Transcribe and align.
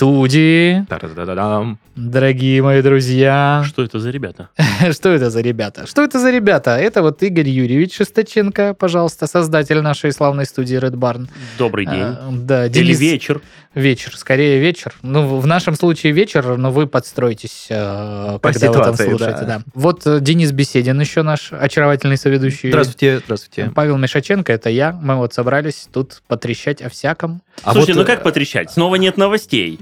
Студии. 0.00 0.86
Та-да-да-дам. 0.88 1.78
Дорогие 1.94 2.62
мои 2.62 2.80
друзья. 2.80 3.62
Что 3.66 3.82
это 3.82 3.98
за 3.98 4.08
ребята? 4.08 4.48
Что 4.92 5.10
это 5.10 5.28
за 5.28 5.42
ребята? 5.42 5.86
Что 5.86 6.02
это 6.02 6.18
за 6.18 6.30
ребята? 6.30 6.78
Это 6.78 7.02
вот 7.02 7.22
Игорь 7.22 7.48
Юрьевич 7.48 7.96
Шесточенко, 7.96 8.72
пожалуйста, 8.72 9.26
создатель 9.26 9.80
нашей 9.82 10.12
славной 10.12 10.46
студии 10.46 10.78
Red 10.78 10.94
Barn. 10.94 11.28
Добрый 11.58 11.84
день. 11.84 12.00
А, 12.00 12.30
да, 12.32 12.64
Или 12.64 12.72
Денис... 12.72 13.00
вечер. 13.00 13.42
Вечер, 13.72 14.16
скорее 14.16 14.58
вечер. 14.58 14.94
Ну, 15.02 15.38
в 15.38 15.46
нашем 15.46 15.76
случае 15.76 16.12
вечер, 16.12 16.56
но 16.56 16.72
вы 16.72 16.88
подстроитесь, 16.88 17.68
э, 17.70 18.38
По 18.42 18.52
когда 18.52 18.66
вы 18.66 18.74
там 18.74 18.82
ситуации, 18.94 19.08
слушаете. 19.10 19.40
да. 19.42 19.46
Да. 19.58 19.62
Вот 19.74 20.04
э, 20.06 20.18
Денис 20.20 20.50
Беседин 20.50 20.98
еще 21.00 21.22
наш 21.22 21.52
очаровательный 21.52 22.16
соведущий. 22.16 22.70
Здравствуйте, 22.70 23.20
здравствуйте. 23.24 23.70
Павел 23.72 23.96
Мишаченко, 23.96 24.52
это 24.52 24.70
я. 24.70 24.90
Мы 24.92 25.14
вот 25.14 25.34
собрались 25.34 25.86
тут 25.92 26.20
потрещать 26.26 26.82
о 26.82 26.88
всяком. 26.88 27.42
А 27.62 27.72
Слушайте, 27.72 27.92
вот, 27.92 28.00
ну 28.00 28.06
как 28.06 28.24
потрещать? 28.24 28.72
Снова 28.72 28.96
нет 28.96 29.16
новостей. 29.16 29.78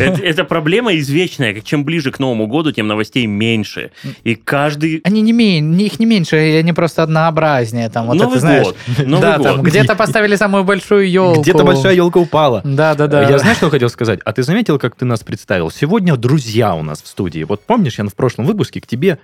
Это 0.00 0.22
это 0.22 0.44
проблема 0.44 0.96
извечная. 0.96 1.54
Как 1.54 1.64
Чем 1.64 1.84
ближе 1.84 2.10
к 2.10 2.18
Новому 2.18 2.46
году, 2.46 2.72
тем 2.72 2.86
новостей 2.86 3.26
меньше. 3.26 3.90
И 4.24 4.34
каждый... 4.34 5.00
Они 5.04 5.20
не 5.20 5.32
мен... 5.32 5.76
их 5.78 5.98
не 5.98 6.06
меньше, 6.06 6.36
они 6.36 6.72
просто 6.72 7.02
однообразнее. 7.02 7.88
Там, 7.90 8.06
вот 8.06 8.14
Новый 8.14 8.32
это, 8.32 8.40
знаешь, 8.40 8.66
год. 8.66 8.76
Новый 8.98 9.20
да, 9.20 9.36
год. 9.36 9.46
там 9.46 9.62
где-то 9.62 9.94
поставили 9.96 10.36
самую 10.36 10.64
большую 10.64 11.10
елку. 11.10 11.42
Где-то 11.42 11.64
большая 11.64 11.94
елка 11.94 12.18
упала. 12.18 12.62
Да, 12.64 12.94
да, 12.94 13.06
да. 13.06 13.28
Я 13.28 13.38
знаешь, 13.38 13.56
что 13.56 13.70
хотел 13.70 13.88
сказать? 13.90 14.20
А 14.24 14.32
ты 14.32 14.42
заметил, 14.42 14.78
как 14.78 14.96
ты 14.96 15.04
нас 15.04 15.20
представил? 15.20 15.70
Сегодня 15.70 16.16
друзья 16.16 16.74
у 16.74 16.82
нас 16.82 17.02
в 17.02 17.06
студии. 17.06 17.44
Вот 17.44 17.62
помнишь, 17.64 17.98
я 17.98 18.04
в 18.04 18.14
прошлом 18.14 18.46
выпуске 18.46 18.80
к 18.80 18.86
тебе 18.86 19.18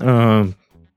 э, 0.00 0.46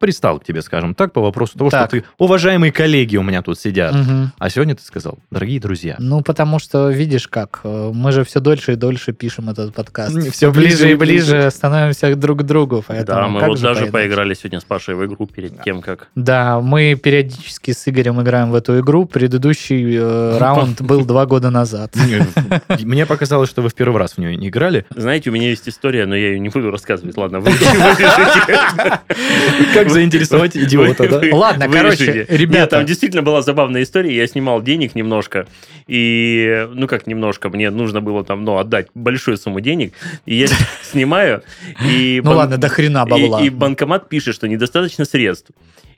пристал 0.05 0.39
к 0.39 0.43
тебе, 0.43 0.61
скажем 0.61 0.93
так, 0.93 1.13
по 1.13 1.21
вопросу 1.21 1.57
того, 1.57 1.71
Так. 1.71 1.89
что 1.89 1.97
ты 1.99 2.03
уважаемые 2.19 2.71
коллеги 2.71 3.17
у 3.17 3.23
меня 3.23 3.41
тут 3.41 3.59
сидят. 3.59 3.95
Мгм. 3.95 4.33
А 4.37 4.49
сегодня 4.51 4.75
ты 4.75 4.83
сказал, 4.83 5.17
дорогие 5.31 5.59
друзья. 5.59 5.95
Ну, 5.97 6.21
потому 6.21 6.59
что, 6.59 6.91
видишь 6.91 7.27
как, 7.27 7.61
э, 7.63 7.91
мы 7.91 8.11
же 8.11 8.23
все 8.23 8.39
дольше 8.39 8.73
и 8.73 8.75
дольше 8.75 9.13
пишем 9.13 9.49
этот 9.49 9.73
подкаст. 9.73 10.15
Все 10.15 10.29
всё 10.29 10.51
ближе 10.51 10.91
и 10.91 10.95
ближе. 10.95 11.31
ближе 11.37 11.49
становимся 11.49 12.15
друг 12.15 12.41
к 12.41 12.43
другу. 12.43 12.83
Поэтому 12.87 13.19
Да, 13.19 13.27
мы 13.27 13.47
вот 13.47 13.57
же 13.57 13.63
даже 13.63 13.79
по-иначе? 13.79 13.91
поиграли 13.93 14.35
сегодня 14.35 14.59
с 14.59 14.63
Пашей 14.63 14.93
в 14.93 15.03
игру 15.07 15.25
перед 15.25 15.63
тем, 15.63 15.81
как... 15.81 16.09
Да, 16.13 16.59
мы 16.61 16.93
периодически 16.93 17.71
с 17.71 17.87
Игорем 17.87 18.21
играем 18.21 18.51
в 18.51 18.55
эту 18.55 18.79
игру. 18.81 19.05
Предыдущий 19.05 19.95
э, 19.97 20.37
раунд 20.37 20.83
был 20.83 21.03
два 21.03 21.25
года 21.25 21.49
назад. 21.49 21.95
Мне 22.79 23.07
показалось, 23.07 23.49
что 23.49 23.63
вы 23.63 23.69
в 23.69 23.73
первый 23.73 23.97
раз 23.97 24.13
в 24.13 24.17
нее 24.19 24.37
не 24.37 24.49
играли. 24.49 24.85
Знаете, 24.95 25.31
у 25.31 25.33
меня 25.33 25.49
есть 25.49 25.67
история, 25.67 26.05
но 26.05 26.15
я 26.15 26.27
ее 26.27 26.39
не 26.39 26.49
буду 26.49 26.69
рассказывать. 26.69 27.17
Ладно, 27.17 27.39
вы. 27.39 27.49
Как 29.73 29.89
заинтересовать 29.95 30.57
идиота, 30.57 31.07
да? 31.09 31.21
Ладно, 31.35 31.67
короче, 31.69 32.25
ребята. 32.29 32.77
там 32.77 32.85
действительно 32.85 33.23
была 33.23 33.41
забавная 33.41 33.83
история. 33.83 34.15
Я 34.15 34.27
снимал 34.27 34.61
денег 34.61 34.95
немножко. 34.95 35.47
И, 35.87 36.67
ну 36.73 36.87
как 36.87 37.07
немножко, 37.07 37.49
мне 37.49 37.69
нужно 37.69 38.01
было 38.01 38.23
там, 38.23 38.43
ну, 38.43 38.57
отдать 38.57 38.87
большую 38.93 39.37
сумму 39.37 39.61
денег. 39.61 39.93
И 40.25 40.35
я 40.35 40.47
снимаю. 40.91 41.43
И 41.85 42.21
Ну 42.23 42.31
ладно, 42.31 42.57
до 42.57 42.69
хрена 42.69 43.05
бабла. 43.05 43.41
И, 43.41 43.49
банкомат 43.49 44.09
пишет, 44.09 44.35
что 44.35 44.47
недостаточно 44.47 45.05
средств. 45.05 45.51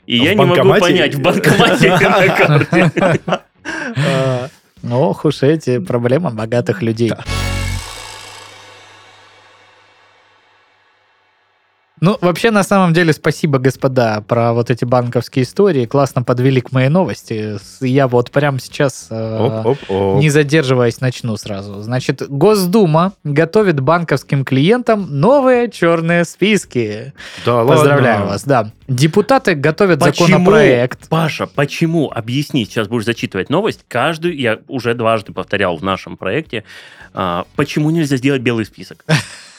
И 0.06 0.20
В 0.20 0.24
я 0.24 0.36
не 0.36 0.46
могу 0.46 0.74
понять, 0.80 1.16
в 1.16 1.22
банкомате 1.22 1.88
или 1.88 2.04
на 2.04 2.36
карте. 2.36 3.22
А, 3.98 4.48
Ох 4.90 5.26
уж 5.26 5.44
эти 5.44 5.80
проблемы 5.80 6.30
богатых 6.30 6.82
людей. 6.82 7.12
Ну, 12.00 12.18
вообще, 12.22 12.52
на 12.52 12.64
самом 12.64 12.94
деле, 12.94 13.12
спасибо, 13.12 13.58
господа, 13.58 14.22
про 14.28 14.54
вот 14.54 14.70
эти 14.70 14.86
банковские 14.86 15.44
истории. 15.44 15.86
Классно 15.86 16.22
подвели 16.22 16.62
к 16.62 16.72
моей 16.72 16.90
новости. 16.90 17.58
Я 17.84 18.08
вот 18.08 18.30
прямо 18.30 18.60
сейчас, 18.60 19.08
э, 19.10 19.38
Оп-оп-оп. 19.40 20.20
не 20.20 20.30
задерживаясь, 20.30 21.02
начну 21.02 21.36
сразу. 21.38 21.82
Значит, 21.82 22.22
Госдума 22.30 23.14
готовит 23.24 23.80
банковским 23.80 24.46
клиентам 24.46 25.08
новые 25.20 25.72
черные 25.72 26.24
списки. 26.26 27.14
Да 27.46 27.56
ладно. 27.56 27.74
Поздравляю 27.74 28.28
вас, 28.28 28.44
да. 28.44 28.72
Депутаты 28.88 29.56
готовят 29.56 30.00
Почему? 30.00 30.28
законопроект. 30.28 31.10
Паша, 31.10 31.48
почему? 31.48 32.12
Объясни, 32.14 32.66
сейчас 32.66 32.88
будешь 32.88 33.06
зачитывать 33.06 33.50
новость. 33.50 33.82
Каждую, 33.88 34.38
я 34.38 34.60
уже 34.68 34.94
дважды 34.94 35.34
повторял 35.34 35.76
в 35.76 35.84
нашем 35.84 36.16
проекте, 36.16 36.64
а, 37.14 37.46
почему 37.56 37.90
нельзя 37.90 38.18
сделать 38.18 38.42
белый 38.42 38.66
список? 38.66 39.04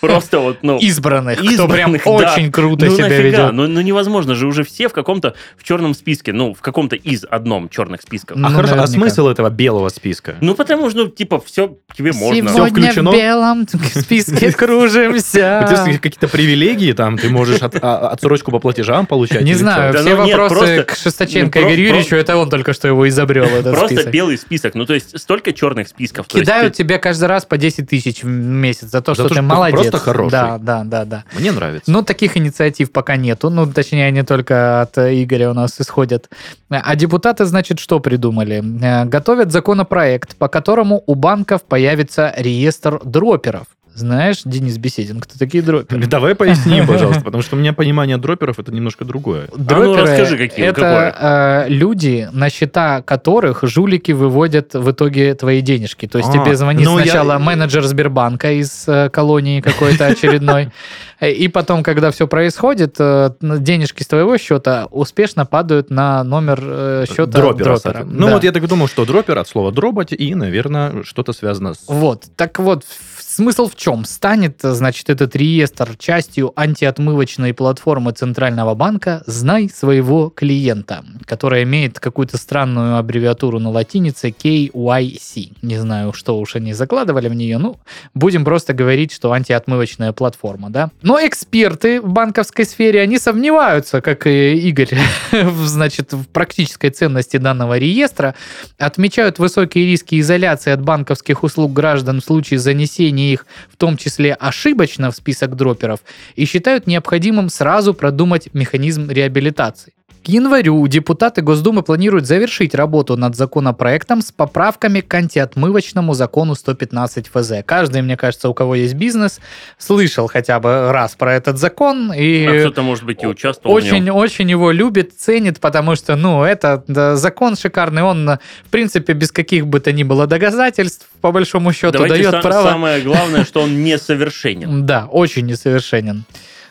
Просто 0.01 0.39
вот, 0.39 0.59
ну... 0.63 0.79
Избранных, 0.79 1.39
кто 1.39 1.69
прям 1.69 1.97
избранных, 1.97 2.05
да. 2.05 2.33
очень 2.35 2.53
круто 2.53 2.87
ну, 2.87 2.95
себя 2.95 3.09
нафига? 3.09 3.23
ведет. 3.23 3.53
Ну, 3.53 3.67
ну 3.67 3.81
невозможно 3.81 4.35
же 4.35 4.47
уже 4.47 4.63
все 4.63 4.89
в 4.89 4.93
каком-то 4.93 5.35
в 5.57 5.65
черном 5.65 5.95
списке, 5.95 6.33
ну 6.33 6.55
в 6.55 6.61
каком-то 6.61 6.97
из 6.97 7.25
одном 7.29 7.69
черных 7.69 8.03
списков. 8.03 8.37
Ну, 8.37 8.47
А 8.47 8.51
хорошо, 8.51 8.75
а 8.79 8.87
смысл 8.87 9.29
этого 9.29 9.51
белого 9.51 9.89
списка? 9.89 10.37
Ну 10.41 10.55
потому 10.55 10.91
что, 10.91 11.05
ну, 11.05 11.09
типа, 11.09 11.41
все 11.41 11.77
тебе 11.97 12.13
можно. 12.13 12.49
Сегодня 12.49 12.83
включено? 12.85 13.11
в 13.11 13.15
белом 13.15 13.67
списке 13.69 14.53
кружимся. 14.57 15.65
У 15.65 15.69
тебя 15.69 15.87
есть 15.87 16.01
какие-то 16.01 16.29
привилегии, 16.29 16.93
там 16.93 17.19
ты 17.19 17.29
можешь 17.29 17.61
от- 17.61 17.83
а, 17.83 18.09
отсрочку 18.09 18.51
по 18.51 18.59
платежам 18.59 19.07
получать? 19.07 19.43
Не 19.43 19.55
знаю, 19.55 19.93
все 19.95 20.17
ну 20.17 20.17
вопросы 20.17 20.85
к 20.85 20.95
Шесточенко 20.95 21.61
Игорю 21.61 21.83
Юрьевичу, 21.89 22.17
это 22.17 22.37
он 22.37 22.49
только 22.49 22.73
что 22.73 22.89
его 22.89 23.09
изобрел, 23.09 23.47
этот 23.47 23.75
Просто 23.75 24.11
белый 24.11 24.39
список. 24.39 24.75
Ну, 24.75 24.87
то 24.87 24.95
есть, 24.95 25.19
столько 25.19 25.53
черных 25.53 25.89
списков. 25.89 26.27
Кидают 26.29 26.75
тебе 26.75 26.99
каждый 26.99 27.27
раз 27.27 27.45
по 27.45 27.57
10 27.57 27.89
тысяч 27.89 28.23
в 28.23 28.29
месяц 28.29 28.89
за 28.89 29.01
то, 29.01 29.15
что 29.15 29.29
ты 29.29 29.43
молодец. 29.43 29.88
Просто 29.91 30.11
хороший. 30.11 30.31
Да, 30.33 30.59
да, 30.59 30.85
да, 30.85 31.05
да. 31.05 31.25
Мне 31.39 31.53
нравится. 31.53 31.91
Ну, 31.91 32.03
таких 32.03 32.37
инициатив 32.37 32.93
пока 32.93 33.17
нету. 33.17 33.51
Ну, 33.51 33.67
точнее, 33.73 34.07
они 34.07 34.23
только 34.23 34.83
от 34.83 34.99
э, 34.99 35.23
Игоря 35.23 35.51
у 35.51 35.55
нас 35.55 35.81
исходят. 35.81 36.29
А 36.71 36.97
депутаты, 36.97 37.45
значит, 37.45 37.79
что 37.79 38.01
придумали? 38.01 38.63
Э, 38.83 39.05
Готовят 39.05 39.53
законопроект, 39.53 40.37
по 40.37 40.49
которому 40.49 41.03
у 41.07 41.15
банков 41.15 41.63
появится 41.63 42.33
реестр 42.37 43.01
дроперов. 43.05 43.67
Знаешь, 43.99 44.43
Денис 44.45 44.79
Беседин, 44.79 45.21
кто 45.21 45.39
такие 45.39 45.63
дроперы? 45.63 46.07
Давай 46.07 46.35
поясним, 46.35 46.87
пожалуйста, 46.87 47.23
потому 47.25 47.43
что 47.43 47.57
у 47.57 47.59
меня 47.59 47.73
понимание 47.73 48.17
дроперов 48.17 48.59
это 48.59 48.73
немножко 48.73 49.05
другое. 49.05 49.49
Дроперы 49.57 50.03
расскажи, 50.03 50.39
какие- 50.39 50.65
это 50.67 51.67
э, 51.67 51.69
люди, 51.69 52.29
на 52.33 52.49
счета 52.51 53.03
которых 53.03 53.61
жулики 53.65 54.13
выводят 54.13 54.75
в 54.75 54.91
итоге 54.93 55.35
твои 55.35 55.61
денежки. 55.61 56.07
То 56.07 56.19
есть 56.19 56.31
А, 56.31 56.33
тебе 56.45 56.55
звонит 56.57 56.85
ну, 56.87 56.99
я- 56.99 57.05
сначала 57.05 57.39
менеджер 57.39 57.83
Сбербанка 57.85 58.53
из 58.53 58.85
э, 58.87 59.09
колонии 59.11 59.61
какой-то 59.61 60.07
очередной, 60.07 60.71
и 61.27 61.49
потом, 61.49 61.83
когда 61.83 62.11
все 62.11 62.29
происходит, 62.29 62.97
э, 62.99 63.31
денежки 63.41 64.03
с 64.03 64.07
твоего 64.07 64.39
счета 64.39 64.87
успешно 64.91 65.47
падают 65.47 65.91
на 65.91 66.23
номер 66.23 66.61
э, 66.63 67.05
счета 67.09 67.27
Дропера. 67.27 67.79
дропера. 67.79 68.05
Ну 68.05 68.27
Да. 68.27 68.35
вот 68.35 68.45
я 68.45 68.53
так 68.53 68.63
и 68.63 68.67
думал, 68.67 68.87
что 68.87 69.05
дропер 69.05 69.39
от 69.39 69.49
слова 69.49 69.73
дробать 69.73 70.13
и, 70.13 70.35
наверное, 70.35 71.03
что-то 71.03 71.33
связано 71.33 71.75
с... 71.75 71.89
Вот, 71.89 72.25
так 72.37 72.59
вот, 72.61 72.85
смысл 73.19 73.69
в 73.69 73.77
чем? 73.77 74.05
Станет, 74.05 74.61
значит, 74.63 75.11
этот 75.11 75.35
реестр 75.35 75.97
частью 75.99 76.53
антиотмывочной 76.55 77.53
платформы 77.53 78.13
Центрального 78.13 78.75
банка 78.75 79.23
«Знай 79.27 79.69
своего 79.69 80.31
клиента», 80.31 81.05
которая 81.25 81.65
имеет 81.65 81.99
какую-то 82.01 82.37
странную 82.39 82.97
аббревиатуру 82.97 83.59
на 83.59 83.71
латинице 83.71 84.31
KYC. 84.31 85.53
Не 85.63 85.79
знаю, 85.79 86.13
что 86.13 86.39
уж 86.39 86.57
они 86.57 86.73
закладывали 86.73 87.29
в 87.29 87.35
нее, 87.35 87.59
ну, 87.59 87.77
будем 88.15 88.45
просто 88.45 88.73
говорить, 88.73 89.13
что 89.13 89.33
антиотмывочная 89.33 90.13
платформа, 90.13 90.71
да? 90.71 90.91
Но 91.09 91.19
эксперты 91.27 92.03
в 92.03 92.13
банковской 92.13 92.67
сфере, 92.67 93.01
они 93.01 93.19
сомневаются, 93.19 94.03
как 94.03 94.27
и 94.27 94.59
Игорь, 94.69 94.91
значит, 95.65 96.13
в 96.13 96.27
практической 96.27 96.91
ценности 96.91 97.39
данного 97.39 97.79
реестра, 97.79 98.35
отмечают 98.77 99.39
высокие 99.39 99.87
риски 99.87 100.21
изоляции 100.21 100.71
от 100.71 100.83
банковских 100.83 101.45
услуг 101.45 101.73
граждан 101.73 102.21
в 102.21 102.25
случае 102.25 102.59
занесения 102.59 103.33
их, 103.33 103.47
в 103.73 103.79
том 103.79 103.97
числе 103.97 104.35
ошибочно, 104.35 105.11
в 105.11 105.17
список 105.17 105.57
дроперов, 105.57 106.01
и 106.37 106.45
считают 106.45 106.87
необходимым 106.87 107.49
сразу 107.49 107.95
продумать 107.95 108.51
механизм 108.53 109.09
реабилитации. 109.09 109.95
К 110.25 110.29
январю 110.29 110.87
депутаты 110.89 111.43
Госдумы 111.43 111.83
планируют 111.83 112.27
завершить 112.27 112.75
работу 112.75 113.17
над 113.17 113.35
законопроектом 113.37 114.21
с 114.21 114.31
поправками 114.33 115.01
к 115.01 115.15
антиотмывочному 115.15 116.13
закону 116.13 116.55
115 116.55 117.29
ФЗ. 117.29 117.53
Каждый, 117.65 118.03
мне 118.03 118.17
кажется, 118.17 118.49
у 118.49 118.55
кого 118.55 118.75
есть 118.75 118.95
бизнес, 118.95 119.41
слышал 119.79 120.27
хотя 120.29 120.61
бы 120.61 120.93
раз 120.93 121.15
про 121.15 121.35
этот 121.35 121.59
закон 121.59 122.13
и 122.13 122.45
А 122.47 122.61
кто-то, 122.61 122.83
может 122.83 123.05
быть, 123.05 123.23
и 123.23 123.27
участвовал 123.27 123.75
очень, 123.75 124.11
очень 124.11 124.51
его 124.51 124.71
любит, 124.71 125.13
ценит, 125.19 125.61
потому 125.61 125.95
что, 125.97 126.17
ну, 126.17 126.43
это 126.43 126.85
да, 126.89 127.17
закон 127.17 127.57
шикарный, 127.57 128.03
он, 128.03 128.27
в 128.67 128.71
принципе, 128.71 129.13
без 129.15 129.33
каких 129.33 129.67
бы 129.67 129.81
то 129.81 129.93
ни 129.93 130.03
было 130.03 130.27
доказательств, 130.27 131.07
по 131.21 131.33
большому 131.33 131.73
счету, 131.73 131.93
Давайте 131.93 132.15
дает 132.17 132.31
сам- 132.33 132.43
право 132.43 132.69
самое 132.71 133.01
главное, 133.03 133.45
что 133.45 133.63
он 133.63 133.83
несовершенен. 133.85 134.85
да, 134.85 135.07
очень 135.07 135.47
несовершенен. 135.47 136.25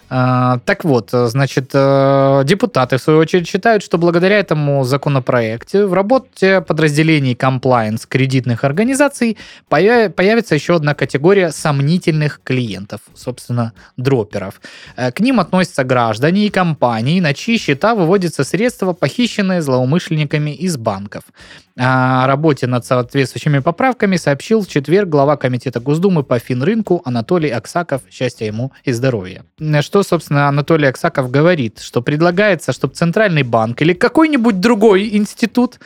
А, 0.10 0.60
Так 0.66 0.86
вот, 0.86 1.14
э, 1.14 1.28
значит, 1.28 1.72
э, 1.74 2.44
депутаты, 2.46 2.98
в 2.98 3.02
свою 3.02 3.20
очередь, 3.20 3.48
считают, 3.48 3.84
что 3.84 3.98
благодаря 3.98 4.40
этому 4.40 4.84
законопроекту 4.86 5.88
в 5.88 5.94
работе 5.94 6.62
подразделений 6.62 7.36
комплайенс 7.36 8.06
кредитных 8.06 8.64
организаций 8.64 9.38
поя- 9.70 10.10
появится 10.10 10.56
еще 10.56 10.76
одна 10.76 10.94
категория 10.94 11.52
сомнительных 11.52 12.40
клиентов, 12.44 13.02
собственно, 13.16 13.74
дроперов. 13.98 14.62
Э, 14.96 15.12
К 15.12 15.20
ним 15.20 15.40
относятся 15.40 15.84
граждане 15.84 16.46
и 16.46 16.50
компании, 16.50 17.20
на 17.20 17.34
чьи 17.34 17.58
счета 17.58 17.94
выводятся 17.94 18.44
средства, 18.44 18.94
похищенные 18.94 19.62
злоумышленниками 19.62 20.52
из 20.52 20.78
банков. 20.78 21.24
О 21.80 22.26
работе 22.26 22.66
над 22.66 22.86
соответствующими 22.86 23.60
поправками 23.60 24.16
сообщил 24.16 24.64
в 24.64 24.68
четверг 24.68 25.10
глава 25.10 25.38
Комитета 25.38 25.80
Госдумы 25.80 26.24
по 26.24 26.40
финрынку 26.40 27.04
Анатолий 27.06 27.52
Аксаков. 27.52 28.02
Счастья 28.10 28.48
ему 28.48 28.72
и 28.84 28.92
здоровья. 28.92 29.46
Что, 29.82 30.02
собственно, 30.02 30.48
Анатолий 30.48 30.88
Аксаков 30.88 31.30
говорит? 31.30 31.78
Что 31.80 32.02
предлагается, 32.02 32.74
чтобы 32.74 32.96
Центральный 32.96 33.44
банк 33.44 33.80
или 33.84 33.94
какой-нибудь 33.94 34.60
другой 34.60 35.16
институт, 35.16 35.80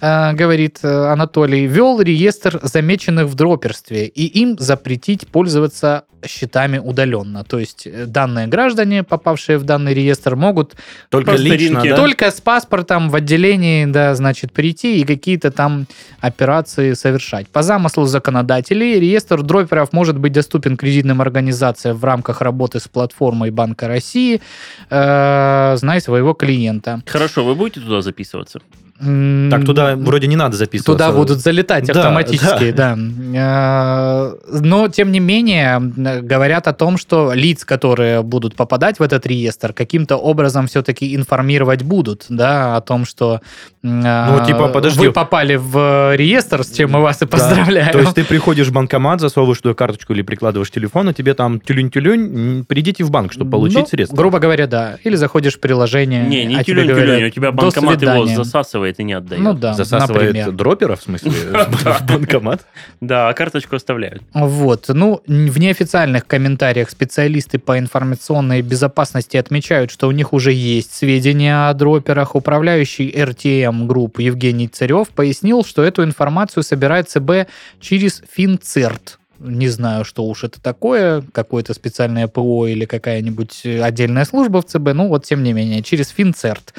э, 0.00 0.32
говорит 0.32 0.80
э, 0.82 0.88
Анатолий, 0.88 1.66
вел 1.66 2.00
реестр 2.00 2.58
замеченных 2.64 3.26
в 3.26 3.36
дроперстве 3.36 4.06
и 4.08 4.26
им 4.26 4.58
запретить 4.58 5.28
пользоваться 5.28 6.06
счетами 6.26 6.78
удаленно. 6.78 7.44
То 7.44 7.58
есть 7.58 7.86
э, 7.86 8.06
данные 8.06 8.46
граждане, 8.46 9.02
попавшие 9.02 9.58
в 9.58 9.64
данный 9.64 9.94
реестр, 9.94 10.36
могут 10.36 10.74
Только 11.08 11.32
лично, 11.32 11.82
да? 11.82 11.96
только 11.96 12.30
с 12.30 12.40
паспортом 12.40 13.10
в 13.10 13.14
отделении, 13.14 13.84
да, 13.86 14.14
значит, 14.14 14.52
прийти 14.52 15.00
и 15.00 15.04
какие-то 15.36 15.56
там 15.56 15.86
операции 16.20 16.94
совершать. 16.94 17.48
По 17.48 17.62
замыслу 17.62 18.06
законодателей, 18.06 19.00
реестр 19.00 19.42
дроперов 19.42 19.92
может 19.92 20.18
быть 20.18 20.32
доступен 20.32 20.76
кредитным 20.76 21.20
организациям 21.20 21.96
в 21.96 22.04
рамках 22.04 22.42
работы 22.42 22.78
с 22.78 22.88
платформой 22.88 23.50
Банка 23.50 23.88
России, 23.88 24.40
э, 24.90 25.76
знай 25.76 26.00
своего 26.00 26.34
клиента. 26.34 27.00
Хорошо, 27.06 27.44
вы 27.44 27.54
будете 27.54 27.80
туда 27.80 28.00
записываться? 28.00 28.60
Так, 28.98 29.64
туда 29.66 29.94
вроде 29.96 30.26
не 30.26 30.36
надо 30.36 30.56
записываться. 30.56 30.92
Туда 30.92 31.12
будут 31.12 31.40
залетать 31.40 31.86
Да, 31.86 31.92
автоматически, 32.00 32.70
да. 32.72 32.96
Э, 32.96 34.34
Но, 34.60 34.88
тем 34.88 35.12
не 35.12 35.20
менее, 35.20 35.78
говорят 36.22 36.66
о 36.66 36.72
том, 36.72 36.96
что 36.96 37.32
лиц, 37.34 37.64
которые 37.64 38.22
будут 38.22 38.54
попадать 38.56 38.98
в 38.98 39.02
этот 39.02 39.26
реестр, 39.26 39.72
каким-то 39.72 40.16
образом 40.16 40.66
все-таки 40.66 41.14
информировать 41.14 41.82
будут, 41.82 42.26
да, 42.28 42.76
о 42.76 42.80
том, 42.80 43.04
что 43.04 43.40
э, 43.82 43.86
Ну, 43.86 44.44
типа, 44.46 44.68
подожди. 44.68 45.06
вы 45.06 45.12
попали 45.12 45.56
в 45.56 46.16
реестр, 46.16 46.64
с 46.64 46.72
чем 46.72 46.92
мы 46.92 47.00
вас 47.02 47.20
и 47.22 47.26
Да. 47.26 47.30
поздравляем. 47.30 47.92
То 47.92 48.00
есть 48.00 48.14
ты 48.14 48.24
приходишь 48.24 48.68
в 48.68 48.72
банкомат, 48.72 49.20
засовываешь 49.20 49.60
туда 49.60 49.74
карточку 49.74 50.12
или 50.14 50.22
прикладываешь 50.22 50.70
телефон, 50.70 51.10
и 51.10 51.14
тебе 51.14 51.34
там 51.34 51.60
тюлень-тюлень, 51.60 52.58
м, 52.58 52.64
придите 52.64 53.04
в 53.04 53.10
банк, 53.10 53.32
чтобы 53.32 53.50
получить 53.50 53.78
Ну, 53.80 53.86
средства. 53.86 54.16
Грубо 54.16 54.38
говоря, 54.38 54.66
да. 54.66 54.96
Или 55.04 55.16
заходишь 55.16 55.54
в 55.56 55.60
приложение. 55.60 56.24
Не, 56.26 56.44
не 56.46 56.56
а 56.56 56.64
тюлень, 56.64 56.90
у 56.90 57.30
тебя 57.30 57.50
«До 57.50 57.56
банкомат 57.56 58.00
его 58.02 58.12
свидания». 58.26 58.36
Засасывает 58.86 59.00
и 59.00 59.04
не 59.04 59.12
отдает. 59.12 59.42
Ну 59.42 59.54
да, 59.54 59.74
Засасывает 59.74 60.26
например. 60.26 60.52
дропера, 60.52 60.96
в 60.96 61.02
смысле, 61.02 61.30
в 61.30 62.06
банкомат? 62.06 62.66
Да, 63.00 63.28
а 63.28 63.32
карточку 63.32 63.76
оставляют. 63.76 64.22
Вот. 64.34 64.86
Ну, 64.88 65.22
в 65.26 65.58
неофициальных 65.58 66.26
комментариях 66.26 66.90
специалисты 66.90 67.58
по 67.58 67.78
информационной 67.78 68.62
безопасности 68.62 69.36
отмечают, 69.36 69.90
что 69.90 70.08
у 70.08 70.12
них 70.12 70.32
уже 70.32 70.52
есть 70.52 70.94
сведения 70.94 71.68
о 71.68 71.74
дроперах. 71.74 72.34
Управляющий 72.34 73.10
RTM 73.10 73.86
групп 73.86 74.18
Евгений 74.20 74.68
Царев 74.68 75.08
пояснил, 75.08 75.64
что 75.64 75.82
эту 75.82 76.04
информацию 76.04 76.62
собирает 76.62 77.08
ЦБ 77.08 77.48
через 77.80 78.22
Финцерт. 78.32 79.18
Не 79.38 79.68
знаю, 79.68 80.04
что 80.04 80.24
уж 80.24 80.44
это 80.44 80.60
такое, 80.62 81.22
какое-то 81.32 81.74
специальное 81.74 82.26
ПО 82.26 82.66
или 82.66 82.86
какая-нибудь 82.86 83.60
э, 83.64 83.82
отдельная 83.82 84.24
служба 84.24 84.62
в 84.62 84.64
ЦБ, 84.64 84.94
ну 84.94 85.08
вот 85.08 85.24
тем 85.24 85.42
не 85.42 85.52
менее, 85.52 85.82
через 85.82 86.08
Финцерт. 86.08 86.72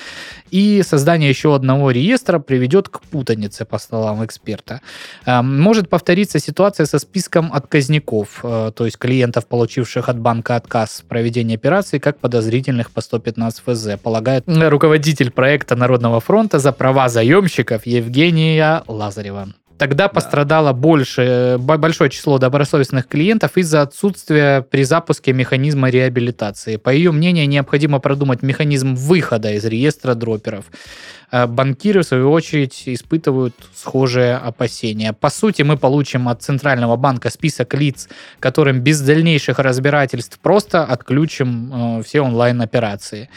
И 0.50 0.82
создание 0.84 1.30
еще 1.30 1.54
одного 1.54 1.92
реестра 1.92 2.40
приведет 2.40 2.90
к 2.90 3.02
путанице, 3.02 3.66
по 3.66 3.78
словам 3.78 4.26
эксперта. 4.26 4.82
Э, 5.26 5.42
Может 5.42 5.90
повториться 5.90 6.40
ситуация 6.40 6.88
со 6.88 6.98
списком 6.98 7.54
отказников, 7.54 8.40
э, 8.44 8.72
то 8.76 8.86
есть 8.86 8.98
клиентов, 8.98 9.46
получивших 9.46 10.10
от 10.10 10.18
банка 10.18 10.56
отказ 10.56 11.02
в 11.04 11.08
проведении 11.08 11.56
операций, 11.56 12.00
как 12.00 12.18
подозрительных 12.18 12.90
по 12.90 13.02
115 13.02 13.62
ФЗ, 13.66 14.00
полагает 14.02 14.46
руководитель 14.48 15.30
проекта 15.30 15.76
Народного 15.76 16.20
фронта 16.20 16.58
за 16.58 16.72
права 16.72 17.08
заемщиков 17.10 17.86
Евгения 17.86 18.84
Лазарева. 18.88 19.50
Тогда 19.78 20.08
пострадало 20.08 20.74
больше, 20.74 21.58
бо- 21.60 21.78
большое 21.78 22.10
число 22.10 22.40
добросовестных 22.40 23.08
клиентов 23.08 23.58
из-за 23.58 23.82
отсутствия 23.82 24.62
при 24.62 24.84
запуске 24.84 25.34
механизма 25.34 25.90
реабилитации. 25.90 26.78
По 26.78 26.90
ее 26.90 27.12
мнению, 27.12 27.48
необходимо 27.48 28.00
продумать 28.00 28.42
механизм 28.42 28.96
выхода 28.96 29.52
из 29.52 29.66
реестра 29.66 30.16
дроперов. 30.16 30.66
Э, 31.32 31.46
Банкиры, 31.46 32.02
в 32.02 32.06
свою 32.06 32.32
очередь, 32.32 32.84
испытывают 32.86 33.54
схожие 33.76 34.36
опасения. 34.36 35.14
По 35.14 35.30
сути, 35.30 35.62
мы 35.62 35.78
получим 35.78 36.30
от 36.30 36.42
Центрального 36.42 36.96
банка 36.96 37.30
список 37.30 37.74
лиц, 37.74 38.08
которым 38.40 38.80
без 38.80 39.02
дальнейших 39.02 39.60
разбирательств 39.60 40.40
просто 40.40 40.84
отключим 40.86 42.00
э, 42.00 42.04
все 42.04 42.22
онлайн-операции. 42.22 43.30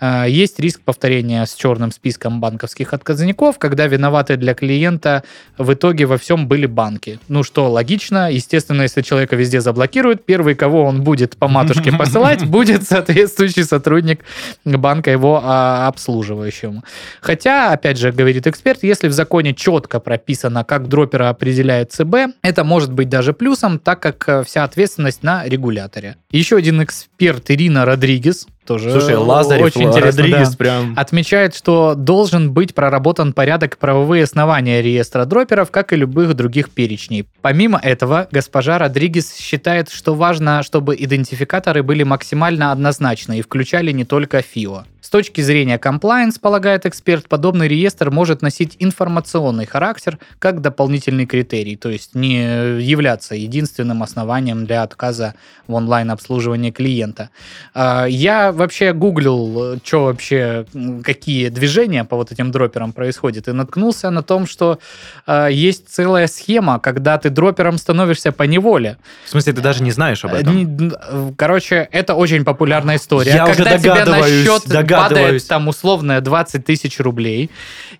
Э, 0.00 0.24
Есть 0.26 0.58
риск 0.58 0.80
повторения 0.80 1.44
с 1.44 1.54
черным 1.54 1.92
списком 1.92 2.40
банковских 2.40 2.94
отказников, 2.94 3.58
когда 3.58 3.86
виноваты 3.86 4.36
для 4.36 4.54
клиента 4.54 5.22
в 5.58 5.72
итоге 5.74 6.06
во 6.06 6.16
всем 6.16 6.48
были 6.48 6.66
банки. 6.66 7.18
Ну 7.28 7.42
что, 7.42 7.70
логично. 7.70 8.30
Естественно, 8.30 8.82
если 8.82 9.02
человека 9.02 9.36
везде 9.36 9.60
заблокируют, 9.60 10.24
первый, 10.24 10.54
кого 10.54 10.84
он 10.84 11.02
будет 11.02 11.36
по 11.36 11.48
матушке 11.48 11.92
посылать, 11.98 12.46
будет 12.46 12.84
соответствующий 12.84 13.64
сотрудник 13.64 14.24
банка 14.64 15.10
его 15.10 15.40
а, 15.42 15.88
обслуживающему. 15.88 16.82
Хотя, 17.20 17.33
опять 17.72 17.98
же, 17.98 18.12
говорит 18.12 18.46
эксперт, 18.46 18.82
если 18.82 19.08
в 19.08 19.12
законе 19.12 19.54
четко 19.54 20.00
прописано, 20.00 20.64
как 20.64 20.88
дропера 20.88 21.28
определяет 21.28 21.92
ЦБ, 21.92 22.36
это 22.42 22.64
может 22.64 22.92
быть 22.92 23.08
даже 23.08 23.32
плюсом, 23.32 23.78
так 23.78 24.00
как 24.00 24.28
э, 24.28 24.44
вся 24.44 24.64
ответственность 24.64 25.22
на 25.22 25.44
регуляторе. 25.46 26.16
Еще 26.30 26.56
один 26.56 26.82
эксперт 26.82 27.50
Ирина 27.50 27.84
Родригес, 27.84 28.46
тоже 28.64 28.90
Слушай, 28.90 29.16
Лазарев, 29.16 29.66
очень 29.66 29.84
интересно, 29.84 30.22
Родригес 30.22 30.50
да 30.50 30.56
прям... 30.56 30.94
отмечает, 30.96 31.54
что 31.54 31.94
должен 31.94 32.52
быть 32.52 32.74
проработан 32.74 33.32
порядок 33.32 33.78
правовые 33.78 34.24
основания 34.24 34.82
реестра 34.82 35.24
дроперов, 35.24 35.70
как 35.70 35.92
и 35.92 35.96
любых 35.96 36.34
других 36.34 36.70
перечней. 36.70 37.26
Помимо 37.42 37.78
этого, 37.78 38.28
госпожа 38.30 38.78
Родригес 38.78 39.36
считает, 39.36 39.90
что 39.90 40.14
важно, 40.14 40.62
чтобы 40.62 40.96
идентификаторы 40.98 41.82
были 41.82 42.02
максимально 42.02 42.72
однозначны 42.72 43.38
и 43.38 43.42
включали 43.42 43.92
не 43.92 44.04
только 44.04 44.42
ФИО. 44.42 44.84
С 45.04 45.10
точки 45.10 45.42
зрения 45.42 45.76
compliance, 45.76 46.40
полагает 46.40 46.86
эксперт, 46.86 47.28
подобный 47.28 47.68
реестр 47.68 48.10
может 48.10 48.40
носить 48.40 48.76
информационный 48.78 49.66
характер 49.66 50.18
как 50.38 50.62
дополнительный 50.62 51.26
критерий, 51.26 51.76
то 51.76 51.90
есть 51.90 52.14
не 52.14 52.80
являться 52.80 53.34
единственным 53.34 54.02
основанием 54.02 54.64
для 54.64 54.82
отказа 54.82 55.34
в 55.66 55.74
онлайн-обслуживании 55.74 56.70
клиента. 56.70 57.28
А, 57.74 58.06
Я 58.06 58.50
вообще 58.54 58.92
гуглил, 58.92 59.78
что 59.84 60.04
вообще, 60.04 60.66
какие 61.02 61.48
движения 61.48 62.04
по 62.04 62.16
вот 62.16 62.32
этим 62.32 62.50
дроперам 62.50 62.92
происходят, 62.92 63.48
и 63.48 63.52
наткнулся 63.52 64.10
на 64.10 64.22
том, 64.22 64.46
что 64.46 64.78
а, 65.26 65.48
есть 65.48 65.88
целая 65.88 66.26
схема, 66.26 66.78
когда 66.78 67.18
ты 67.18 67.30
дропером 67.30 67.78
становишься 67.78 68.32
по 68.32 68.44
неволе. 68.44 68.96
В 69.26 69.30
смысле, 69.30 69.52
ты 69.52 69.60
даже 69.60 69.82
не 69.82 69.90
знаешь 69.90 70.24
об 70.24 70.34
этом? 70.34 70.56
Н- 70.56 71.34
Короче, 71.36 71.88
это 71.92 72.14
очень 72.14 72.44
популярная 72.44 72.96
история. 72.96 73.32
Я 73.34 73.44
уже 73.44 73.56
когда 73.56 73.78
тебе 73.78 74.04
на 74.04 74.22
счет 74.22 74.62
падает 74.88 75.46
там 75.48 75.68
условное 75.68 76.20
20 76.20 76.64
тысяч 76.64 77.00
рублей, 77.00 77.50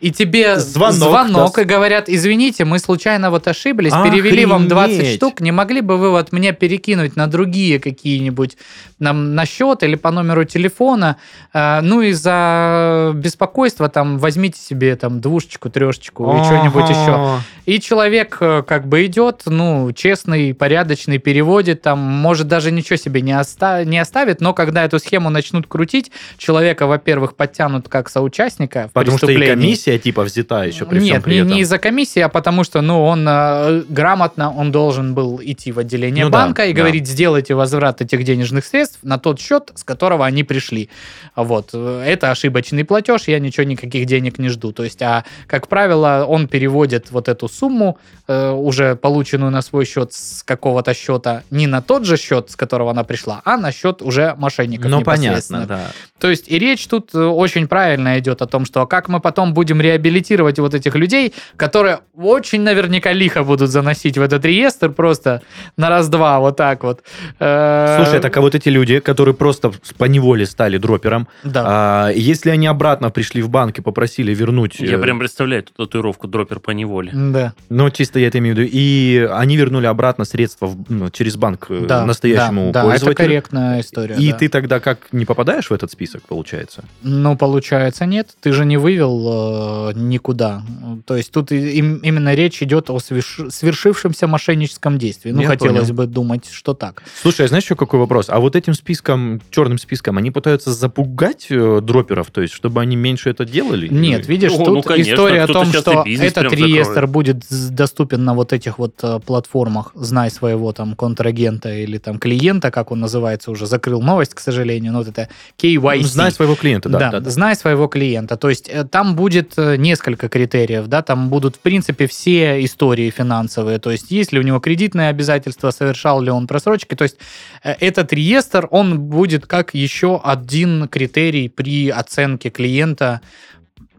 и 0.01 0.11
тебе 0.11 0.59
Звонок, 0.59 0.95
звонок, 0.95 1.57
да. 1.57 1.63
и 1.63 1.65
говорят, 1.65 2.09
извините, 2.09 2.65
мы 2.65 2.79
случайно 2.79 3.31
вот 3.31 3.49
ошиблись, 3.49 3.93
перевели 3.93 4.47
вам 4.47 4.69
20 4.69 4.95
Охренеть. 4.97 5.17
штук, 5.17 5.41
не 5.41 5.53
могли 5.53 5.81
бы 5.81 5.97
вы 5.99 6.11
вот 6.11 6.33
мне 6.33 6.53
перекинуть 6.53 7.17
на 7.17 7.27
другие 7.27 7.79
какие-нибудь, 7.81 8.57
на, 8.99 9.13
на 9.13 9.47
счет 9.47 9.83
или 9.83 9.97
по 9.97 10.11
номеру 10.11 10.44
номеру 10.45 10.47
телефона, 10.47 11.17
э, 11.53 11.81
ну 11.83 12.03
и 12.03 12.13
за 12.13 13.13
беспокойство 13.15 13.89
там 13.89 14.19
возьмите 14.19 14.61
себе 14.61 14.97
там 14.97 15.21
двушечку, 15.21 15.71
трешечку 15.71 16.37
и 16.37 16.45
что-нибудь 16.45 16.89
еще. 16.89 17.41
И 17.67 17.81
человек 17.81 18.37
э, 18.41 18.63
как 18.67 18.87
бы 18.87 19.07
идет, 19.07 19.43
ну, 19.47 19.93
честный, 19.93 20.55
порядочный, 20.55 21.19
переводит, 21.19 21.83
там, 21.83 21.99
может, 21.99 22.47
даже 22.47 22.71
ничего 22.71 22.97
себе 22.97 23.23
не, 23.23 23.33
оста- 23.33 23.85
не 23.85 23.99
оставит, 23.99 24.41
но 24.41 24.53
когда 24.53 24.85
эту 24.85 24.99
схему 24.99 25.31
начнут 25.31 25.67
крутить, 25.67 26.11
человека, 26.39 26.87
во-первых, 26.87 27.35
подтянут 27.35 27.89
как 27.89 28.11
соучастника 28.11 28.89
в 28.89 28.93
Потому 28.93 29.19
что 29.19 29.31
и 29.31 29.47
комиссия 29.47 29.99
типа 29.99 30.23
взята 30.23 30.65
еще 30.65 30.85
при 30.85 30.99
всем 30.99 31.15
Нет, 31.15 31.25
при 31.25 31.35
не, 31.35 31.39
этом. 31.39 31.53
не 31.53 31.61
из-за 31.61 31.79
комиссии, 31.79 32.21
а 32.21 32.29
потому 32.29 32.65
что, 32.65 32.83
ну, 32.83 33.03
он 33.05 33.27
э, 33.27 33.83
грамотно, 33.89 34.53
он 34.53 34.71
должен 34.73 35.15
был 35.15 35.41
идти 35.43 35.73
в 35.73 35.79
отделение 35.79 36.25
Ну 36.25 36.31
да, 36.31 36.39
банка 36.39 36.67
и 36.67 36.73
да. 36.73 36.81
говорить, 36.81 37.07
сделайте 37.07 37.55
возврат 37.55 38.03
этих 38.03 38.25
денежных 38.25 38.65
средств 38.65 38.99
на 39.03 39.19
тот 39.19 39.41
счет, 39.41 39.73
с 39.75 39.85
которого 39.85 40.27
они 40.27 40.34
пришли. 40.43 40.89
Вот. 41.37 41.75
Это 41.75 42.31
ошибочный 42.31 42.85
платеж, 42.85 43.29
я 43.29 43.39
ничего, 43.39 43.65
никаких 43.65 44.07
денег 44.07 44.39
не 44.39 44.49
жду. 44.49 44.73
То 44.73 44.85
есть, 44.85 45.01
а, 45.03 45.25
как 45.47 45.69
правило, 45.69 46.25
он 46.29 46.49
переводит 46.49 47.11
вот 47.11 47.29
эту 47.29 47.49
сумму, 47.49 47.99
э, 48.27 48.51
уже 48.51 48.97
полученную 48.97 49.51
на 49.51 49.63
свой 49.63 49.85
счет 49.85 50.13
с 50.13 50.43
какого-то 50.43 50.95
счета, 50.95 51.43
не 51.51 51.67
на 51.67 51.83
тот 51.83 52.05
же 52.05 52.17
счет, 52.17 52.51
с 52.51 52.57
которого 52.57 52.91
она 52.91 53.05
пришла, 53.05 53.43
а 53.45 53.57
на 53.57 53.73
счет 53.73 54.03
уже 54.03 54.35
мошенников 54.39 54.91
Ну, 54.91 55.03
понятно, 55.03 55.67
да. 55.67 55.91
То 56.19 56.31
есть 56.31 56.51
и 56.51 56.59
речь 56.59 56.87
тут 56.87 57.15
э, 57.15 57.23
очень 57.23 57.69
правильно 57.69 58.19
идет 58.19 58.41
о 58.41 58.47
том, 58.47 58.65
что 58.65 58.81
а 58.81 58.87
как 58.87 59.09
мы 59.09 59.21
потом 59.21 59.53
будем 59.53 59.81
реабилитировать 59.81 60.59
вот 60.59 60.73
этих 60.75 60.95
людей, 60.95 61.35
которые 61.57 62.01
очень 62.17 62.63
наверняка 62.63 63.13
лихо 63.13 63.45
будут 63.45 63.71
заносить 63.71 64.17
в 64.17 64.23
этот 64.23 64.45
реестр 64.45 64.91
просто 64.91 65.43
на 65.77 65.91
раз-два 65.91 66.39
вот 66.39 66.57
так 66.57 66.83
вот. 66.83 67.03
Э, 67.41 67.97
Слушай, 68.03 68.21
так 68.21 68.35
а 68.37 68.41
вот 68.41 68.55
эти 68.55 68.71
люди, 68.71 69.01
которые 69.01 69.35
просто 69.35 69.73
по 69.99 70.05
неволе 70.05 70.24
стали 70.45 70.79
дропером, 70.79 71.29
Да. 71.45 71.63
а, 71.67 72.09
если 72.11 72.51
они 72.51 72.67
обратно 72.67 73.11
пришли 73.11 73.43
в 73.43 73.49
банк 73.49 73.79
и 73.79 73.83
попросили 73.83 74.35
вернуть... 74.35 74.81
Я 74.81 74.97
э, 74.97 74.99
прям 75.01 75.19
представляю 75.19 75.63
эту 75.63 75.73
татуировку 75.75 76.27
дропер 76.29 76.61
по 76.61 76.71
неволе. 76.73 77.13
Да. 77.15 77.53
Ну, 77.69 77.91
чисто 77.91 78.19
я 78.19 78.29
это 78.29 78.39
имею 78.39 78.55
в 78.55 78.59
виду. 78.59 78.71
И 78.73 79.29
они 79.33 79.57
вернули 79.57 79.87
обратно 79.87 80.25
средства 80.25 80.67
в- 80.67 80.85
ну, 80.89 81.11
через 81.11 81.37
банк 81.37 81.67
э, 81.69 81.85
Да, 81.87 82.05
настоящему 82.07 82.73
да, 82.73 82.73
да, 82.73 82.81
это 82.81 82.89
пользователю. 82.91 83.17
корректная 83.27 83.81
история. 83.81 84.15
И 84.17 84.31
да. 84.33 84.39
ты 84.39 84.49
тогда 84.49 84.81
как 84.81 84.99
не 85.13 85.25
попадаешь 85.25 85.69
в 85.71 85.73
этот 85.73 85.91
список, 85.93 86.23
получается? 86.23 86.85
Ну, 87.03 87.37
получается, 87.37 88.07
нет. 88.07 88.31
Ты 88.41 88.53
же 88.53 88.65
не 88.65 88.77
вывел 88.77 89.91
э, 89.91 89.93
никуда. 89.95 90.63
То 91.07 91.17
есть 91.17 91.31
тут 91.33 91.53
им- 91.53 91.97
именно 91.97 92.35
речь 92.35 92.63
идет 92.63 92.91
о 92.91 92.97
свиш- 92.99 93.51
свершившемся 93.51 94.27
мошенническом 94.27 94.99
действии. 94.99 95.31
Ну, 95.33 95.43
Я 95.43 95.49
хотелось 95.49 95.89
понял. 95.89 95.95
бы 95.95 96.07
думать, 96.07 96.49
что 96.51 96.75
так. 96.75 97.03
Слушай, 97.21 97.47
а 97.47 97.49
знаешь 97.49 97.65
еще 97.65 97.77
какой 97.77 97.99
вопрос? 98.01 98.27
А 98.29 98.39
вот 98.41 98.57
этим 98.57 98.75
списком, 98.75 99.41
черным 99.51 99.79
списком, 99.79 100.14
они 100.19 100.31
пытаются 100.31 100.73
запугать 100.73 101.47
э, 101.51 101.81
дроперов, 101.83 102.31
то 102.31 102.41
есть, 102.41 102.55
чтобы 102.55 102.81
они 102.81 102.97
меньше 102.97 103.31
это 103.31 103.45
делали? 103.45 103.89
Нет, 103.89 104.29
видишь, 104.29 104.53
Ну, 104.53 104.65
тут 104.65 104.75
ну, 104.75 104.83
конечно, 104.83 105.13
история 105.13 105.43
о 105.43 105.47
том, 105.47 105.67
что 105.73 106.05
этот 106.07 106.53
реестр 106.53 106.95
закроет. 106.95 107.11
будет 107.11 107.45
доступен 107.71 108.25
на 108.25 108.35
вот 108.35 108.53
этих 108.53 108.79
вот 108.79 108.95
э, 109.03 109.21
платформах 109.25 109.93
«Знай 109.95 110.31
своего 110.31 110.73
там 110.73 110.95
контрагента» 110.95 111.73
или 111.73 111.99
там 111.99 112.19
клиента, 112.19 112.71
как 112.71 112.91
он 112.93 113.01
называется, 113.01 113.51
уже 113.51 113.67
закрыл 113.67 114.03
новость, 114.03 114.35
к 114.35 114.41
сожалению, 114.41 114.93
но 114.93 114.99
вот 114.99 115.09
это 115.09 115.29
KYC. 115.59 115.99
Ну, 116.03 116.07
знай 116.07 116.33
своего 116.33 116.55
клиента, 116.55 116.89
да. 116.89 116.99
Да, 116.99 117.11
да, 117.11 117.21
да. 117.21 117.31
знай 117.31 117.57
своего 117.57 117.87
клиента. 117.89 118.37
То 118.37 118.49
есть 118.49 118.69
э, 118.69 118.85
там 118.85 119.17
будет 119.17 119.57
несколько 119.57 120.29
критериев, 120.29 120.87
да, 120.87 121.03
там 121.03 121.29
будут, 121.29 121.57
в 121.57 121.61
принципе, 121.61 122.07
все 122.07 122.65
истории 122.65 123.11
финансовые. 123.11 123.79
То 123.79 123.91
есть 123.91 124.11
есть 124.11 124.33
ли 124.33 124.39
у 124.39 124.43
него 124.43 124.61
кредитные 124.61 125.09
обязательства, 125.09 125.71
совершал 125.71 126.21
ли 126.21 126.31
он 126.31 126.47
просрочки. 126.47 126.95
То 126.95 127.05
есть 127.05 127.17
этот 127.63 128.13
реестр, 128.13 128.69
он 128.71 129.01
будет 129.01 129.47
как 129.47 129.75
еще 129.75 130.04
один 130.23 130.89
критерий 130.89 131.49
при 131.49 131.89
оценке 131.91 132.51
клиента 132.51 133.21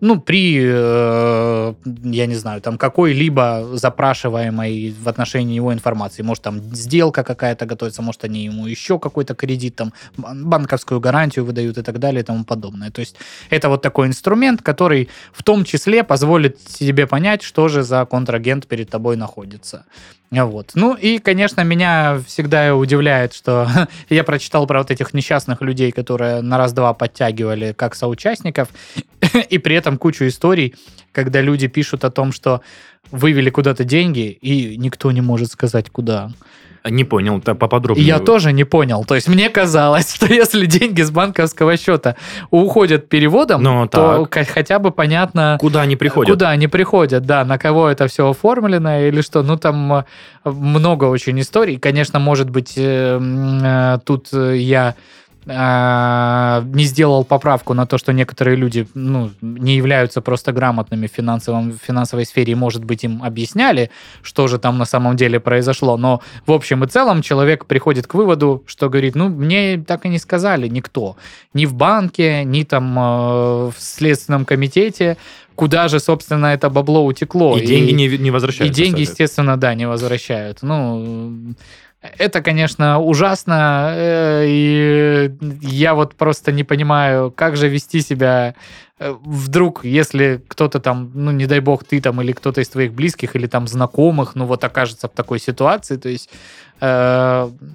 ну, 0.01 0.19
при, 0.19 0.59
э, 0.62 1.74
я 2.03 2.25
не 2.27 2.35
знаю, 2.35 2.62
там 2.62 2.77
какой-либо 2.77 3.69
запрашиваемой 3.74 4.93
в 5.03 5.07
отношении 5.07 5.55
его 5.55 5.74
информации. 5.74 6.24
Может, 6.24 6.43
там 6.43 6.59
сделка 6.75 7.24
какая-то 7.24 7.65
готовится, 7.65 8.01
может, 8.01 8.24
они 8.24 8.45
ему 8.45 8.67
еще 8.67 9.00
какой-то 9.00 9.33
кредит, 9.35 9.75
там, 9.75 9.93
бан- 10.17 10.45
банковскую 10.45 11.00
гарантию 11.00 11.45
выдают 11.45 11.77
и 11.77 11.81
так 11.81 12.00
далее 12.00 12.21
и 12.21 12.25
тому 12.25 12.43
подобное. 12.43 12.91
То 12.91 13.00
есть 13.00 13.15
это 13.50 13.69
вот 13.69 13.81
такой 13.81 14.07
инструмент, 14.07 14.62
который 14.62 15.09
в 15.33 15.43
том 15.43 15.63
числе 15.63 16.03
позволит 16.03 16.57
тебе 16.79 17.07
понять, 17.07 17.41
что 17.41 17.67
же 17.67 17.83
за 17.83 18.05
контрагент 18.05 18.67
перед 18.67 18.89
тобой 18.89 19.15
находится. 19.15 19.85
Вот. 20.32 20.72
Ну 20.75 20.96
и, 20.96 21.20
конечно, 21.20 21.62
меня 21.62 22.20
всегда 22.25 22.75
удивляет, 22.75 23.34
что 23.34 23.67
я 24.10 24.24
прочитал 24.24 24.67
про 24.67 24.79
вот 24.79 24.91
этих 24.91 25.13
несчастных 25.13 25.62
людей, 25.62 25.91
которые 25.91 26.41
на 26.41 26.58
раз-два 26.58 26.94
подтягивали 26.94 27.74
как 27.74 27.96
соучастников, 27.96 28.70
и 29.50 29.58
при 29.58 29.75
этом 29.75 29.98
кучу 29.98 30.27
историй, 30.27 30.75
когда 31.12 31.41
люди 31.41 31.67
пишут 31.67 32.03
о 32.03 32.12
том, 32.12 32.32
что 32.32 32.62
вывели 33.12 33.50
куда-то 33.50 33.83
деньги, 33.83 34.38
и 34.41 34.77
никто 34.77 35.12
не 35.12 35.21
может 35.21 35.51
сказать, 35.51 35.89
куда. 35.89 36.31
Не 36.88 37.03
понял, 37.03 37.39
И 37.39 37.41
поподробнее. 37.41 38.05
я 38.05 38.19
тоже 38.19 38.51
не 38.53 38.63
понял. 38.63 39.03
То 39.05 39.15
есть 39.15 39.27
мне 39.27 39.50
казалось, 39.50 40.13
что 40.15 40.27
если 40.27 40.67
деньги 40.67 41.01
с 41.01 41.09
банковского 41.09 41.77
счета 41.77 42.15
уходят 42.51 43.09
переводом, 43.09 43.63
Ну, 43.63 43.88
то 43.88 44.27
так. 44.29 44.47
хотя 44.47 44.77
бы 44.77 44.91
понятно, 44.91 45.57
Куда 45.59 45.81
они 45.81 45.95
приходят? 45.95 46.31
Куда 46.31 46.51
они 46.51 46.67
приходят, 46.67 47.25
да, 47.25 47.43
на 47.43 47.57
кого 47.57 47.89
это 47.89 48.07
все 48.07 48.29
оформлено 48.29 49.00
или 49.07 49.21
что. 49.21 49.41
Ну, 49.41 49.57
там 49.57 49.93
э, 49.93 50.03
много 50.43 51.05
очень 51.05 51.39
историй. 51.39 51.79
Конечно, 51.79 52.19
может 52.19 52.51
быть, 52.51 52.74
э, 52.77 53.19
э, 53.19 53.97
тут 54.05 54.31
я 54.31 54.93
не 55.47 56.83
сделал 56.85 57.23
поправку 57.23 57.73
на 57.75 57.85
то, 57.85 57.97
что 57.99 58.13
некоторые 58.13 58.55
люди 58.55 58.87
ну, 58.95 59.29
не 59.41 59.75
являются 59.75 60.21
просто 60.21 60.51
грамотными 60.51 61.05
в 61.05 61.11
финансовом, 61.11 61.71
в 61.71 61.77
финансовой 61.77 62.25
сфере, 62.25 62.53
и, 62.53 62.55
может 62.55 62.83
быть, 62.83 63.03
им 63.03 63.21
объясняли, 63.23 63.91
что 64.23 64.47
же 64.47 64.57
там 64.57 64.77
на 64.77 64.85
самом 64.85 65.15
деле 65.15 65.39
произошло. 65.39 65.97
Но 65.97 66.21
в 66.47 66.51
общем 66.51 66.83
и 66.83 66.87
целом 66.87 67.21
человек 67.21 67.65
приходит 67.65 68.07
к 68.07 68.15
выводу, 68.15 68.63
что 68.65 68.89
говорит, 68.89 69.15
ну, 69.15 69.29
мне 69.29 69.77
так 69.77 70.05
и 70.05 70.09
не 70.09 70.17
сказали 70.17 70.67
никто. 70.67 71.15
Ни 71.53 71.65
в 71.65 71.75
банке, 71.75 72.43
ни 72.43 72.63
там 72.63 72.97
э, 72.97 73.01
в 73.01 73.75
Следственном 73.77 74.45
комитете, 74.45 75.17
куда 75.55 75.87
же, 75.87 75.99
собственно, 75.99 76.47
это 76.47 76.69
бабло 76.69 77.05
утекло. 77.05 77.57
И 77.57 77.65
деньги 77.65 77.91
не, 77.91 78.07
не 78.17 78.27
И 78.27 78.31
возвращаются. 78.31 78.75
деньги, 78.75 79.03
соответственно. 79.03 79.23
естественно, 79.23 79.57
да, 79.57 79.75
не 79.75 79.87
возвращают. 79.87 80.63
Ну, 80.63 81.53
это, 82.17 82.41
конечно, 82.41 83.00
ужасно, 83.00 83.93
э, 83.95 84.45
и 84.47 85.31
я 85.62 85.93
вот 85.93 86.15
просто 86.15 86.51
не 86.51 86.63
понимаю, 86.63 87.31
как 87.31 87.57
же 87.57 87.67
вести 87.67 88.01
себя 88.01 88.55
э, 89.00 89.15
вдруг, 89.24 89.85
если 89.85 90.41
кто-то 90.47 90.79
там, 90.79 91.12
ну, 91.13 91.31
не 91.31 91.45
дай 91.45 91.59
бог, 91.59 91.83
ты 91.83 92.01
там 92.01 92.21
или 92.21 92.31
кто-то 92.31 92.62
из 92.62 92.69
твоих 92.69 92.93
близких 92.93 93.35
или 93.35 93.47
там 93.47 93.67
знакомых, 93.67 94.35
ну, 94.35 94.45
вот 94.45 94.63
окажется 94.63 95.07
в 95.07 95.12
такой 95.12 95.39
ситуации, 95.39 95.97
то 95.97 96.09
есть 96.09 96.29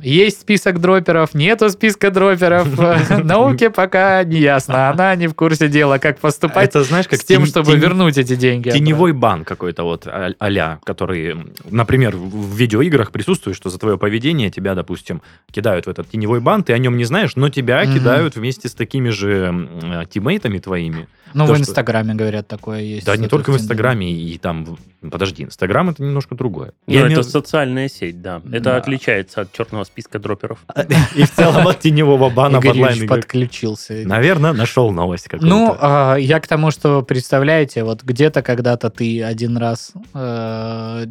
есть 0.02 0.40
список 0.40 0.80
дроперов, 0.80 1.35
нету 1.35 1.71
списка 1.71 2.11
дроперов, 2.11 2.69
Э, 2.80 3.23
науке 3.23 3.71
пока 3.71 4.23
не 4.25 4.38
ясно, 4.38 4.90
она 4.90 5.14
не 5.16 5.26
в 5.26 5.35
курсе 5.35 5.69
дела, 5.69 5.99
как 5.99 6.19
поступать 6.19 6.69
Это 6.69 6.85
знаешь, 6.85 7.09
как 7.09 7.21
с 7.21 7.25
тем, 7.25 7.47
чтобы 7.47 7.76
вернуть 7.76 8.19
эти 8.19 8.37
деньги. 8.37 8.71
Теневой 8.71 9.12
бан 9.12 9.45
какой-то 9.45 9.85
вот 9.85 10.07
а- 10.07 10.35
а-ля, 10.38 10.80
который, 10.85 11.37
например, 11.71 12.16
в 12.16 12.57
видеоиграх 12.57 13.11
присутствует, 13.11 13.57
что 13.57 13.71
за 13.71 13.78
твое 13.78 13.99
поведение 13.99 14.50
тебя, 14.50 14.75
допустим, 14.75 15.23
кидают 15.50 15.87
в 15.87 15.88
этот 15.88 16.11
теневой 16.11 16.40
бан, 16.40 16.62
ты 16.62 16.73
о 16.73 16.78
нем 16.78 16.97
не 16.97 17.04
знаешь, 17.04 17.37
но 17.37 17.49
тебя 17.49 17.85
кидают 17.87 18.37
вместе 18.37 18.69
с 18.69 18.75
такими 18.75 19.09
же 19.11 19.69
э, 19.83 20.04
тиммейтами 20.11 20.59
твоими. 20.59 21.09
Ну, 21.34 21.44
в 21.44 21.49
что- 21.49 21.58
Инстаграме, 21.58 22.14
говорят, 22.14 22.49
такое 22.49 22.80
есть. 22.80 23.06
Да, 23.06 23.16
не 23.16 23.28
только 23.28 23.50
в. 23.50 23.56
Инстаграме 23.56 24.10
и 24.12 24.38
там... 24.38 24.78
Подожди, 25.10 25.44
Инстаграм 25.44 25.88
это 25.88 26.02
немножко 26.02 26.34
другое. 26.34 26.72
Ну, 26.87 26.94
это 26.94 27.06
имею- 27.06 27.22
социальная 27.25 27.88
сеть, 27.88 28.20
да. 28.20 28.42
Это 28.52 28.64
Да. 28.64 28.76
отличается 28.76 29.40
от 29.42 29.52
черного 29.52 29.84
списка 29.84 30.18
дроперов. 30.18 30.58
И 31.14 31.22
в 31.22 31.30
целом 31.30 31.66
от 31.68 31.80
теневого 31.80 32.28
бана 32.28 32.58
онлайн 32.58 33.08
подключился. 33.08 33.94
Наверное, 34.04 34.52
нашел 34.52 34.90
новость 34.92 35.25
какую-то. 35.25 35.46
Ну, 35.46 35.76
а, 35.80 36.16
я 36.16 36.38
к 36.40 36.46
тому, 36.46 36.70
что, 36.70 37.02
представляете, 37.02 37.82
вот 37.84 38.02
где-то 38.02 38.42
когда-то 38.42 38.90
ты 38.90 39.22
один 39.22 39.56
раз 39.56 39.92
э, 40.14 41.06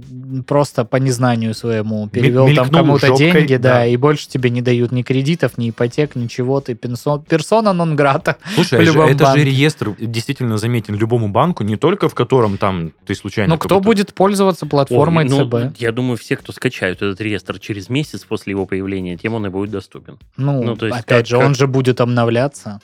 просто 0.46 0.86
по 0.86 0.98
незнанию 0.98 1.54
своему 1.54 2.08
перевел 2.10 2.48
там 2.56 2.70
кому-то 2.70 3.16
деньги, 3.16 3.56
да, 3.56 3.86
и 3.86 3.98
больше 3.98 4.28
тебе 4.28 4.50
не 4.50 4.62
дают 4.62 4.92
ни 4.92 5.02
кредитов, 5.02 5.58
ни 5.58 5.70
ипотек, 5.70 6.16
ничего, 6.16 6.62
ты 6.62 6.76
персон, 6.76 7.24
персона 7.24 7.74
нон 7.74 7.96
грата. 7.96 8.38
Слушай, 8.56 8.88
а 8.88 9.10
это 9.10 9.32
же 9.36 9.44
реестр 9.44 9.96
действительно 10.12 10.58
заметен 10.58 10.96
любому 10.96 11.30
банку, 11.30 11.64
не 11.64 11.76
только 11.76 12.10
в 12.10 12.16
котором 12.16 12.58
там 12.58 12.92
ты 13.06 13.16
случайно... 13.16 13.54
Ну, 13.54 13.60
кто 13.60 13.80
будет 13.80 14.14
пользоваться 14.14 14.66
платформой 14.66 15.26
Ой, 15.26 15.30
ну, 15.30 15.46
ЦБ? 15.46 15.80
Я 15.80 15.92
думаю, 15.92 16.18
все, 16.18 16.36
кто 16.36 16.52
скачают 16.52 17.02
этот 17.02 17.20
реестр 17.22 17.60
через 17.60 17.90
месяц 17.90 18.24
после 18.24 18.52
его 18.52 18.66
появления, 18.66 19.18
тем 19.18 19.34
он 19.34 19.46
и 19.46 19.50
будет 19.50 19.72
доступен. 19.72 20.18
Ну, 20.38 20.64
ну, 20.64 20.76
то 20.76 20.88
есть 20.88 21.00
опять 21.00 21.20
как- 21.20 21.28
же, 21.28 21.38
как- 21.38 21.46
он 21.46 21.56
же 21.56 21.68
будет 21.68 22.02
обновляться. 22.02 22.82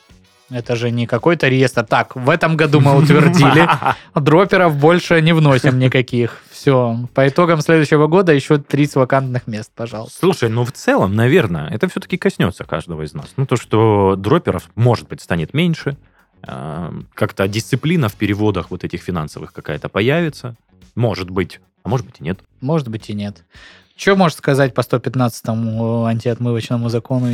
Это 0.51 0.75
же 0.75 0.91
не 0.91 1.07
какой-то 1.07 1.47
реестр. 1.47 1.83
Так, 1.83 2.15
в 2.15 2.29
этом 2.29 2.55
году 2.55 2.79
мы 2.79 2.95
утвердили, 2.97 3.67
дроперов 4.15 4.75
больше 4.77 5.21
не 5.21 5.33
вносим 5.33 5.79
никаких. 5.79 6.43
Все. 6.51 6.99
По 7.13 7.27
итогам 7.27 7.61
следующего 7.61 8.07
года 8.07 8.31
еще 8.31 8.57
30 8.57 8.95
вакантных 8.95 9.47
мест, 9.47 9.71
пожалуйста. 9.75 10.17
Слушай, 10.19 10.49
ну 10.49 10.63
в 10.63 10.71
целом, 10.71 11.15
наверное, 11.15 11.69
это 11.69 11.87
все-таки 11.87 12.17
коснется 12.17 12.63
каждого 12.63 13.01
из 13.01 13.13
нас. 13.13 13.33
Ну 13.37 13.45
то, 13.45 13.55
что 13.55 14.15
дроперов, 14.15 14.69
может 14.75 15.07
быть, 15.07 15.21
станет 15.21 15.53
меньше, 15.53 15.97
как-то 17.13 17.47
дисциплина 17.47 18.09
в 18.09 18.15
переводах 18.15 18.71
вот 18.71 18.83
этих 18.83 19.01
финансовых 19.01 19.53
какая-то 19.53 19.89
появится. 19.89 20.55
Может 20.95 21.29
быть, 21.29 21.59
а 21.83 21.89
может 21.89 22.05
быть 22.05 22.19
и 22.19 22.23
нет. 22.23 22.39
Может 22.61 22.87
быть 22.87 23.09
и 23.09 23.13
нет. 23.13 23.43
Что 23.97 24.15
можешь 24.17 24.37
сказать 24.37 24.73
по 24.73 24.81
115-му 24.81 26.03
антиотмывочному 26.05 26.89
закону? 26.89 27.27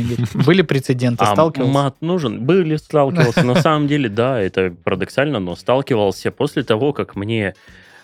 Были 0.46 0.62
прецеденты, 0.62 1.24
А 1.24 1.32
сталкивался? 1.32 1.72
мат 1.72 1.96
нужен? 2.00 2.44
Были, 2.44 2.76
сталкивался. 2.76 3.42
На 3.44 3.56
самом 3.56 3.88
деле, 3.88 4.08
да, 4.08 4.40
это 4.40 4.72
парадоксально, 4.84 5.40
но 5.40 5.56
сталкивался 5.56 6.30
после 6.30 6.62
того, 6.62 6.92
как 6.92 7.16
мне 7.16 7.54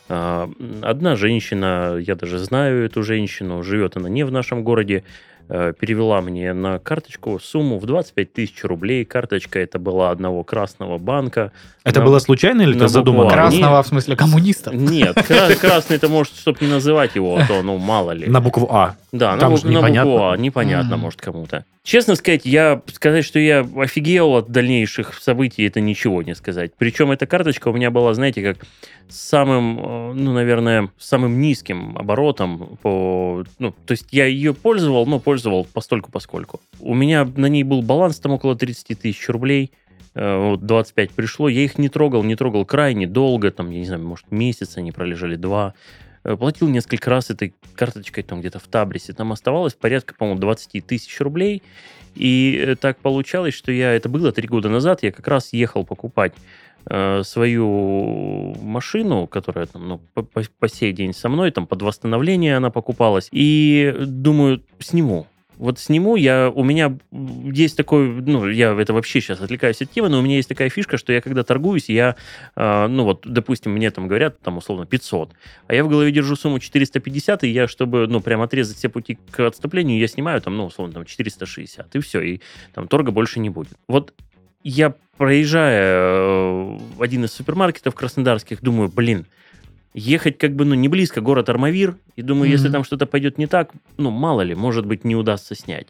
э, 0.08 0.48
одна 0.82 1.14
женщина, 1.14 1.98
я 2.04 2.16
даже 2.16 2.38
знаю 2.38 2.84
эту 2.84 3.04
женщину, 3.04 3.62
живет 3.62 3.96
она 3.96 4.08
не 4.08 4.24
в 4.24 4.32
нашем 4.32 4.64
городе, 4.64 5.04
перевела 5.48 6.20
мне 6.20 6.52
на 6.52 6.78
карточку 6.78 7.38
сумму 7.40 7.78
в 7.78 7.86
25 7.86 8.32
тысяч 8.32 8.64
рублей. 8.64 9.04
Карточка 9.04 9.58
это 9.58 9.78
была 9.78 10.10
одного 10.10 10.44
красного 10.44 10.98
банка. 10.98 11.52
Это 11.84 12.00
На- 12.00 12.06
было 12.06 12.18
случайно 12.18 12.62
или 12.62 12.76
это 12.76 12.88
задумано? 12.88 13.30
Красного, 13.30 13.82
в 13.82 13.86
смысле, 13.86 14.16
коммунистов? 14.16 14.74
Нет, 14.74 15.14
кра- 15.26 15.54
красный 15.54 15.96
это 15.96 16.08
может, 16.08 16.34
чтобы 16.36 16.58
не 16.60 16.66
называть 16.70 17.14
его, 17.16 17.36
а 17.38 17.46
то, 17.46 17.62
ну, 17.62 17.78
мало 17.78 18.10
ли. 18.12 18.26
На 18.26 18.40
букву 18.40 18.68
А. 18.70 18.96
Да, 19.10 19.34
на, 19.34 19.40
Там 19.40 19.54
бу- 19.54 19.56
же 19.56 19.66
на 19.66 19.78
непонятно. 19.78 20.34
непонятно, 20.36 20.96
Мгм. 20.96 21.00
может, 21.04 21.20
кому-то. 21.20 21.64
Честно 21.82 22.14
сказать, 22.14 22.44
я 22.44 22.82
сказать, 22.92 23.24
что 23.24 23.38
я 23.38 23.66
офигел 23.76 24.34
от 24.36 24.50
дальнейших 24.50 25.14
событий, 25.14 25.64
это 25.66 25.80
ничего 25.80 26.22
не 26.22 26.34
сказать. 26.34 26.72
Причем 26.76 27.10
эта 27.10 27.26
карточка 27.26 27.68
у 27.68 27.72
меня 27.72 27.90
была, 27.90 28.12
знаете, 28.12 28.42
как 28.42 28.66
самым, 29.08 29.78
э, 29.78 30.12
ну, 30.14 30.32
наверное, 30.34 30.90
самым 30.98 31.40
низким 31.40 31.96
оборотом 31.96 32.78
по... 32.82 33.44
Ну, 33.58 33.72
то 33.86 33.92
есть 33.92 34.08
я 34.10 34.26
ее 34.26 34.52
пользовал, 34.52 35.06
но 35.06 35.18
пользовал 35.18 35.64
постольку 35.72 36.10
поскольку. 36.10 36.60
У 36.80 36.94
меня 36.94 37.24
на 37.24 37.46
ней 37.46 37.62
был 37.64 37.80
баланс 37.82 38.18
там 38.18 38.32
около 38.32 38.56
30 38.56 38.94
тысяч 38.94 39.26
рублей. 39.28 39.70
Э, 40.14 40.50
Вот 40.50 40.66
25 40.66 41.12
пришло, 41.12 41.48
я 41.48 41.62
их 41.62 41.78
не 41.78 41.88
трогал, 41.88 42.22
не 42.24 42.36
трогал 42.36 42.66
крайне 42.66 43.06
долго, 43.06 43.50
там, 43.50 43.70
я 43.70 43.78
не 43.78 43.86
знаю, 43.86 44.02
может, 44.02 44.30
месяц 44.30 44.76
они 44.76 44.92
пролежали, 44.92 45.36
два. 45.36 45.72
Э, 46.28 46.36
Платил 46.36 46.68
несколько 46.68 47.08
раз 47.10 47.30
этой 47.30 47.54
карточкой 47.74 48.22
там 48.22 48.40
где-то 48.40 48.58
в 48.58 48.66
Табрисе. 48.68 49.12
Там 49.14 49.32
оставалось 49.32 49.74
порядка, 49.74 50.14
по-моему, 50.14 50.40
20 50.40 50.86
тысяч 50.86 51.18
рублей. 51.20 51.62
И 52.14 52.62
э, 52.66 52.76
так 52.76 52.98
получалось, 52.98 53.54
что 53.54 53.72
я, 53.72 53.92
это 53.94 54.08
было 54.08 54.30
три 54.32 54.46
года 54.46 54.68
назад, 54.68 55.02
я 55.02 55.10
как 55.10 55.26
раз 55.26 55.52
ехал 55.52 55.84
покупать 55.84 56.34
э, 56.86 57.22
свою 57.24 58.54
машину, 58.60 59.26
которая 59.26 59.66
там, 59.66 59.88
ну, 59.88 60.00
по, 60.14 60.22
по- 60.22 60.68
сей 60.68 60.92
день 60.92 61.14
со 61.14 61.28
мной, 61.28 61.50
там 61.50 61.66
под 61.66 61.82
восстановление 61.82 62.56
она 62.56 62.70
покупалась. 62.70 63.28
И 63.32 63.94
думаю, 63.98 64.62
сниму. 64.80 65.26
Вот 65.58 65.80
сниму 65.80 66.14
я, 66.14 66.50
у 66.54 66.62
меня 66.62 66.96
есть 67.10 67.76
такой, 67.76 68.08
ну, 68.08 68.48
я 68.48 68.72
это 68.80 68.92
вообще 68.92 69.20
сейчас 69.20 69.40
отвлекаюсь 69.40 69.82
от 69.82 69.90
темы, 69.90 70.08
но 70.08 70.20
у 70.20 70.22
меня 70.22 70.36
есть 70.36 70.48
такая 70.48 70.70
фишка, 70.70 70.98
что 70.98 71.12
я 71.12 71.20
когда 71.20 71.42
торгуюсь, 71.42 71.88
я, 71.88 72.14
э, 72.54 72.86
ну 72.86 73.02
вот, 73.02 73.22
допустим, 73.26 73.72
мне 73.72 73.90
там 73.90 74.06
говорят, 74.06 74.38
там, 74.40 74.58
условно, 74.58 74.86
500, 74.86 75.32
а 75.66 75.74
я 75.74 75.82
в 75.82 75.88
голове 75.88 76.12
держу 76.12 76.36
сумму 76.36 76.60
450, 76.60 77.42
и 77.42 77.48
я, 77.48 77.66
чтобы, 77.66 78.06
ну, 78.06 78.20
прям 78.20 78.40
отрезать 78.40 78.76
все 78.76 78.88
пути 78.88 79.18
к 79.32 79.40
отступлению, 79.40 79.98
я 79.98 80.06
снимаю 80.06 80.40
там, 80.40 80.56
ну, 80.56 80.66
условно, 80.66 80.94
там, 80.94 81.04
460, 81.04 81.96
и 81.96 81.98
все, 81.98 82.20
и 82.20 82.40
там 82.72 82.86
торга 82.86 83.10
больше 83.10 83.40
не 83.40 83.50
будет. 83.50 83.72
Вот 83.88 84.14
я, 84.62 84.94
проезжая 85.16 85.96
э, 85.96 86.78
один 87.00 87.24
из 87.24 87.32
супермаркетов 87.32 87.96
краснодарских, 87.96 88.62
думаю, 88.62 88.88
блин, 88.88 89.26
ехать 89.98 90.38
как 90.38 90.54
бы, 90.54 90.64
ну, 90.64 90.74
не 90.74 90.88
близко, 90.88 91.20
город 91.20 91.48
Армавир, 91.48 91.96
и 92.16 92.22
думаю, 92.22 92.50
если 92.50 92.66
Мгм. 92.68 92.72
там 92.72 92.84
что-то 92.84 93.06
пойдет 93.06 93.38
не 93.38 93.46
так, 93.46 93.70
ну, 93.96 94.10
мало 94.10 94.42
ли, 94.42 94.54
может 94.54 94.86
быть, 94.86 95.04
не 95.04 95.16
удастся 95.16 95.54
снять. 95.54 95.86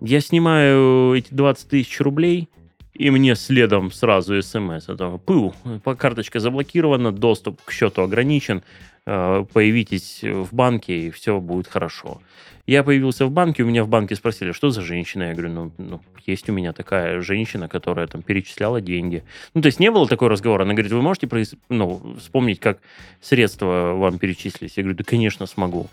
Я 0.00 0.20
снимаю 0.20 1.14
эти 1.14 1.32
20 1.32 1.68
тысяч 1.68 2.00
рублей, 2.00 2.48
и 2.94 3.10
мне 3.10 3.34
следом 3.36 3.90
сразу 3.92 4.40
смс. 4.42 4.88
Это 4.88 5.18
пыл, 5.24 5.54
карточка 5.98 6.40
заблокирована, 6.40 7.12
доступ 7.12 7.60
к 7.64 7.72
счету 7.72 8.02
ограничен, 8.02 8.62
появитесь 9.04 10.20
в 10.22 10.54
банке, 10.54 11.06
и 11.06 11.10
все 11.10 11.40
будет 11.40 11.66
хорошо. 11.66 12.20
Я 12.66 12.84
появился 12.84 13.26
в 13.26 13.30
банке, 13.30 13.64
у 13.64 13.66
меня 13.66 13.82
в 13.82 13.88
банке 13.88 14.14
спросили, 14.14 14.52
что 14.52 14.70
за 14.70 14.82
женщина? 14.82 15.24
Я 15.24 15.32
говорю, 15.32 15.50
ну, 15.50 15.72
ну, 15.78 16.00
есть 16.26 16.48
у 16.48 16.52
меня 16.52 16.72
такая 16.72 17.20
женщина, 17.20 17.68
которая 17.68 18.06
там 18.06 18.22
перечисляла 18.22 18.80
деньги. 18.80 19.24
Ну, 19.54 19.62
то 19.62 19.66
есть 19.66 19.80
не 19.80 19.90
было 19.90 20.06
такого 20.06 20.30
разговора. 20.30 20.62
Она 20.62 20.74
говорит, 20.74 20.92
вы 20.92 21.02
можете 21.02 21.26
произ- 21.26 21.58
ну, 21.68 22.16
вспомнить, 22.18 22.60
как 22.60 22.78
средства 23.20 23.94
вам 23.96 24.18
перечислились? 24.18 24.76
Я 24.76 24.84
говорю, 24.84 24.98
да, 24.98 25.04
конечно, 25.04 25.46
смогу. 25.46 25.88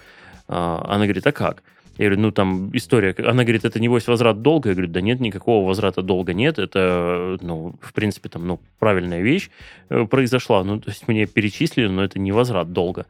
А, 0.48 0.86
Она 0.88 1.06
говорит, 1.06 1.26
а 1.26 1.32
как? 1.32 1.64
Я 2.00 2.06
говорю, 2.06 2.22
ну 2.22 2.32
там 2.32 2.70
история. 2.72 3.14
Она 3.18 3.44
говорит, 3.44 3.66
это 3.66 3.78
небось 3.78 4.08
возврат 4.08 4.42
долга. 4.42 4.70
Я 4.70 4.76
говорю, 4.76 4.90
да 4.90 5.02
нет, 5.02 5.20
никакого 5.20 5.68
возврата 5.68 6.02
долга 6.02 6.34
нет. 6.34 6.58
Это, 6.58 7.38
ну, 7.42 7.76
в 7.82 7.92
принципе, 7.92 8.30
там, 8.30 8.48
ну, 8.48 8.62
правильная 8.80 9.22
вещь 9.22 9.50
э, 9.90 10.06
произошла. 10.06 10.64
Ну, 10.64 10.80
то 10.80 10.92
есть 10.92 11.10
мне 11.10 11.26
перечислили, 11.26 11.88
но 11.88 12.02
это 12.02 12.18
не 12.18 12.32
возврат 12.32 12.72
долга. 12.72 13.06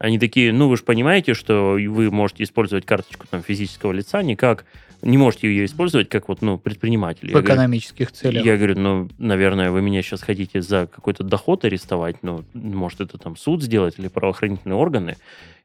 Они 0.00 0.18
такие, 0.18 0.50
ну, 0.50 0.68
вы 0.68 0.78
же 0.78 0.82
понимаете, 0.82 1.34
что 1.34 1.72
вы 1.74 2.10
можете 2.10 2.42
использовать 2.44 2.86
карточку 2.86 3.26
там 3.30 3.42
физического 3.42 3.92
лица 3.92 4.22
никак, 4.22 4.64
не 5.02 5.18
можете 5.18 5.46
ее 5.48 5.66
использовать 5.66 6.08
как 6.08 6.26
вот, 6.28 6.40
ну, 6.40 6.56
предприниматель. 6.56 7.26
Я 7.26 7.32
В 7.32 7.42
говорю, 7.42 7.54
экономических 7.54 8.10
целях. 8.10 8.42
я 8.42 8.56
говорю, 8.56 8.78
ну, 8.78 9.08
наверное, 9.18 9.70
вы 9.70 9.82
меня 9.82 10.00
сейчас 10.00 10.22
хотите 10.22 10.62
за 10.62 10.86
какой-то 10.86 11.22
доход 11.22 11.66
арестовать, 11.66 12.16
ну, 12.22 12.44
может, 12.54 13.02
это 13.02 13.18
там 13.18 13.36
суд 13.36 13.62
сделать 13.62 13.98
или 13.98 14.08
правоохранительные 14.08 14.76
органы. 14.76 15.18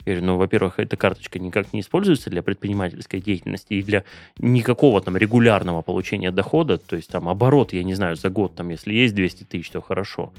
Я 0.06 0.16
говорю, 0.16 0.26
ну, 0.26 0.38
во-первых, 0.38 0.80
эта 0.80 0.98
карточка 0.98 1.40
никак 1.40 1.72
не 1.72 1.80
используется 1.80 2.30
для 2.30 2.44
предпринимательской 2.44 3.22
деятельности 3.22 3.76
и 3.76 3.84
для 3.84 4.04
никакого 4.38 5.00
там 5.00 5.16
регулярного 5.16 5.82
получения 5.82 6.32
дохода, 6.32 6.78
то 6.78 6.98
есть 6.98 7.10
там 7.10 7.30
оборот, 7.30 7.72
я 7.72 7.84
не 7.84 7.94
знаю, 7.94 8.18
за 8.18 8.30
год, 8.30 8.54
там, 8.56 8.68
если 8.68 8.94
есть 8.94 9.16
200 9.16 9.46
тысяч, 9.46 9.70
то 9.70 9.80
хорошо. 9.80 10.34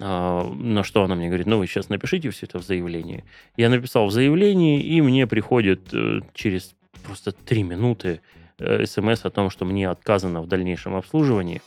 А, 0.00 0.50
на 0.54 0.82
что 0.82 1.04
она 1.04 1.14
мне 1.14 1.28
говорит, 1.28 1.46
ну, 1.46 1.58
вы 1.58 1.66
сейчас 1.66 1.88
напишите 1.90 2.30
все 2.30 2.46
это 2.46 2.58
в 2.58 2.62
заявлении. 2.64 3.24
Я 3.56 3.68
написал 3.68 4.06
в 4.06 4.12
заявлении, 4.12 4.80
и 4.82 5.00
мне 5.02 5.26
приходит 5.26 5.92
э, 5.92 6.20
через 6.34 6.74
просто 7.04 7.32
три 7.32 7.62
минуты 7.62 8.20
э, 8.58 8.86
смс 8.86 9.24
о 9.24 9.30
том, 9.30 9.50
что 9.50 9.64
мне 9.64 9.88
отказано 9.90 10.40
в 10.40 10.46
дальнейшем 10.48 10.94
обслуживании 10.96 11.60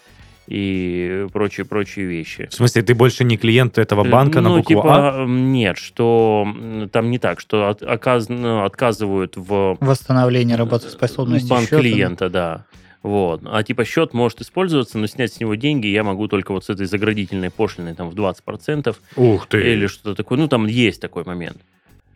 и 0.47 1.27
прочие-прочие 1.31 2.05
вещи. 2.05 2.47
В 2.49 2.53
смысле, 2.53 2.81
ты 2.81 2.93
больше 2.95 3.23
не 3.23 3.37
клиент 3.37 3.77
этого 3.77 4.03
банка 4.03 4.41
на 4.41 4.49
ну, 4.49 4.57
букву 4.57 4.69
типа, 4.75 5.21
А? 5.21 5.25
нет, 5.25 5.77
что 5.77 6.45
там 6.91 7.11
не 7.11 7.17
так, 7.19 7.39
что 7.39 7.69
от- 7.69 7.81
оказ- 7.81 8.25
ну, 8.29 8.63
отказывают 8.65 9.37
в 9.37 9.77
Восстановление 9.79 10.57
работоспособности 10.57 11.47
банк 11.47 11.65
счета. 11.69 11.79
клиента, 11.79 12.29
да. 12.29 12.65
Вот. 13.03 13.41
А 13.45 13.61
типа 13.63 13.83
счет 13.85 14.13
может 14.13 14.41
использоваться, 14.41 14.97
но 14.97 15.07
снять 15.07 15.33
с 15.33 15.39
него 15.39 15.55
деньги 15.55 15.87
я 15.87 16.03
могу 16.03 16.27
только 16.27 16.53
вот 16.53 16.63
с 16.65 16.69
этой 16.69 16.85
заградительной 16.87 17.51
пошлиной 17.51 17.93
там 17.95 18.09
в 18.09 18.15
20% 18.15 18.95
Ух 19.17 19.47
ты. 19.47 19.73
или 19.73 19.87
что-то 19.87 20.15
такое. 20.15 20.37
Ну, 20.39 20.47
там 20.47 20.65
есть 20.67 21.01
такой 21.01 21.23
момент. 21.25 21.57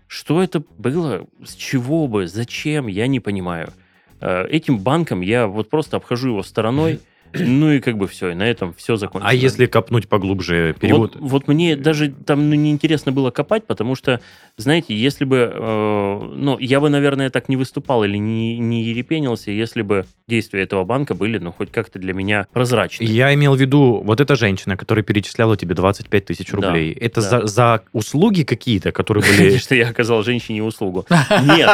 Что 0.07 0.41
это 0.41 0.63
было? 0.77 1.27
С 1.45 1.53
чего 1.55 2.07
бы? 2.07 2.27
Зачем? 2.27 2.87
Я 2.87 3.07
не 3.07 3.19
понимаю. 3.19 3.73
Э, 4.21 4.47
Этим 4.47 4.79
банком 4.79 5.19
я 5.21 5.45
вот 5.47 5.69
просто 5.69 5.97
обхожу 5.97 6.29
его 6.29 6.43
стороной, 6.43 7.01
ну 7.33 7.71
и 7.71 7.79
как 7.79 7.97
бы 7.97 8.07
все, 8.07 8.29
и 8.29 8.33
на 8.33 8.43
этом 8.43 8.73
все 8.73 8.95
закончилось. 8.95 9.31
А 9.31 9.35
если 9.35 9.65
копнуть 9.65 10.07
поглубже 10.07 10.75
перевод? 10.79 11.15
Вот, 11.15 11.29
вот 11.29 11.47
мне 11.47 11.75
даже 11.75 12.09
там 12.09 12.49
ну, 12.49 12.55
неинтересно 12.55 13.11
было 13.11 13.31
копать, 13.31 13.65
потому 13.65 13.95
что, 13.95 14.21
знаете, 14.57 14.95
если 14.95 15.25
бы, 15.25 15.51
э, 15.53 16.31
ну, 16.35 16.57
я 16.59 16.79
бы, 16.79 16.89
наверное, 16.89 17.29
так 17.29 17.49
не 17.49 17.57
выступал 17.57 18.03
или 18.03 18.17
не, 18.17 18.57
не 18.57 18.83
ерепенился, 18.83 19.51
если 19.51 19.81
бы 19.81 20.05
действия 20.27 20.63
этого 20.63 20.83
банка 20.83 21.15
были, 21.15 21.37
ну, 21.37 21.51
хоть 21.51 21.71
как-то 21.71 21.99
для 21.99 22.13
меня 22.13 22.47
прозрачны. 22.51 23.03
Я 23.05 23.33
имел 23.33 23.55
в 23.55 23.59
виду, 23.59 24.01
вот 24.03 24.19
эта 24.19 24.35
женщина, 24.35 24.75
которая 24.75 25.03
перечисляла 25.03 25.55
тебе 25.57 25.75
25 25.75 26.25
тысяч 26.25 26.51
Да, 26.51 26.55
рублей, 26.57 26.93
это 26.93 27.21
да. 27.21 27.29
За, 27.29 27.47
за 27.47 27.83
услуги 27.93 28.43
какие-то, 28.43 28.91
которые 28.91 29.23
были... 29.23 29.49
Конечно, 29.49 29.75
я 29.75 29.89
оказал 29.89 30.23
женщине 30.23 30.63
услугу. 30.63 31.05
Нет, 31.09 31.69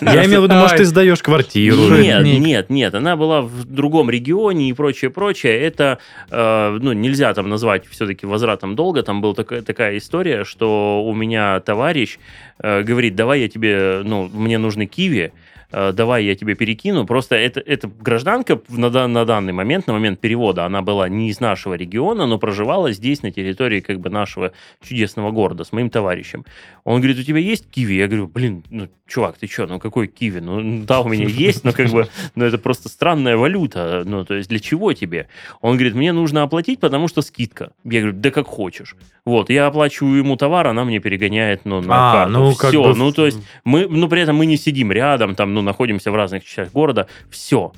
Я 0.00 0.24
имел 0.26 0.42
в 0.42 0.44
виду, 0.44 0.54
может, 0.54 0.78
ты 0.78 0.84
сдаешь 0.84 1.22
квартиру. 1.22 1.96
Нет, 1.96 2.24
нет, 2.24 2.70
нет, 2.70 2.94
она 2.94 3.16
была 3.16 3.42
в 3.42 3.64
другом 3.78 4.10
регионе 4.10 4.68
и 4.68 4.72
прочее, 4.72 5.10
прочее. 5.10 5.56
Это, 5.60 5.98
э, 6.30 6.78
ну, 6.82 6.92
нельзя 6.92 7.32
там 7.32 7.48
назвать 7.48 7.86
все-таки 7.86 8.26
возвратом 8.26 8.74
долга. 8.74 9.02
Там 9.02 9.20
была 9.20 9.34
такая, 9.34 9.62
такая 9.62 9.96
история, 9.96 10.44
что 10.44 11.04
у 11.06 11.14
меня 11.14 11.60
товарищ 11.60 12.18
э, 12.58 12.82
говорит, 12.82 13.14
давай 13.14 13.42
я 13.42 13.48
тебе, 13.48 14.02
ну, 14.04 14.28
мне 14.32 14.58
нужны 14.58 14.86
киви, 14.86 15.32
давай 15.70 16.24
я 16.24 16.34
тебе 16.34 16.54
перекину. 16.54 17.06
Просто 17.06 17.36
это, 17.36 17.60
эта 17.60 17.88
гражданка 17.88 18.60
на, 18.68 19.06
на 19.08 19.24
данный 19.24 19.52
момент, 19.52 19.86
на 19.86 19.92
момент 19.92 20.20
перевода, 20.20 20.64
она 20.64 20.82
была 20.82 21.08
не 21.08 21.28
из 21.30 21.40
нашего 21.40 21.74
региона, 21.74 22.26
но 22.26 22.38
проживала 22.38 22.92
здесь, 22.92 23.22
на 23.22 23.30
территории 23.30 23.80
как 23.80 24.00
бы 24.00 24.10
нашего 24.10 24.52
чудесного 24.86 25.30
города 25.30 25.64
с 25.64 25.72
моим 25.72 25.90
товарищем. 25.90 26.44
Он 26.84 27.00
говорит, 27.00 27.18
у 27.18 27.22
тебя 27.22 27.38
есть 27.38 27.68
киви? 27.70 27.94
Я 27.94 28.06
говорю, 28.06 28.28
блин, 28.28 28.64
ну, 28.70 28.88
чувак, 29.06 29.36
ты 29.38 29.46
что, 29.46 29.66
ну 29.66 29.78
какой 29.78 30.06
киви? 30.06 30.40
Ну, 30.40 30.84
да, 30.86 31.00
у 31.00 31.08
меня 31.08 31.26
есть, 31.26 31.64
но 31.64 31.72
как 31.72 31.88
бы, 31.90 32.08
ну, 32.34 32.44
это 32.44 32.58
просто 32.58 32.88
странная 32.88 33.36
валюта. 33.36 34.04
Ну, 34.06 34.24
то 34.24 34.34
есть 34.34 34.48
для 34.48 34.58
чего 34.60 34.92
тебе? 34.94 35.28
Он 35.60 35.74
говорит, 35.76 35.94
мне 35.94 36.12
нужно 36.12 36.42
оплатить, 36.42 36.80
потому 36.80 37.08
что 37.08 37.20
скидка. 37.22 37.72
Я 37.84 38.00
говорю, 38.00 38.16
да 38.18 38.30
как 38.30 38.46
хочешь. 38.46 38.96
Вот, 39.26 39.50
я 39.50 39.66
оплачиваю 39.66 40.16
ему 40.16 40.36
товар, 40.36 40.68
она 40.68 40.84
мне 40.84 41.00
перегоняет, 41.00 41.66
ну, 41.66 41.82
на 41.82 42.10
А, 42.10 42.12
карту. 42.14 42.32
ну, 42.32 42.54
как 42.54 42.70
Все, 42.70 42.82
бы- 42.82 42.94
ну, 42.96 43.12
то 43.12 43.26
есть 43.26 43.38
мы, 43.64 43.86
ну, 43.86 44.08
при 44.08 44.22
этом 44.22 44.36
мы 44.36 44.46
не 44.46 44.56
сидим 44.56 44.90
рядом, 44.90 45.34
там, 45.34 45.52
ну, 45.58 45.62
находимся 45.62 46.10
в 46.10 46.14
разных 46.14 46.44
частях 46.44 46.72
города. 46.72 47.08
Все. 47.30 47.72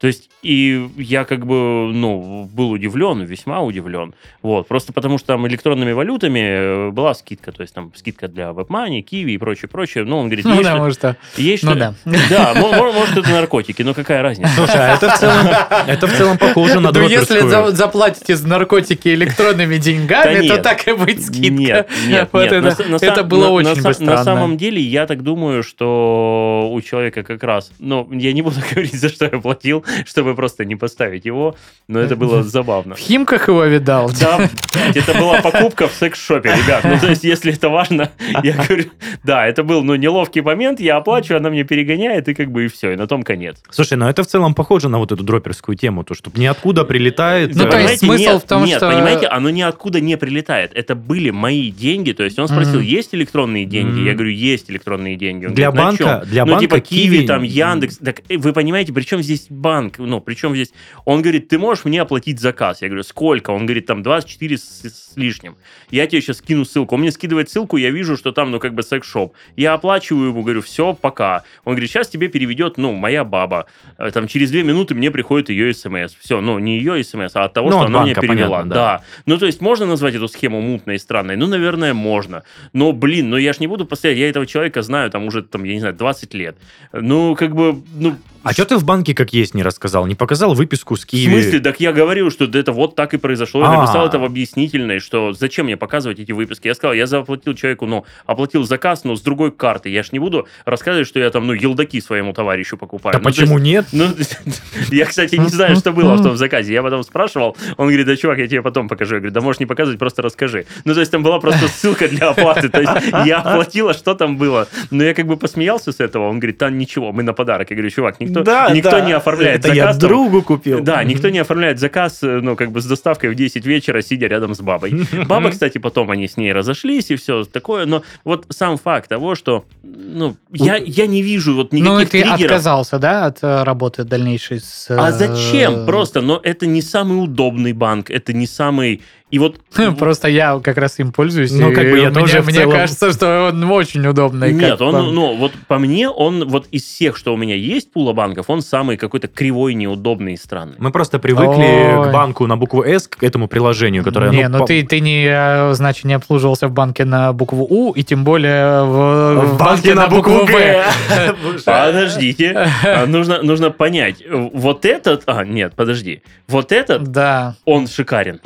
То 0.00 0.06
есть, 0.06 0.30
и 0.42 0.88
я 0.96 1.24
как 1.24 1.44
бы, 1.44 1.90
ну, 1.92 2.48
был 2.52 2.70
удивлен, 2.70 3.22
весьма 3.24 3.62
удивлен. 3.62 4.14
Вот, 4.42 4.68
просто 4.68 4.92
потому 4.92 5.18
что 5.18 5.26
там 5.28 5.46
электронными 5.48 5.90
валютами 5.92 6.38
э, 6.38 6.90
была 6.90 7.14
скидка, 7.14 7.50
то 7.50 7.62
есть 7.62 7.74
там 7.74 7.90
скидка 7.96 8.28
для 8.28 8.50
WebMoney, 8.50 9.02
Kiwi 9.04 9.30
и 9.32 9.38
прочее, 9.38 9.68
прочее. 9.68 10.04
Ну, 10.04 10.18
он 10.18 10.26
говорит, 10.26 10.44
Ну, 10.44 10.52
есть, 10.52 10.62
да, 10.64 10.70
что- 10.70 10.78
может, 10.78 11.00
да. 11.00 11.16
есть 11.36 11.62
Ну, 11.64 11.70
что- 11.72 11.78
да. 11.80 11.94
Да, 12.30 12.54
мо- 12.54 12.72
мо- 12.72 12.92
может, 12.92 13.16
это 13.16 13.28
наркотики, 13.30 13.82
но 13.82 13.92
какая 13.92 14.22
разница? 14.22 14.50
Слушай, 14.54 14.76
а 14.78 14.94
это 14.94 15.10
в 15.10 15.18
целом, 15.18 15.46
это 15.88 16.06
в 16.06 16.12
целом 16.16 16.38
похоже 16.38 16.78
на 16.80 16.92
Ну, 16.92 17.08
если 17.08 17.40
заплатите 17.72 18.36
за 18.36 18.46
наркотики 18.46 19.08
электронными 19.08 19.78
деньгами, 19.78 20.46
то 20.46 20.58
так 20.58 20.86
и 20.86 20.92
быть 20.92 21.26
скидка. 21.26 21.50
Нет, 21.50 21.88
нет, 22.06 22.32
нет. 22.32 23.02
это- 23.02 23.24
было 23.24 23.48
очень 23.48 23.70
на, 23.70 23.78
са- 23.78 23.84
На 23.88 23.94
странно. 23.94 24.24
самом 24.24 24.56
деле, 24.56 24.80
я 24.80 25.06
так 25.06 25.22
думаю, 25.22 25.62
что 25.64 26.68
у 26.72 26.80
человека 26.82 27.22
как 27.24 27.42
раз... 27.42 27.72
Ну, 27.78 28.08
я 28.12 28.32
не 28.32 28.42
буду 28.42 28.56
говорить, 28.70 28.94
за 28.94 29.08
что 29.08 29.24
я 29.24 29.30
платил, 29.40 29.84
чтобы 30.06 30.34
просто 30.34 30.64
не 30.64 30.76
поставить 30.76 31.24
его, 31.24 31.56
но 31.88 32.00
это 32.00 32.16
было 32.16 32.42
забавно. 32.42 32.94
В 32.94 32.98
Химках 32.98 33.48
его 33.48 33.64
видал. 33.64 34.10
Да, 34.20 34.48
это 34.94 35.14
была 35.14 35.40
покупка 35.40 35.88
в 35.88 35.92
секс-шопе, 35.92 36.50
ребят. 36.50 36.84
Ну, 36.84 36.98
то 36.98 37.08
есть, 37.08 37.24
если 37.24 37.52
это 37.52 37.68
важно, 37.68 38.10
я 38.42 38.52
говорю, 38.52 38.84
да, 39.24 39.46
это 39.46 39.62
был, 39.62 39.82
ну, 39.82 39.94
неловкий 39.94 40.42
момент, 40.42 40.80
я 40.80 40.96
оплачу, 40.96 41.36
она 41.36 41.50
мне 41.50 41.64
перегоняет, 41.64 42.28
и 42.28 42.34
как 42.34 42.50
бы 42.50 42.64
и 42.64 42.68
все, 42.68 42.92
и 42.92 42.96
на 42.96 43.06
том 43.06 43.22
конец. 43.22 43.62
Слушай, 43.70 43.98
ну 43.98 44.08
это 44.08 44.22
в 44.22 44.26
целом 44.26 44.54
похоже 44.54 44.88
на 44.88 44.98
вот 44.98 45.12
эту 45.12 45.22
дроперскую 45.24 45.76
тему, 45.76 46.04
то, 46.04 46.14
что 46.14 46.30
ниоткуда 46.34 46.84
прилетает. 46.84 47.54
Ну, 47.54 47.64
э, 47.64 47.70
то 47.70 47.78
есть 47.78 48.00
Понимаете, 48.00 48.06
смысл 48.06 48.32
нет, 48.34 48.42
в 48.42 48.46
том, 48.46 48.64
нет, 48.64 48.76
что- 48.78 48.90
понимаете, 48.90 49.26
оно 49.26 49.50
ниоткуда 49.50 50.00
не 50.00 50.16
прилетает. 50.16 50.72
Это 50.74 50.94
были 50.94 51.30
мои 51.30 51.70
деньги. 51.70 52.12
То 52.12 52.24
есть 52.24 52.38
он 52.38 52.48
спросил, 52.48 52.80
есть 52.80 53.14
электронные 53.14 53.64
деньги? 53.64 54.00
Я 54.00 54.14
говорю, 54.14 54.30
есть 54.30 54.70
электронные 54.70 55.16
деньги. 55.16 55.46
Он 55.46 55.54
Для 55.54 55.70
говорит, 55.70 56.00
«На 56.00 56.06
банка- 56.06 56.20
чем?» 56.24 56.30
для 56.30 56.44
ну, 56.44 56.58
типа 56.60 56.76
банка 56.76 56.88
Киви, 56.88 57.20
Киви- 57.22 57.26
там, 57.26 57.42
Яндекс. 57.42 57.98
Так, 57.98 58.20
э, 58.28 58.36
вы 58.36 58.52
понимаете, 58.52 58.92
при 58.92 59.02
чем 59.02 59.22
здесь 59.22 59.46
банк? 59.48 59.77
Ну, 59.98 60.20
при 60.20 60.34
чем 60.34 60.54
здесь... 60.54 60.72
Он 61.04 61.22
говорит, 61.22 61.48
ты 61.48 61.58
можешь 61.58 61.84
мне 61.84 62.00
оплатить 62.02 62.40
заказ? 62.40 62.82
Я 62.82 62.88
говорю, 62.88 63.02
сколько? 63.02 63.50
Он 63.50 63.66
говорит, 63.66 63.86
там, 63.86 64.02
24 64.02 64.56
с, 64.58 64.62
с 64.84 65.16
лишним. 65.16 65.56
Я 65.90 66.06
тебе 66.06 66.20
сейчас 66.20 66.38
скину 66.38 66.64
ссылку. 66.64 66.94
Он 66.94 67.00
мне 67.00 67.10
скидывает 67.10 67.50
ссылку, 67.50 67.76
я 67.76 67.90
вижу, 67.90 68.16
что 68.16 68.32
там, 68.32 68.50
ну, 68.50 68.58
как 68.60 68.74
бы 68.74 68.82
секс-шоп. 68.82 69.34
Я 69.56 69.74
оплачиваю 69.74 70.30
ему, 70.30 70.42
говорю, 70.42 70.62
все, 70.62 70.92
пока. 70.94 71.44
Он 71.64 71.72
говорит, 71.74 71.90
сейчас 71.90 72.08
тебе 72.08 72.28
переведет, 72.28 72.78
ну, 72.78 72.92
моя 72.92 73.24
баба. 73.24 73.66
Э, 73.98 74.10
Там, 74.10 74.26
через 74.28 74.50
две 74.50 74.62
минуты 74.62 74.94
мне 74.94 75.10
приходит 75.10 75.48
ее 75.50 75.72
смс. 75.74 76.14
Все, 76.20 76.40
ну, 76.40 76.58
не 76.58 76.78
ее 76.78 77.02
смс, 77.04 77.34
а 77.34 77.44
от 77.44 77.52
того, 77.54 77.70
Ну, 77.70 77.76
что 77.76 77.82
от 77.82 77.88
она 77.88 78.02
мне 78.02 78.14
банка, 78.14 78.20
перевела. 78.20 78.56
понятно, 78.58 78.74
да. 78.74 78.98
да. 78.98 79.04
Ну, 79.26 79.38
то 79.38 79.46
есть, 79.46 79.60
можно 79.60 79.86
назвать 79.86 80.14
эту 80.14 80.28
схему 80.28 80.60
мутной 80.60 80.96
и 80.96 80.98
странной? 80.98 81.36
Ну, 81.36 81.46
наверное, 81.46 81.94
можно. 81.94 82.42
Но, 82.72 82.92
блин, 82.92 83.30
ну, 83.30 83.36
я 83.36 83.52
ж 83.52 83.60
не 83.60 83.66
буду 83.66 83.86
постоянно... 83.86 84.18
Я 84.18 84.28
этого 84.28 84.46
человека 84.46 84.82
знаю, 84.82 85.10
там, 85.10 85.26
уже, 85.26 85.42
там, 85.42 85.64
я 85.64 85.74
не 85.74 85.80
знаю, 85.80 85.94
20 85.94 86.34
лет. 86.34 86.56
Ну, 86.92 87.34
как 87.34 87.54
бы, 87.54 87.82
ну, 87.94 88.16
А 88.42 88.52
что 88.52 88.64
ты 88.64 88.76
в 88.76 88.84
банке 88.84 89.14
как 89.14 89.32
есть 89.32 89.54
не 89.54 89.62
рассказал? 89.62 90.06
Не 90.06 90.14
показал 90.14 90.54
выписку 90.54 90.96
с 90.96 91.02
в 91.02 91.06
Киви? 91.06 91.30
смысле? 91.30 91.60
Так 91.60 91.80
я 91.80 91.92
говорю, 91.92 92.30
что 92.30 92.44
это 92.44 92.72
вот 92.72 92.94
так 92.94 93.14
и 93.14 93.16
произошло. 93.16 93.62
Я 93.62 93.70
А. 93.70 93.80
написал 93.80 94.06
это 94.06 94.18
в 94.18 94.24
объяснительной, 94.24 95.00
что 95.00 95.32
зачем 95.32 95.66
мне 95.66 95.76
показывать 95.76 96.18
эти 96.20 96.32
выписки. 96.32 96.68
Я 96.68 96.74
сказал, 96.74 96.94
я 96.94 97.06
заплатил 97.06 97.54
человеку, 97.54 97.86
ну, 97.86 98.04
оплатил 98.26 98.64
заказ, 98.64 99.04
но 99.04 99.16
с 99.16 99.20
другой 99.20 99.50
карты. 99.50 99.90
Я 99.90 100.02
ж 100.02 100.12
не 100.12 100.18
буду 100.18 100.46
рассказывать, 100.64 101.08
что 101.08 101.18
я 101.18 101.30
там, 101.30 101.46
ну, 101.46 101.52
елдаки 101.52 102.00
своему 102.00 102.32
товарищу 102.32 102.76
покупаю. 102.76 103.12
Да 103.12 103.18
Ну, 103.18 103.24
почему 103.24 103.58
нет? 103.58 103.86
Ну, 103.92 104.06
я, 104.90 105.06
кстати, 105.06 105.34
не 105.36 105.48
знаю, 105.48 105.76
что 105.76 105.92
было 105.92 106.14
в 106.14 106.22
том 106.22 106.36
заказе. 106.36 106.72
Я 106.72 106.82
потом 106.82 107.02
спрашивал, 107.02 107.56
он 107.76 107.88
говорит, 107.88 108.06
да, 108.06 108.16
чувак, 108.16 108.38
я 108.38 108.46
тебе 108.46 108.62
потом 108.62 108.88
покажу. 108.88 109.16
Я 109.16 109.20
говорю, 109.20 109.34
да 109.34 109.40
можешь 109.40 109.60
не 109.60 109.66
показывать, 109.66 109.98
просто 109.98 110.22
расскажи. 110.22 110.66
Ну, 110.84 110.94
то 110.94 111.00
есть 111.00 111.12
там 111.12 111.22
была 111.22 111.40
просто 111.40 111.68
ссылка 111.68 112.08
для 112.08 112.30
оплаты. 112.30 112.68
То 112.68 112.80
есть 112.80 112.92
я 113.26 113.38
оплатила, 113.38 113.94
что 113.94 114.14
там 114.14 114.36
было. 114.36 114.68
Но 114.90 115.02
я 115.02 115.12
как 115.14 115.26
бы 115.26 115.36
посмеялся 115.36 115.92
с 115.92 116.00
этого. 116.00 116.28
Он 116.28 116.38
говорит, 116.38 116.58
там 116.58 116.78
ничего, 116.78 117.12
мы 117.12 117.22
на 117.22 117.32
подарок. 117.32 117.70
Я 117.70 117.76
говорю, 117.76 117.90
чувак, 117.90 118.20
никто, 118.28 118.70
никто 118.70 119.00
не 119.00 119.12
оформляет 119.12 119.60
Это 119.60 119.68
я 119.68 119.84
заказ. 119.84 119.98
там. 119.98 120.08
другу 120.08 120.42
купил. 120.42 120.80
Да, 120.80 121.02
никто 121.04 121.28
не 121.28 121.38
оформляет 121.38 121.78
заказ, 121.78 122.22
э, 122.22 122.40
ну, 122.40 122.56
как 122.56 122.72
бы 122.72 122.80
с 122.80 122.86
доставкой 122.86 123.30
в 123.30 123.34
10 123.34 123.64
вечера, 123.66 124.02
сидя 124.02 124.26
рядом 124.26 124.54
с 124.54 124.60
бабой. 124.60 125.06
Баба, 125.26 125.50
кстати, 125.52 125.78
потом 125.78 126.10
они 126.10 126.28
с 126.28 126.36
ней 126.36 126.52
разошлись 126.52 127.10
и 127.10 127.16
все 127.16 127.44
такое, 127.44 127.86
но 127.86 128.02
вот 128.24 128.46
сам 128.50 128.76
факт 128.78 129.08
того, 129.08 129.34
что, 129.34 129.64
ну, 129.82 130.36
я, 130.52 130.76
я 130.76 131.06
не 131.06 131.22
вижу 131.22 131.54
вот 131.54 131.72
Ну, 131.72 131.78
и 131.78 131.80
никаких 131.80 132.10
ты 132.10 132.20
триггеров. 132.22 132.40
отказался, 132.52 132.98
да, 132.98 133.26
от 133.26 133.38
э, 133.42 133.62
работы 133.62 134.04
дальнейшей 134.04 134.60
с... 134.60 134.86
А 134.90 135.08
э, 135.08 135.12
зачем? 135.12 135.86
Просто, 135.86 136.20
но 136.20 136.40
это 136.42 136.66
не 136.66 136.82
самый 136.82 137.22
удобный 137.22 137.72
банк, 137.72 138.10
это 138.10 138.32
не 138.32 138.46
самый... 138.46 139.02
И 139.30 139.38
вот... 139.38 139.56
Просто 139.98 140.28
я 140.28 140.58
как 140.62 140.78
раз 140.78 140.98
им 140.98 141.12
пользуюсь. 141.12 141.52
Ну, 141.52 141.72
как 141.72 141.84
бы 141.84 141.98
я 141.98 142.10
мне, 142.10 142.10
тоже 142.10 142.42
мне 142.42 142.66
кажется, 142.66 143.12
что 143.12 143.48
он 143.48 143.62
очень 143.70 144.06
удобный. 144.06 144.52
Нет, 144.52 144.80
он, 144.80 145.14
ну, 145.14 145.36
вот 145.36 145.52
по 145.66 145.78
мне, 145.78 146.08
он 146.08 146.48
вот 146.48 146.66
из 146.70 146.84
всех, 146.84 147.16
что 147.16 147.34
у 147.34 147.36
меня 147.36 147.54
есть, 147.54 147.92
пула 147.92 148.12
банков, 148.12 148.46
он 148.48 148.62
самый 148.62 148.96
какой-то 148.96 149.28
кривой, 149.28 149.74
неудобный 149.74 150.34
и 150.34 150.36
странный. 150.36 150.76
Мы 150.78 150.90
просто 150.90 151.18
привыкли 151.18 152.08
к 152.08 152.12
банку 152.12 152.46
на 152.46 152.56
букву 152.56 152.84
«С», 152.84 153.06
к 153.08 153.22
этому 153.22 153.48
приложению, 153.48 154.02
которое... 154.02 154.30
Не, 154.30 154.48
ну 154.48 154.64
ты, 154.64 154.82
ты 154.82 155.00
не, 155.00 155.26
э, 155.28 155.74
значит, 155.74 156.04
не 156.04 156.14
обслуживался 156.14 156.68
в 156.68 156.72
банке 156.72 157.04
на 157.04 157.32
букву 157.32 157.66
У, 157.68 157.92
и 157.92 158.02
тем 158.02 158.24
более 158.24 158.84
в, 158.84 159.56
банке 159.58 159.94
на 159.94 160.08
букву 160.08 160.46
«Г». 160.46 160.84
Подождите, 161.64 162.68
А, 162.84 163.06
нужно, 163.06 163.42
нужно 163.42 163.70
понять, 163.70 164.22
вот 164.28 164.84
этот... 164.84 165.22
А, 165.26 165.44
нет, 165.44 165.74
подожди. 165.74 166.22
Вот 166.48 166.72
этот, 166.72 167.04
Да, 167.04 167.56
он 167.64 167.86
шикарен. 167.86 168.40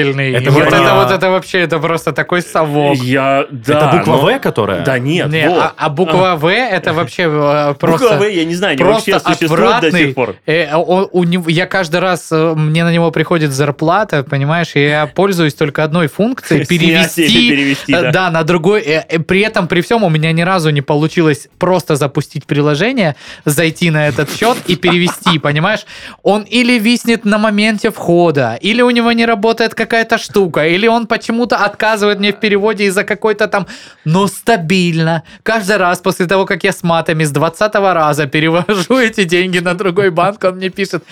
Отвратительный. 0.00 0.32
Это 0.32 0.50
вот, 0.50 0.66
это, 0.66 0.94
вот 0.94 1.10
это 1.10 1.30
вообще, 1.30 1.58
это 1.60 1.78
просто 1.78 2.12
такой 2.12 2.42
совок. 2.42 2.96
Я, 2.98 3.46
да, 3.50 3.74
Это 3.74 3.98
буква 3.98 4.12
но- 4.12 4.20
«В», 4.36 4.38
которая? 4.40 4.84
Да 4.84 4.98
нет, 4.98 5.28
Не, 5.28 5.48
вот. 5.48 5.58
а, 5.62 5.72
а 5.76 5.88
буква 5.88 6.36
В 6.36 6.50
это 6.50 6.92
вообще 6.92 7.22
э, 7.24 7.74
просто... 7.78 8.08
Буква 8.08 8.24
В, 8.24 8.28
я 8.28 8.44
не 8.44 8.54
знаю, 8.54 8.72
они 8.74 8.82
просто 8.82 9.12
вообще 9.12 9.34
существуют 9.34 9.80
до 9.80 9.90
сих 9.92 10.14
пор. 10.14 10.36
Э, 10.46 10.74
он- 10.74 11.08
у 11.12 11.24
него, 11.24 11.48
я 11.48 11.66
каждый 11.66 12.00
раз, 12.00 12.28
э, 12.32 12.54
мне 12.54 12.84
на 12.84 12.92
него 12.92 13.10
приходит 13.10 13.52
зарплата, 13.52 14.22
понимаешь, 14.22 14.72
и 14.74 14.80
я 14.82 15.06
пользуюсь 15.06 15.54
только 15.54 15.84
одной 15.84 16.08
функцией, 16.08 16.66
перевести, 16.66 17.50
перевести, 17.50 17.92
э, 17.92 18.02
да. 18.02 18.12
да, 18.12 18.30
на 18.30 18.42
другой. 18.44 18.80
Э, 18.82 19.18
При 19.20 19.40
этом, 19.40 19.68
при 19.68 19.80
всем, 19.80 20.02
у 20.04 20.08
меня 20.08 20.32
ни 20.32 20.42
разу 20.42 20.70
не 20.70 20.82
получилось 20.82 21.48
просто 21.58 21.96
запустить 21.96 22.46
приложение, 22.46 23.16
зайти 23.44 23.90
на 23.90 24.08
этот 24.08 24.30
счет 24.34 24.56
и 24.66 24.76
перевести, 24.76 25.38
понимаешь? 25.42 25.80
Он 26.22 26.42
или 26.42 26.78
виснет 26.78 27.24
на 27.24 27.38
моменте 27.38 27.90
входа, 27.90 28.58
или 28.60 28.82
у 28.82 28.90
него 28.90 29.12
не 29.12 29.26
работает 29.26 29.74
какая-то 29.90 30.18
штука, 30.18 30.68
или 30.68 30.88
он 30.88 31.06
почему-то 31.06 31.56
отказывает 31.56 32.20
мне 32.20 32.32
в 32.32 32.36
переводе 32.40 32.84
из-за 32.84 33.02
какой-то 33.02 33.48
там, 33.48 33.66
но 34.04 34.28
стабильно. 34.28 35.22
Каждый 35.42 35.78
раз 35.78 35.98
после 35.98 36.26
того, 36.26 36.46
как 36.46 36.64
я 36.64 36.70
с 36.72 36.84
матами 36.84 37.24
с 37.24 37.30
20 37.32 37.74
раза 37.74 38.26
перевожу 38.26 38.98
эти 39.08 39.24
деньги 39.24 39.58
на 39.58 39.74
другой 39.74 40.10
банк, 40.10 40.44
он 40.44 40.56
мне 40.56 40.68
пишет, 40.70 41.02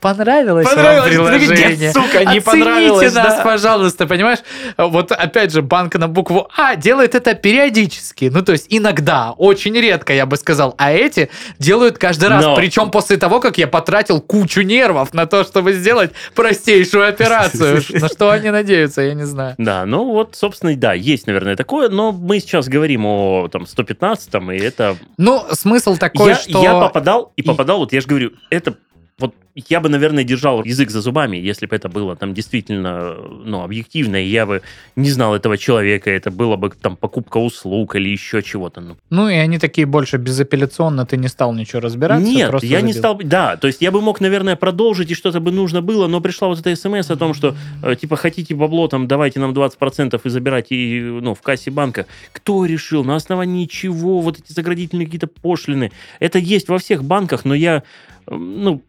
понравилось, 0.00 0.66
Понравилось? 0.68 1.16
вам 1.16 1.26
приложение? 1.26 1.92
сука, 1.92 2.18
не 2.20 2.24
Оцените 2.24 2.40
понравилось, 2.42 3.14
нас, 3.14 3.36
да? 3.36 3.42
пожалуйста, 3.42 4.06
понимаешь? 4.06 4.38
Вот 4.76 5.12
опять 5.12 5.52
же, 5.52 5.62
банк 5.62 5.94
на 5.96 6.08
букву 6.08 6.48
А 6.56 6.76
делает 6.76 7.14
это 7.14 7.34
периодически, 7.34 8.30
ну 8.32 8.42
то 8.42 8.52
есть 8.52 8.66
иногда, 8.68 9.32
очень 9.32 9.74
редко, 9.74 10.12
я 10.12 10.26
бы 10.26 10.36
сказал, 10.36 10.74
а 10.78 10.92
эти 10.92 11.30
делают 11.58 11.98
каждый 11.98 12.28
раз, 12.28 12.44
Но- 12.44 12.56
причем 12.56 12.90
после 12.90 13.16
того, 13.16 13.40
как 13.40 13.58
я 13.58 13.66
потратил 13.66 14.20
кучу 14.20 14.62
нервов 14.62 15.12
на 15.14 15.26
то, 15.26 15.44
чтобы 15.44 15.72
сделать 15.72 16.12
простейшую 16.34 17.08
операцию. 17.08 17.82
На 18.00 18.08
что 18.08 18.30
они 18.30 18.50
надеются, 18.50 19.02
я 19.02 19.14
не 19.14 19.24
знаю. 19.24 19.54
Да, 19.58 19.84
ну 19.86 20.04
вот, 20.12 20.36
собственно, 20.36 20.74
да, 20.76 20.92
есть, 20.92 21.26
наверное, 21.26 21.56
такое, 21.56 21.88
но 21.88 22.12
мы 22.12 22.40
сейчас 22.40 22.68
говорим 22.68 23.04
о 23.06 23.48
там 23.48 23.62
115-м, 23.62 24.52
и 24.52 24.58
это... 24.58 24.96
Ну, 25.16 25.44
смысл 25.52 25.96
такой, 25.96 26.28
я, 26.30 26.34
что... 26.36 26.62
я 26.62 26.74
попадал, 26.74 27.32
и 27.36 27.42
и- 27.42 27.44
попадал, 27.44 27.78
вот 27.78 27.92
я 27.92 28.00
же 28.00 28.06
говорю, 28.06 28.32
это 28.50 28.74
вот 29.18 29.34
я 29.54 29.80
бы, 29.80 29.88
наверное, 29.88 30.24
держал 30.24 30.62
язык 30.62 30.90
за 30.90 31.00
зубами, 31.00 31.38
если 31.38 31.64
бы 31.64 31.74
это 31.74 31.88
было 31.88 32.16
там 32.16 32.34
действительно, 32.34 33.14
ну, 33.14 33.62
объективно, 33.62 34.22
и 34.22 34.28
я 34.28 34.44
бы 34.44 34.60
не 34.94 35.10
знал 35.10 35.34
этого 35.34 35.56
человека, 35.56 36.10
это 36.10 36.30
было 36.30 36.56
бы 36.56 36.68
там 36.68 36.96
покупка 36.96 37.38
услуг 37.38 37.96
или 37.96 38.10
еще 38.10 38.42
чего-то. 38.42 38.82
Ну, 38.82 38.96
Ну, 39.08 39.30
и 39.30 39.34
они 39.36 39.58
такие 39.58 39.86
больше 39.86 40.18
безапелляционно, 40.18 41.06
ты 41.06 41.16
не 41.16 41.28
стал 41.28 41.54
ничего 41.54 41.80
разбираться. 41.80 42.26
Нет, 42.26 42.52
я 42.62 42.82
не 42.82 42.92
забил. 42.92 43.00
стал... 43.00 43.14
бы- 43.14 43.24
Да, 43.24 43.56
то 43.56 43.66
есть 43.68 43.80
я 43.80 43.90
бы 43.90 44.02
мог, 44.02 44.20
наверное, 44.20 44.56
продолжить, 44.56 45.10
и 45.10 45.14
что-то 45.14 45.40
бы 45.40 45.50
нужно 45.50 45.80
было, 45.80 46.06
но 46.08 46.20
пришла 46.20 46.48
вот 46.48 46.58
эта 46.60 46.76
смс 46.76 47.10
о 47.10 47.16
том, 47.16 47.32
что, 47.32 47.56
э, 47.82 47.96
типа, 47.96 48.16
хотите 48.16 48.54
бабло, 48.54 48.88
там, 48.88 49.08
давайте 49.08 49.40
нам 49.40 49.54
20% 49.54 50.20
и 50.22 50.28
забирайте 50.28 50.74
и, 50.76 51.00
ну, 51.00 51.34
в 51.34 51.40
кассе 51.40 51.70
банка. 51.70 52.04
Кто 52.32 52.66
решил? 52.66 53.02
На 53.02 53.16
основании 53.16 53.64
чего? 53.64 54.20
Вот 54.20 54.38
эти 54.38 54.52
заградительные 54.52 55.06
какие-то 55.06 55.28
пошлины. 55.28 55.90
Это 56.20 56.38
есть 56.38 56.68
во 56.68 56.76
всех 56.76 57.02
банках, 57.02 57.46
но 57.46 57.54
я, 57.54 57.82
э, 58.26 58.34
ну, 58.34 58.82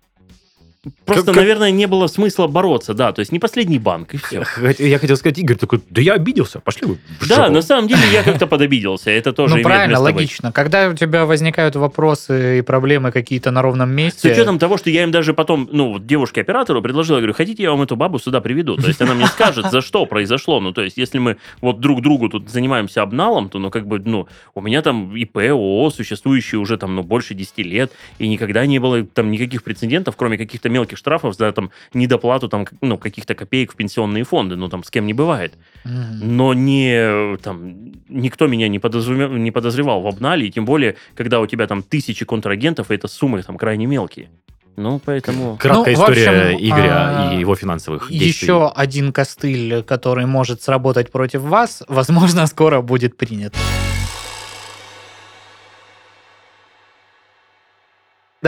просто, 1.05 1.25
Как- 1.27 1.35
наверное, 1.35 1.71
не 1.71 1.85
было 1.87 2.07
смысла 2.07 2.47
бороться, 2.47 2.93
да, 2.93 3.11
то 3.11 3.19
есть 3.19 3.31
не 3.31 3.39
последний 3.39 3.79
банк, 3.79 4.13
и 4.13 4.17
все. 4.17 4.43
Я 4.79 4.99
хотел 4.99 5.17
сказать, 5.17 5.37
Игорь 5.37 5.57
такой, 5.57 5.81
да 5.89 6.01
я 6.01 6.13
обиделся, 6.13 6.59
пошли 6.59 6.87
вы. 6.87 6.97
Да, 7.27 7.35
жопу». 7.35 7.51
на 7.53 7.61
самом 7.61 7.87
деле 7.87 8.01
я 8.11 8.23
как-то 8.23 8.47
подобиделся, 8.47 9.11
это 9.11 9.33
тоже 9.33 9.57
Ну, 9.57 9.63
правильно, 9.63 9.99
логично. 9.99 10.51
Когда 10.51 10.89
у 10.89 10.93
тебя 10.93 11.25
возникают 11.25 11.75
вопросы 11.75 12.59
и 12.59 12.61
проблемы 12.61 13.11
какие-то 13.11 13.51
на 13.51 13.61
ровном 13.61 13.89
С 13.89 13.95
месте... 13.95 14.31
учетом 14.31 14.59
того, 14.59 14.77
что 14.77 14.89
я 14.89 15.03
им 15.03 15.11
даже 15.11 15.33
потом, 15.33 15.69
ну, 15.71 15.93
вот 15.93 16.05
девушке-оператору 16.05 16.81
предложил, 16.81 17.15
я 17.15 17.21
говорю, 17.21 17.33
хотите, 17.33 17.63
я 17.63 17.71
вам 17.71 17.81
эту 17.81 17.95
бабу 17.95 18.19
сюда 18.19 18.41
приведу? 18.41 18.75
То 18.75 18.87
есть 18.87 19.01
она 19.01 19.13
мне 19.13 19.27
скажет, 19.27 19.71
за 19.71 19.81
что 19.81 20.05
произошло. 20.05 20.59
Ну, 20.59 20.71
то 20.73 20.81
есть 20.81 20.97
если 20.97 21.19
мы 21.19 21.37
вот 21.61 21.79
друг 21.79 22.01
другу 22.01 22.29
тут 22.29 22.49
занимаемся 22.49 23.01
обналом, 23.01 23.49
то, 23.49 23.59
ну, 23.59 23.69
как 23.69 23.87
бы, 23.87 23.99
ну, 23.99 24.27
у 24.55 24.61
меня 24.61 24.81
там 24.81 25.15
ИП, 25.15 25.37
ООО, 25.37 25.89
существующие 25.89 26.59
уже 26.59 26.77
там, 26.77 26.95
ну, 26.95 27.03
больше 27.03 27.33
10 27.33 27.59
лет, 27.59 27.91
и 28.19 28.27
никогда 28.27 28.65
не 28.65 28.79
было 28.79 29.03
там 29.03 29.31
никаких 29.31 29.63
прецедентов, 29.63 30.15
кроме 30.15 30.37
каких-то 30.37 30.69
мелких 30.77 30.97
штрафов 30.97 31.35
за 31.35 31.51
там 31.51 31.71
недоплату 31.93 32.47
там, 32.47 32.65
ну, 32.81 32.97
каких-то 32.97 33.33
копеек 33.35 33.73
в 33.73 33.75
пенсионные 33.75 34.23
фонды. 34.23 34.55
Ну, 34.55 34.69
там 34.69 34.83
с 34.83 34.89
кем 34.89 35.05
не 35.05 35.13
бывает. 35.13 35.53
Но 35.83 36.53
не, 36.53 37.37
там, 37.37 37.91
никто 38.09 38.47
меня 38.47 38.67
не 38.67 38.79
подозревал, 38.79 39.37
не 39.37 39.51
подозревал 39.51 40.01
в 40.01 40.07
обнале, 40.07 40.47
и 40.47 40.51
тем 40.51 40.65
более, 40.65 40.95
когда 41.15 41.39
у 41.39 41.47
тебя 41.47 41.67
там 41.67 41.81
тысячи 41.81 42.25
контрагентов, 42.25 42.91
и 42.91 42.95
это 42.95 43.07
суммы 43.07 43.41
там 43.43 43.57
крайне 43.57 43.85
мелкие. 43.85 44.29
Ну, 44.75 45.01
поэтому... 45.03 45.57
Краткая 45.57 45.95
Ну, 45.95 46.01
история 46.01 46.53
общем, 46.53 46.67
Игоря 46.67 47.29
а, 47.29 47.33
и 47.33 47.39
его 47.39 47.55
финансовых 47.55 48.09
действий. 48.11 48.27
Еще 48.27 48.69
один 48.69 49.11
костыль, 49.11 49.81
который 49.81 50.27
может 50.27 50.61
сработать 50.61 51.11
против 51.11 51.41
вас, 51.41 51.83
возможно, 51.87 52.45
скоро 52.45 52.81
будет 52.81 53.17
принят. 53.17 53.55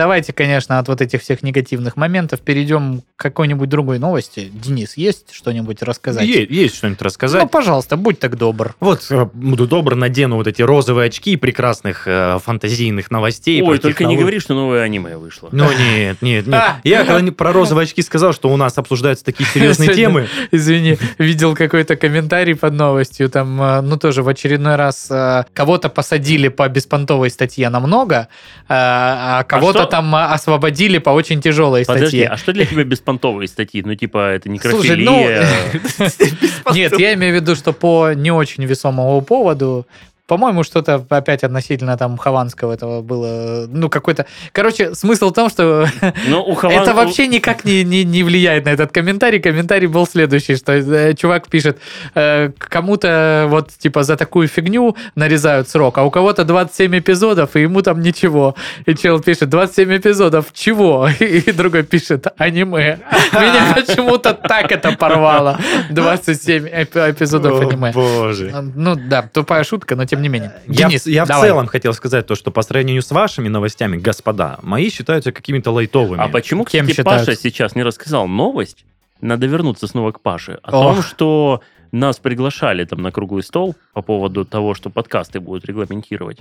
Давайте, 0.00 0.32
конечно, 0.32 0.78
от 0.78 0.88
вот 0.88 1.02
этих 1.02 1.20
всех 1.20 1.42
негативных 1.42 1.94
моментов 1.94 2.40
перейдем 2.40 3.02
к 3.16 3.20
какой-нибудь 3.22 3.68
другой 3.68 3.98
новости. 3.98 4.50
Денис, 4.50 4.96
есть 4.96 5.30
что-нибудь 5.30 5.82
рассказать? 5.82 6.24
Есть, 6.26 6.50
есть 6.50 6.76
что-нибудь 6.76 7.02
рассказать. 7.02 7.42
Ну, 7.42 7.46
пожалуйста, 7.50 7.98
будь 7.98 8.18
так 8.18 8.38
добр. 8.38 8.74
Вот, 8.80 9.06
э, 9.10 9.26
буду 9.34 9.66
добр, 9.66 9.96
надену 9.96 10.36
вот 10.36 10.46
эти 10.46 10.62
розовые 10.62 11.08
очки 11.08 11.36
прекрасных 11.36 12.04
э, 12.06 12.38
фантазийных 12.42 13.10
новостей. 13.10 13.60
Ой, 13.60 13.78
только 13.78 14.04
не 14.04 14.14
технолог- 14.14 14.20
говори, 14.20 14.40
что 14.40 14.54
новое 14.54 14.80
аниме 14.84 15.18
вышло. 15.18 15.50
Ну 15.52 15.64
нет, 15.70 16.22
нет, 16.22 16.46
нет. 16.46 16.54
А! 16.54 16.80
Я 16.82 17.04
когда 17.04 17.20
не- 17.20 17.30
про 17.30 17.52
розовые 17.52 17.84
очки 17.84 18.00
сказал, 18.00 18.32
что 18.32 18.48
у 18.48 18.56
нас 18.56 18.78
обсуждаются 18.78 19.22
такие 19.26 19.44
серьезные 19.50 19.92
темы. 19.94 20.28
Извини, 20.50 20.96
видел 21.18 21.54
какой-то 21.54 21.96
комментарий 21.96 22.54
под 22.54 22.72
новостью, 22.72 23.28
там, 23.28 23.60
э, 23.60 23.80
ну, 23.82 23.98
тоже 23.98 24.22
в 24.22 24.28
очередной 24.28 24.76
раз 24.76 25.08
э, 25.10 25.44
кого-то 25.52 25.90
посадили 25.90 26.48
по 26.48 26.66
беспонтовой 26.70 27.28
статье 27.28 27.68
намного, 27.68 28.28
э, 28.62 28.64
а 28.70 29.44
кого-то? 29.44 29.89
Там 29.90 30.14
э, 30.14 30.24
освободили 30.24 30.98
по 30.98 31.10
очень 31.10 31.40
тяжелой 31.40 31.84
Подожди, 31.84 32.06
статье. 32.08 32.28
а 32.28 32.36
что 32.36 32.52
для 32.52 32.64
тебя 32.64 32.84
беспонтовые 32.84 33.48
статьи? 33.48 33.82
Ну, 33.84 33.94
типа, 33.94 34.32
это 34.32 34.48
Слушай, 34.48 34.96
некрофилия. 34.96 35.46
ну, 36.68 36.74
Нет, 36.74 36.98
я 36.98 37.14
имею 37.14 37.32
в 37.32 37.36
виду, 37.42 37.54
что 37.56 37.72
по 37.72 38.12
не 38.12 38.30
очень 38.30 38.64
весомому 38.64 39.20
поводу, 39.22 39.86
по-моему, 40.30 40.62
что-то 40.62 41.04
опять 41.08 41.42
относительно 41.42 41.96
там 41.96 42.16
Хованского 42.16 42.72
этого 42.72 43.02
было, 43.02 43.66
ну, 43.68 43.88
какой-то... 43.88 44.26
Короче, 44.52 44.94
смысл 44.94 45.30
в 45.30 45.32
том, 45.32 45.50
что 45.50 45.88
Ну, 46.28 46.40
у 46.44 46.54
Хаван- 46.54 46.82
это 46.82 46.94
вообще 46.94 47.26
никак 47.26 47.64
не, 47.64 47.82
не, 47.82 48.04
не 48.04 48.22
влияет 48.22 48.64
на 48.64 48.70
этот 48.70 48.92
комментарий. 48.92 49.40
Комментарий 49.40 49.88
был 49.88 50.06
следующий, 50.06 50.54
что 50.54 50.72
э, 50.72 51.14
чувак 51.14 51.48
пишет, 51.48 51.78
э, 52.14 52.50
кому-то 52.58 53.46
вот 53.48 53.70
типа 53.76 54.04
за 54.04 54.16
такую 54.16 54.46
фигню 54.46 54.94
нарезают 55.16 55.68
срок, 55.68 55.98
а 55.98 56.04
у 56.04 56.10
кого-то 56.12 56.44
27 56.44 56.98
эпизодов, 57.00 57.56
и 57.56 57.62
ему 57.62 57.82
там 57.82 58.00
ничего. 58.00 58.54
И 58.86 58.94
чел 58.94 59.18
пишет, 59.20 59.48
27 59.48 59.96
эпизодов, 59.96 60.52
чего? 60.52 61.08
И 61.20 61.50
другой 61.50 61.82
пишет, 61.82 62.28
аниме. 62.38 63.00
Меня 63.32 63.74
почему-то 63.74 64.32
так 64.34 64.70
это 64.70 64.92
порвало. 64.92 65.58
27 65.90 66.68
эп- 66.68 66.96
эпизодов 66.96 67.60
аниме. 67.60 67.90
Боже. 67.92 68.54
Ну 68.76 68.94
да, 68.94 69.22
тупая 69.22 69.64
шутка, 69.64 69.96
но 69.96 70.04
тем 70.04 70.19
не 70.20 70.28
менее. 70.28 70.52
Я, 70.66 70.88
Денис, 70.88 71.04
в, 71.04 71.08
я 71.08 71.24
в 71.24 71.28
давай. 71.28 71.48
целом 71.48 71.66
хотел 71.66 71.92
сказать 71.94 72.26
то, 72.26 72.34
что 72.34 72.50
по 72.50 72.62
сравнению 72.62 73.02
с 73.02 73.10
вашими 73.10 73.48
новостями, 73.48 73.96
господа, 73.96 74.58
мои 74.62 74.90
считаются 74.90 75.32
какими-то 75.32 75.70
лайтовыми. 75.72 76.22
А 76.22 76.28
почему, 76.28 76.64
кстати? 76.64 77.02
Паша 77.02 77.34
сейчас 77.34 77.74
не 77.74 77.82
рассказал 77.82 78.28
новость? 78.28 78.84
Надо 79.20 79.46
вернуться 79.46 79.86
снова 79.86 80.12
к 80.12 80.20
Паше. 80.20 80.58
О 80.62 80.76
Ох. 80.76 80.94
том, 80.94 81.02
что 81.02 81.60
нас 81.92 82.18
приглашали 82.18 82.84
там 82.84 83.02
на 83.02 83.10
круглый 83.12 83.42
стол 83.42 83.74
по 83.92 84.02
поводу 84.02 84.44
того, 84.44 84.74
что 84.74 84.90
подкасты 84.90 85.40
будут 85.40 85.64
регламентировать. 85.64 86.38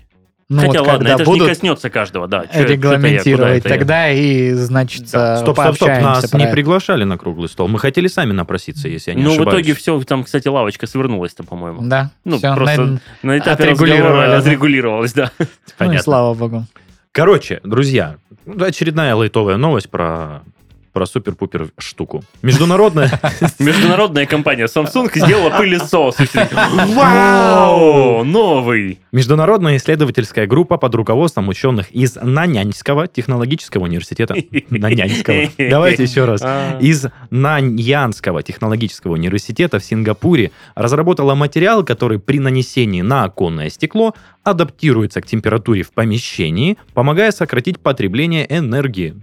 Ну, 0.52 0.62
Хотя 0.62 0.80
вот 0.80 0.88
ладно, 0.88 1.08
это 1.10 1.18
же 1.20 1.24
не 1.26 1.26
будут 1.38 1.48
коснется 1.50 1.90
каждого, 1.92 2.28
да. 2.28 2.48
Чё- 2.48 2.62
я, 2.62 2.66
регламентировать 2.66 3.64
я? 3.66 3.70
тогда 3.70 4.10
и, 4.10 4.52
значит, 4.54 5.12
Да. 5.12 5.36
э, 5.36 5.38
Стоп, 5.38 5.60
стоп, 5.60 5.76
стоп, 5.76 5.90
нас 5.90 6.34
не 6.34 6.44
это. 6.46 6.52
приглашали 6.52 7.04
на 7.04 7.20
круглый 7.20 7.48
стол. 7.50 7.68
Мы 7.68 7.78
хотели 7.78 8.08
сами 8.08 8.32
напроситься, 8.32 8.88
если 8.88 9.12
я 9.12 9.16
не 9.16 9.22
Ну, 9.22 9.30
в 9.30 9.34
ошибаюсь. 9.34 9.60
итоге 9.62 9.74
все, 9.76 10.00
там, 10.02 10.24
кстати, 10.24 10.48
лавочка 10.48 10.88
свернулась-то, 10.88 11.44
по-моему. 11.44 11.82
Да, 11.84 12.10
Ну, 12.26 12.38
всё, 12.40 12.56
просто 12.56 12.82
на- 12.84 13.00
На 13.22 13.38
этапе 13.38 13.66
отрегулировали, 13.66 14.26
да. 14.28 14.36
разрегулировалась, 14.38 15.14
да. 15.14 15.32
ну 15.38 15.46
и 15.46 15.72
Понятно. 15.78 16.02
слава 16.02 16.34
богу. 16.34 16.66
Короче, 17.12 17.60
друзья, 17.64 18.16
ну, 18.48 18.64
очередная 18.66 19.14
лайтовая 19.14 19.58
новость 19.58 19.92
про, 19.92 20.42
про 20.91 21.06
супер-пупер 21.06 21.69
штуку. 21.78 22.23
Международная... 22.41 23.12
Международная 23.60 24.25
компания 24.25 24.65
Samsung 24.65 25.10
сделала 25.13 25.52
пылесос. 25.52 26.17
Вау! 26.95 28.23
Новый! 28.23 28.99
Международная 29.12 29.78
исследовательская 29.78 30.47
группа 30.47 30.78
под 30.78 30.95
руководством 30.95 31.47
ученых 31.47 31.91
из 31.91 32.15
Нанянского 32.15 33.08
технологического 33.08 33.84
университета. 33.84 34.36
Нанянского. 34.69 35.49
Давайте 35.69 36.04
еще 36.04 36.25
раз. 36.25 36.41
А. 36.43 36.78
Из 36.80 37.08
Наньянского 37.30 38.43
технологического 38.43 39.13
университета 39.13 39.80
в 39.80 39.84
Сингапуре 39.84 40.52
разработала 40.75 41.36
материал, 41.36 41.84
который 41.84 42.19
при 42.19 42.39
нанесении 42.39 43.02
на 43.02 43.23
оконное 43.23 43.69
стекло 43.69 44.13
адаптируется 44.43 45.21
к 45.21 45.25
температуре 45.25 45.84
в 45.84 45.91
помещении, 45.91 46.78
помогая 46.93 47.32
сократить 47.32 47.80
потребление 47.80 48.45
энергии. 48.49 49.15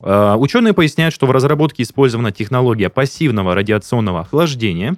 Э, 0.00 0.34
Ученые 0.36 0.74
поясняют, 0.74 1.14
что 1.14 1.26
в 1.26 1.30
разработке 1.30 1.82
использована 1.82 2.32
технология 2.32 2.88
пассивного 2.88 3.54
радиационного 3.54 4.20
охлаждения. 4.20 4.96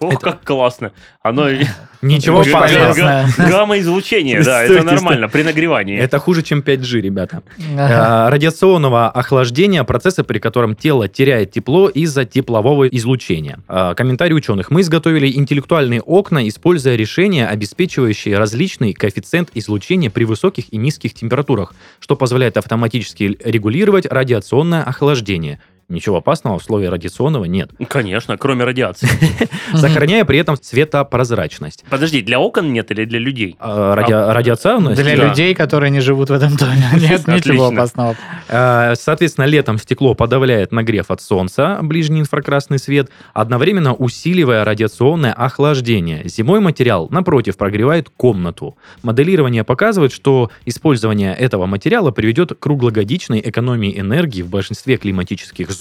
Ох, 0.00 0.20
как 0.20 0.42
классно. 0.44 0.92
Оно 1.22 1.48
Ничего 2.02 2.38
Очень 2.38 2.52
га- 2.52 2.58
опасного. 2.58 2.92
полезно. 2.94 3.28
га- 3.36 3.48
гамма-излучение, 3.50 4.42
да, 4.42 4.62
это 4.62 4.82
нормально 4.82 5.28
при 5.28 5.42
нагревании. 5.42 5.98
Это 5.98 6.18
хуже, 6.18 6.42
чем 6.42 6.60
5G, 6.60 7.00
ребята. 7.02 7.42
Э, 7.58 8.28
радиационного 8.30 9.10
охлаждения, 9.10 9.84
процесса, 9.84 10.24
при 10.24 10.38
котором 10.38 10.74
тело 10.74 11.08
теряет 11.08 11.52
тепло 11.52 11.90
из-за 11.90 12.24
теплового 12.24 12.88
излучения. 12.88 13.58
Э, 13.68 13.92
комментарий 13.94 14.34
ученых. 14.34 14.70
Мы 14.70 14.80
изготовили 14.80 15.30
интеллектуальные 15.36 16.00
окна, 16.00 16.48
используя 16.48 16.96
решения, 16.96 17.46
обеспечивающие 17.46 18.38
различный 18.38 18.94
коэффициент 18.94 19.50
излучения 19.54 20.08
при 20.08 20.24
высоких 20.24 20.72
и 20.72 20.78
низких 20.78 21.12
температурах, 21.12 21.74
что 21.98 22.16
позволяет 22.16 22.56
автоматически 22.56 23.36
регулировать 23.44 24.06
радиационное 24.06 24.82
охлаждение. 24.82 25.60
Ничего 25.90 26.18
опасного 26.18 26.58
в 26.60 26.62
слове 26.62 26.88
радиационного 26.88 27.46
нет. 27.46 27.70
Конечно, 27.88 28.36
кроме 28.38 28.62
радиации. 28.64 29.08
Сохраняя 29.74 30.24
при 30.24 30.38
этом 30.38 30.56
цветопрозрачность. 30.56 31.84
Подожди, 31.90 32.22
для 32.22 32.38
окон 32.38 32.72
нет 32.72 32.92
или 32.92 33.04
для 33.04 33.18
людей? 33.18 33.56
Э, 33.58 33.94
ради- 33.96 34.12
радиационность? 34.12 35.02
Для 35.02 35.16
людей, 35.16 35.52
которые 35.52 35.90
не 35.90 35.98
живут 36.00 36.30
в 36.30 36.32
этом 36.32 36.54
доме. 36.56 36.84
Нет 36.94 37.26
ничего 37.26 37.66
опасного. 37.66 38.14
Э, 38.48 38.94
Соответственно, 38.94 39.46
летом 39.46 39.78
стекло 39.78 40.14
подавляет 40.14 40.70
нагрев 40.70 41.10
от 41.10 41.20
солнца, 41.22 41.78
ближний 41.82 42.20
инфракрасный 42.20 42.78
свет, 42.78 43.10
одновременно 43.34 43.92
усиливая 43.92 44.64
радиационное 44.64 45.32
охлаждение. 45.32 46.22
Зимой 46.28 46.60
материал, 46.60 47.08
напротив, 47.10 47.56
прогревает 47.56 48.10
комнату. 48.16 48.76
Моделирование 49.02 49.64
показывает, 49.64 50.12
что 50.12 50.52
использование 50.66 51.34
этого 51.34 51.66
материала 51.66 52.12
приведет 52.12 52.52
к 52.52 52.58
круглогодичной 52.60 53.40
экономии 53.44 53.98
энергии 53.98 54.42
в 54.42 54.48
большинстве 54.48 54.96
климатических 54.96 55.68
зон. 55.70 55.79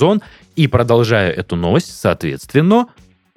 И 0.56 0.68
продолжая 0.68 1.32
эту 1.32 1.56
новость, 1.56 1.98
соответственно, 2.00 2.88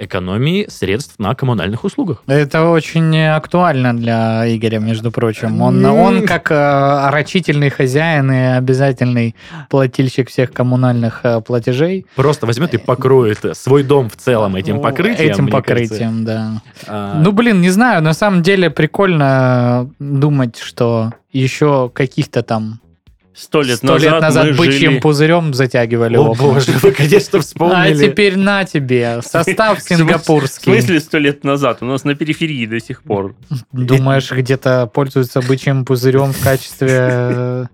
экономии 0.04 0.66
средств 0.68 1.14
на 1.18 1.34
коммунальных 1.34 1.84
услугах. 1.84 2.22
Это 2.26 2.68
очень 2.68 3.16
актуально 3.20 3.96
для 3.96 4.44
Игоря, 4.54 4.78
между 4.78 5.10
прочим. 5.10 5.60
Он, 5.62 5.84
он 5.84 6.26
как 6.26 6.50
э, 6.50 7.10
рачительный 7.10 7.70
хозяин 7.70 8.30
и 8.32 8.56
обязательный 8.56 9.34
плательщик 9.70 10.28
всех 10.28 10.52
коммунальных 10.52 11.20
э, 11.22 11.40
платежей. 11.40 12.06
Просто 12.16 12.46
возьмет 12.46 12.74
и 12.74 12.78
покроет 12.78 13.44
э, 13.44 13.54
свой 13.54 13.82
дом 13.84 14.08
в 14.08 14.16
целом 14.16 14.56
этим 14.56 14.80
покрытием. 14.80 15.30
Этим 15.30 15.48
кажется. 15.48 15.56
покрытием, 15.56 16.24
да. 16.24 16.62
А, 16.86 17.20
Ну, 17.22 17.32
блин, 17.32 17.60
не 17.60 17.70
знаю, 17.70 18.02
на 18.02 18.14
самом 18.14 18.42
деле 18.42 18.70
прикольно 18.70 19.90
думать, 19.98 20.58
что 20.58 21.12
еще 21.32 21.90
каких-то 21.94 22.42
там 22.42 22.80
Сто 23.34 23.62
лет 23.62 23.78
сто 23.78 23.94
назад, 23.94 24.02
лет 24.12 24.20
назад 24.20 24.46
мы 24.50 24.52
бычьим 24.56 24.90
жили... 24.92 25.00
пузырем 25.00 25.54
затягивали 25.54 26.16
О 26.16 26.20
окна. 26.32 26.42
боже, 26.44 26.72
вы, 26.82 26.92
конечно, 26.92 27.38
А 27.38 27.42
вспомнили. 27.42 28.06
теперь 28.08 28.36
на 28.36 28.64
тебе, 28.64 29.20
состав 29.22 29.78
смысле- 29.80 29.96
В 29.96 29.98
сингапурский. 30.00 30.72
смысле 30.72 31.00
сто 31.00 31.18
лет 31.18 31.42
назад? 31.42 31.78
У 31.80 31.86
нас 31.86 32.04
на 32.04 32.14
периферии 32.14 32.66
до 32.66 32.78
сих 32.78 33.02
пор. 33.02 33.34
Думаешь, 33.72 34.30
где-то 34.30 34.86
пользуются 34.86 35.40
бычьим 35.40 35.84
пузырем 35.86 36.32
в 36.32 36.40
качестве 36.42 37.68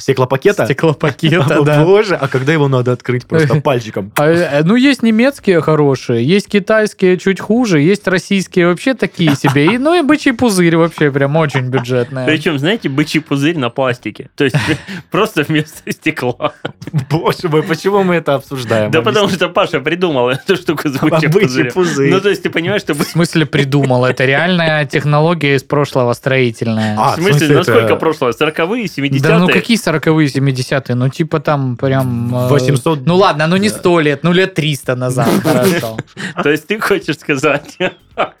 Стеклопакета? 0.00 0.64
стеклопакета, 0.64 1.62
да. 1.64 1.84
боже, 1.84 2.14
а 2.16 2.28
когда 2.28 2.52
его 2.52 2.68
надо 2.68 2.92
открыть 2.92 3.26
просто 3.26 3.60
пальчиком? 3.62 4.12
А, 4.16 4.28
э, 4.28 4.62
Ну, 4.64 4.76
есть 4.76 5.02
немецкие 5.02 5.60
хорошие, 5.60 6.24
есть 6.24 6.48
китайские 6.48 7.18
чуть 7.18 7.40
хуже, 7.40 7.80
есть 7.80 8.06
российские 8.08 8.68
вообще 8.68 8.94
такие 8.94 9.34
себе. 9.36 9.74
И, 9.74 9.78
ну 9.78 9.94
и 9.98 10.02
бычий 10.02 10.32
пузырь 10.32 10.76
вообще 10.76 11.10
прям 11.10 11.36
очень 11.36 11.68
бюджетная. 11.68 12.26
Причем, 12.26 12.58
знаете, 12.58 12.88
бычий 12.88 13.20
пузырь 13.20 13.58
на 13.58 13.70
пластике. 13.70 14.30
То 14.36 14.44
есть 14.44 14.56
просто 15.10 15.42
вместо 15.42 15.90
стекла. 15.92 16.52
Боже 17.10 17.48
мой, 17.48 17.62
почему 17.62 18.02
мы 18.02 18.16
это 18.16 18.34
обсуждаем? 18.34 18.90
Да 18.90 19.02
потому 19.02 19.28
что 19.28 19.48
Паша 19.48 19.80
придумал 19.80 20.30
эту 20.30 20.56
штуку 20.56 20.88
с 20.88 20.92
бычьим 20.98 21.30
Бычий 21.30 21.46
пузырем. 21.48 21.72
пузырь. 21.72 22.10
Ну, 22.10 22.20
то 22.20 22.28
есть 22.28 22.42
ты 22.42 22.50
понимаешь, 22.50 22.82
что... 22.82 22.94
В 22.94 23.02
смысле 23.02 23.46
придумал? 23.46 24.04
Это 24.04 24.24
реальная 24.24 24.84
технология 24.86 25.54
из 25.54 25.62
прошлого 25.62 26.12
строительная. 26.12 26.96
А, 26.98 27.12
В 27.16 27.20
смысле, 27.20 27.56
насколько 27.56 27.96
прошлое? 27.96 28.32
40-е, 28.32 28.84
70-е? 28.86 29.20
Да 29.20 29.38
ну 29.38 29.48
какие 29.48 29.76
40-е, 29.90 30.40
70-е? 30.40 30.94
Ну 30.94 31.08
типа 31.08 31.40
там 31.40 31.76
прям... 31.76 32.34
э, 32.34 32.48
800 32.48 33.06
Ну 33.06 33.16
ладно, 33.16 33.46
ну 33.46 33.56
не 33.56 33.68
100 33.68 34.00
лет, 34.00 34.24
ну 34.24 34.32
лет 34.32 34.54
300 34.54 34.96
назад, 34.96 35.28
хорошо. 35.42 35.96
То 36.42 36.50
есть 36.50 36.66
ты 36.66 36.80
хочешь 36.80 37.18
сказать, 37.18 37.78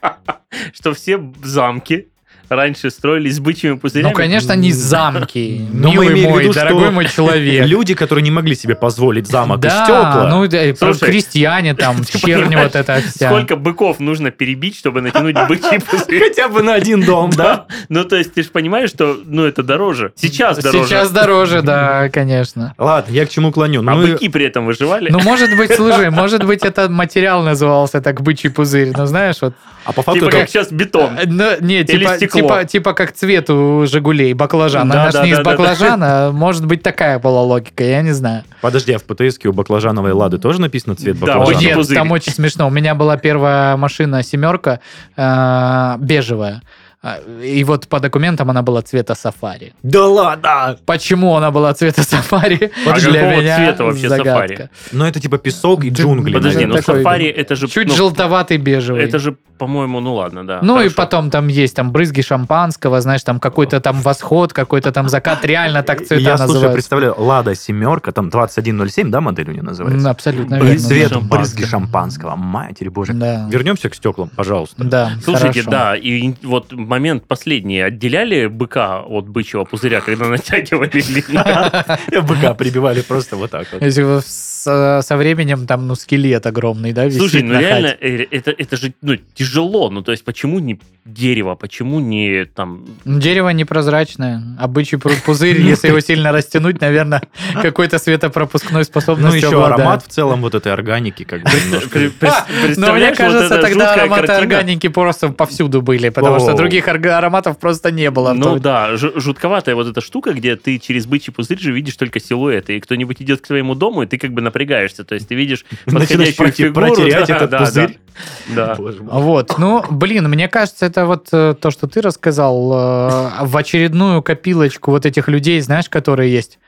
что 0.72 0.92
все 0.92 1.20
замки 1.44 2.06
раньше 2.50 2.90
строились 2.90 3.36
с 3.36 3.40
бычьими 3.40 3.76
пузырями? 3.76 4.10
Ну, 4.10 4.14
конечно, 4.14 4.52
не 4.52 4.72
замки. 4.72 5.66
Но 5.72 5.92
Милый 5.92 6.26
мой, 6.26 6.42
виду, 6.42 6.52
что 6.52 6.62
дорогой 6.64 6.90
мой 6.90 7.06
человек. 7.08 7.66
Люди, 7.66 7.94
которые 7.94 8.22
не 8.22 8.30
могли 8.30 8.54
себе 8.54 8.74
позволить 8.74 9.26
замок 9.28 9.58
из 9.60 9.70
Да, 9.72 9.84
стекла. 9.84 10.28
ну 10.30 10.46
да, 10.46 10.64
и 10.64 10.72
про- 10.72 10.92
Слушай, 10.94 11.10
крестьяне 11.12 11.74
там, 11.74 12.04
черни 12.04 12.56
вот 12.56 12.74
это 12.74 13.00
вся. 13.00 13.28
Сколько 13.30 13.56
быков 13.56 14.00
нужно 14.00 14.30
перебить, 14.30 14.76
чтобы 14.76 15.00
натянуть 15.00 15.36
бычий 15.48 15.80
пузырь? 15.80 16.28
Хотя 16.28 16.48
бы 16.48 16.62
на 16.62 16.74
один 16.74 17.02
дом, 17.02 17.30
да? 17.30 17.66
Ну, 17.88 18.04
то 18.04 18.16
есть 18.16 18.34
ты 18.34 18.42
же 18.42 18.50
понимаешь, 18.50 18.90
что 18.90 19.18
ну 19.24 19.44
это 19.44 19.62
дороже. 19.62 20.12
Сейчас 20.16 20.58
дороже. 20.58 20.84
Сейчас 20.88 21.10
дороже, 21.10 21.62
да, 21.62 22.08
конечно. 22.08 22.74
Ладно, 22.78 23.12
я 23.12 23.24
к 23.26 23.30
чему 23.30 23.52
клоню. 23.52 23.80
А 23.80 23.94
Мы- 23.94 24.06
быки 24.12 24.28
при 24.28 24.44
этом 24.46 24.66
выживали? 24.66 25.10
Ну, 25.10 25.20
может 25.20 25.56
быть, 25.56 25.72
слушай, 25.74 26.10
может 26.10 26.44
быть, 26.44 26.64
этот 26.64 26.90
материал 26.90 27.42
назывался 27.42 28.00
так 28.00 28.20
бычий 28.22 28.50
пузырь, 28.50 28.90
ну, 28.96 29.06
знаешь, 29.06 29.36
вот. 29.40 29.54
А 29.84 29.92
по 29.92 30.02
факту 30.02 30.20
Типа 30.20 30.28
это- 30.30 30.38
как 30.40 30.48
сейчас 30.50 30.70
бетон. 30.70 31.16
э, 31.18 31.22
ну, 31.26 31.44
не, 31.60 31.84
типа, 31.84 32.16
стекло. 32.16 32.39
Типа, 32.42 32.64
типа 32.64 32.92
как 32.94 33.12
цвет 33.12 33.50
у 33.50 33.86
«Жигулей», 33.86 34.32
баклажан. 34.34 34.88
Да, 34.88 35.02
Она 35.02 35.10
ж 35.10 35.14
да, 35.14 35.24
не 35.24 35.30
из 35.30 35.36
да, 35.36 35.42
да, 35.42 35.50
да. 35.50 35.56
баклажана, 35.56 36.30
может 36.32 36.66
быть, 36.66 36.82
такая 36.82 37.18
была 37.18 37.42
логика, 37.42 37.84
я 37.84 38.02
не 38.02 38.12
знаю. 38.12 38.44
Подожди, 38.60 38.92
а 38.92 38.98
в 38.98 39.04
ПТСке 39.04 39.48
у 39.48 39.52
баклажановой 39.52 40.12
лады 40.12 40.38
тоже 40.38 40.60
написано 40.60 40.94
цвет 40.96 41.18
Да, 41.20 41.38
баклажана? 41.38 41.60
нет, 41.64 41.76
пузырь. 41.76 41.96
там 41.96 42.10
очень 42.10 42.32
смешно. 42.32 42.66
У 42.66 42.70
меня 42.70 42.94
была 42.94 43.16
первая 43.16 43.76
машина 43.76 44.22
семерка 44.22 44.80
э, 45.16 45.96
бежевая. 45.98 46.62
А, 47.02 47.18
И 47.42 47.64
вот 47.64 47.88
по 47.88 47.98
документам 47.98 48.50
она 48.50 48.60
была 48.62 48.82
цвета 48.82 49.14
сафари. 49.14 49.72
Да 49.82 50.06
ладно! 50.06 50.76
Почему 50.84 51.34
она 51.34 51.50
была 51.50 51.72
цвета 51.72 52.02
сафари? 52.02 52.70
А 52.86 53.00
для 53.00 53.12
какого 53.20 53.40
меня 53.40 53.56
цвета 53.56 53.84
вообще 53.84 54.08
загадка. 54.10 54.32
сафари? 54.32 54.70
Ну 54.92 55.04
это 55.06 55.18
типа 55.20 55.38
песок 55.38 55.84
и 55.84 55.88
джунгли. 55.88 56.34
Подожди, 56.34 56.66
ну 56.66 56.74
такой, 56.74 56.96
сафари 56.96 57.26
это 57.28 57.56
же... 57.56 57.68
Чуть 57.68 57.88
ну, 57.88 57.94
желтоватый 57.94 58.58
бежевый. 58.58 59.02
Это 59.02 59.18
же, 59.18 59.36
по-моему, 59.56 60.00
ну 60.00 60.14
ладно, 60.14 60.46
да. 60.46 60.58
ну 60.62 60.74
и 60.74 60.78
хорошо. 60.88 60.96
потом 60.96 61.30
там 61.30 61.48
есть 61.48 61.74
там 61.74 61.90
брызги 61.90 62.20
шампанского, 62.20 63.00
знаешь, 63.00 63.22
там 63.22 63.40
какой-то 63.40 63.80
там 63.80 64.00
восход, 64.02 64.52
какой-то 64.52 64.92
там 64.92 65.08
закат, 65.08 65.42
реально 65.46 65.82
так 65.82 66.00
цвета 66.00 66.16
Я, 66.16 66.36
слушай, 66.36 66.48
называются. 66.48 66.72
представляю, 66.74 67.14
Лада 67.16 67.54
семерка, 67.54 68.12
там 68.12 68.28
2107, 68.28 69.10
да, 69.10 69.22
модель 69.22 69.48
у 69.48 69.52
нее 69.52 69.62
называется? 69.62 70.10
Абсолютно 70.10 70.56
Бры- 70.56 70.64
верно. 70.66 70.78
Цвет 70.80 71.08
Шампанское. 71.12 71.38
брызги 71.38 71.64
шампанского. 71.64 72.36
Матерь 72.36 72.90
боже. 72.90 73.14
Да. 73.14 73.48
Вернемся 73.50 73.88
к 73.88 73.94
стеклам, 73.94 74.28
пожалуйста. 74.36 74.84
Да, 74.84 75.12
Слушайте, 75.24 75.62
хорошо. 75.62 75.70
да, 75.70 75.96
и 75.96 76.34
вот 76.42 76.72
момент 76.90 77.26
последний. 77.26 77.80
Отделяли 77.80 78.46
быка 78.46 79.00
от 79.00 79.28
бычьего 79.28 79.64
пузыря, 79.64 80.00
когда 80.00 80.28
натягивали? 80.28 80.90
Быка 82.20 82.54
прибивали 82.54 83.00
просто 83.00 83.36
вот 83.36 83.50
так 83.50 83.66
вот. 83.72 84.24
Со 84.24 85.16
временем 85.16 85.66
там, 85.66 85.86
ну, 85.86 85.94
скелет 85.94 86.46
огромный, 86.46 86.92
да, 86.92 87.06
висит 87.06 87.20
Слушай, 87.20 87.42
ну 87.42 87.58
реально, 87.58 87.96
э, 87.98 88.26
это, 88.30 88.50
это 88.50 88.76
же 88.76 88.92
ну, 89.00 89.16
тяжело. 89.34 89.88
Ну, 89.90 90.02
то 90.02 90.12
есть, 90.12 90.24
почему 90.24 90.58
не 90.58 90.78
дерево, 91.04 91.54
почему 91.54 92.00
не 92.00 92.44
там... 92.44 92.84
Ну, 93.04 93.18
Дерево 93.20 93.48
непрозрачное. 93.50 94.42
Обычный 94.58 94.98
пузырь, 94.98 95.60
если 95.72 95.88
его 95.88 96.00
сильно 96.00 96.32
растянуть, 96.32 96.80
наверное, 96.80 97.22
какой-то 97.62 97.98
светопропускной 97.98 98.80
Ну, 98.80 98.84
способностью 98.84 99.38
еще 99.38 99.48
обладает. 99.48 99.80
аромат 99.80 100.04
в 100.04 100.08
целом 100.08 100.40
вот 100.42 100.54
этой 100.54 100.72
органики 100.72 101.24
как 101.24 101.42
бы 101.42 101.50
немножко. 101.50 101.98
А, 102.22 102.46
Но 102.76 102.92
мне 102.94 103.14
кажется, 103.14 103.58
тогда 103.60 103.94
ароматы 103.94 104.32
органики 104.32 104.88
просто 104.88 105.28
повсюду 105.28 105.80
были, 105.82 106.10
потому 106.10 106.38
что 106.38 106.52
О. 106.52 106.56
других 106.80 107.12
ароматов 107.16 107.58
просто 107.58 107.90
не 107.90 108.10
было. 108.10 108.32
Ну 108.32 108.58
да, 108.58 108.96
жутковатая 108.96 109.74
вот 109.74 109.86
эта 109.86 110.00
штука, 110.00 110.32
где 110.32 110.56
ты 110.56 110.78
через 110.78 111.06
бычий 111.06 111.32
пузырь 111.32 111.58
же 111.58 111.72
видишь 111.72 111.96
только 111.96 112.20
силуэты, 112.20 112.76
и 112.76 112.80
кто-нибудь 112.80 113.20
идет 113.22 113.40
к 113.40 113.46
твоему 113.46 113.74
дому, 113.74 114.02
и 114.02 114.06
ты 114.06 114.18
как 114.18 114.32
бы 114.32 114.40
напрягаешься, 114.40 115.04
то 115.04 115.14
есть 115.14 115.28
ты 115.28 115.34
видишь 115.34 115.64
Начинаешь 115.86 116.36
подходящую 116.36 116.46
проте- 116.48 116.68
фигуру. 116.68 116.86
протерять 116.86 117.28
да, 117.28 117.36
этот 117.36 117.50
да, 117.50 117.58
пузырь. 117.58 117.98
Да. 118.54 118.76
Вот, 118.76 119.58
ну, 119.58 119.82
блин, 119.90 120.28
мне 120.28 120.48
кажется, 120.48 120.84
это 120.84 121.06
вот 121.06 121.28
э, 121.32 121.54
то, 121.58 121.70
что 121.70 121.86
ты 121.86 122.02
рассказал, 122.02 122.72
э, 122.72 123.44
в 123.46 123.56
очередную 123.56 124.22
копилочку 124.22 124.90
вот 124.90 125.06
этих 125.06 125.28
людей, 125.28 125.58
знаешь, 125.60 125.88
которые 125.88 126.30
есть. 126.30 126.58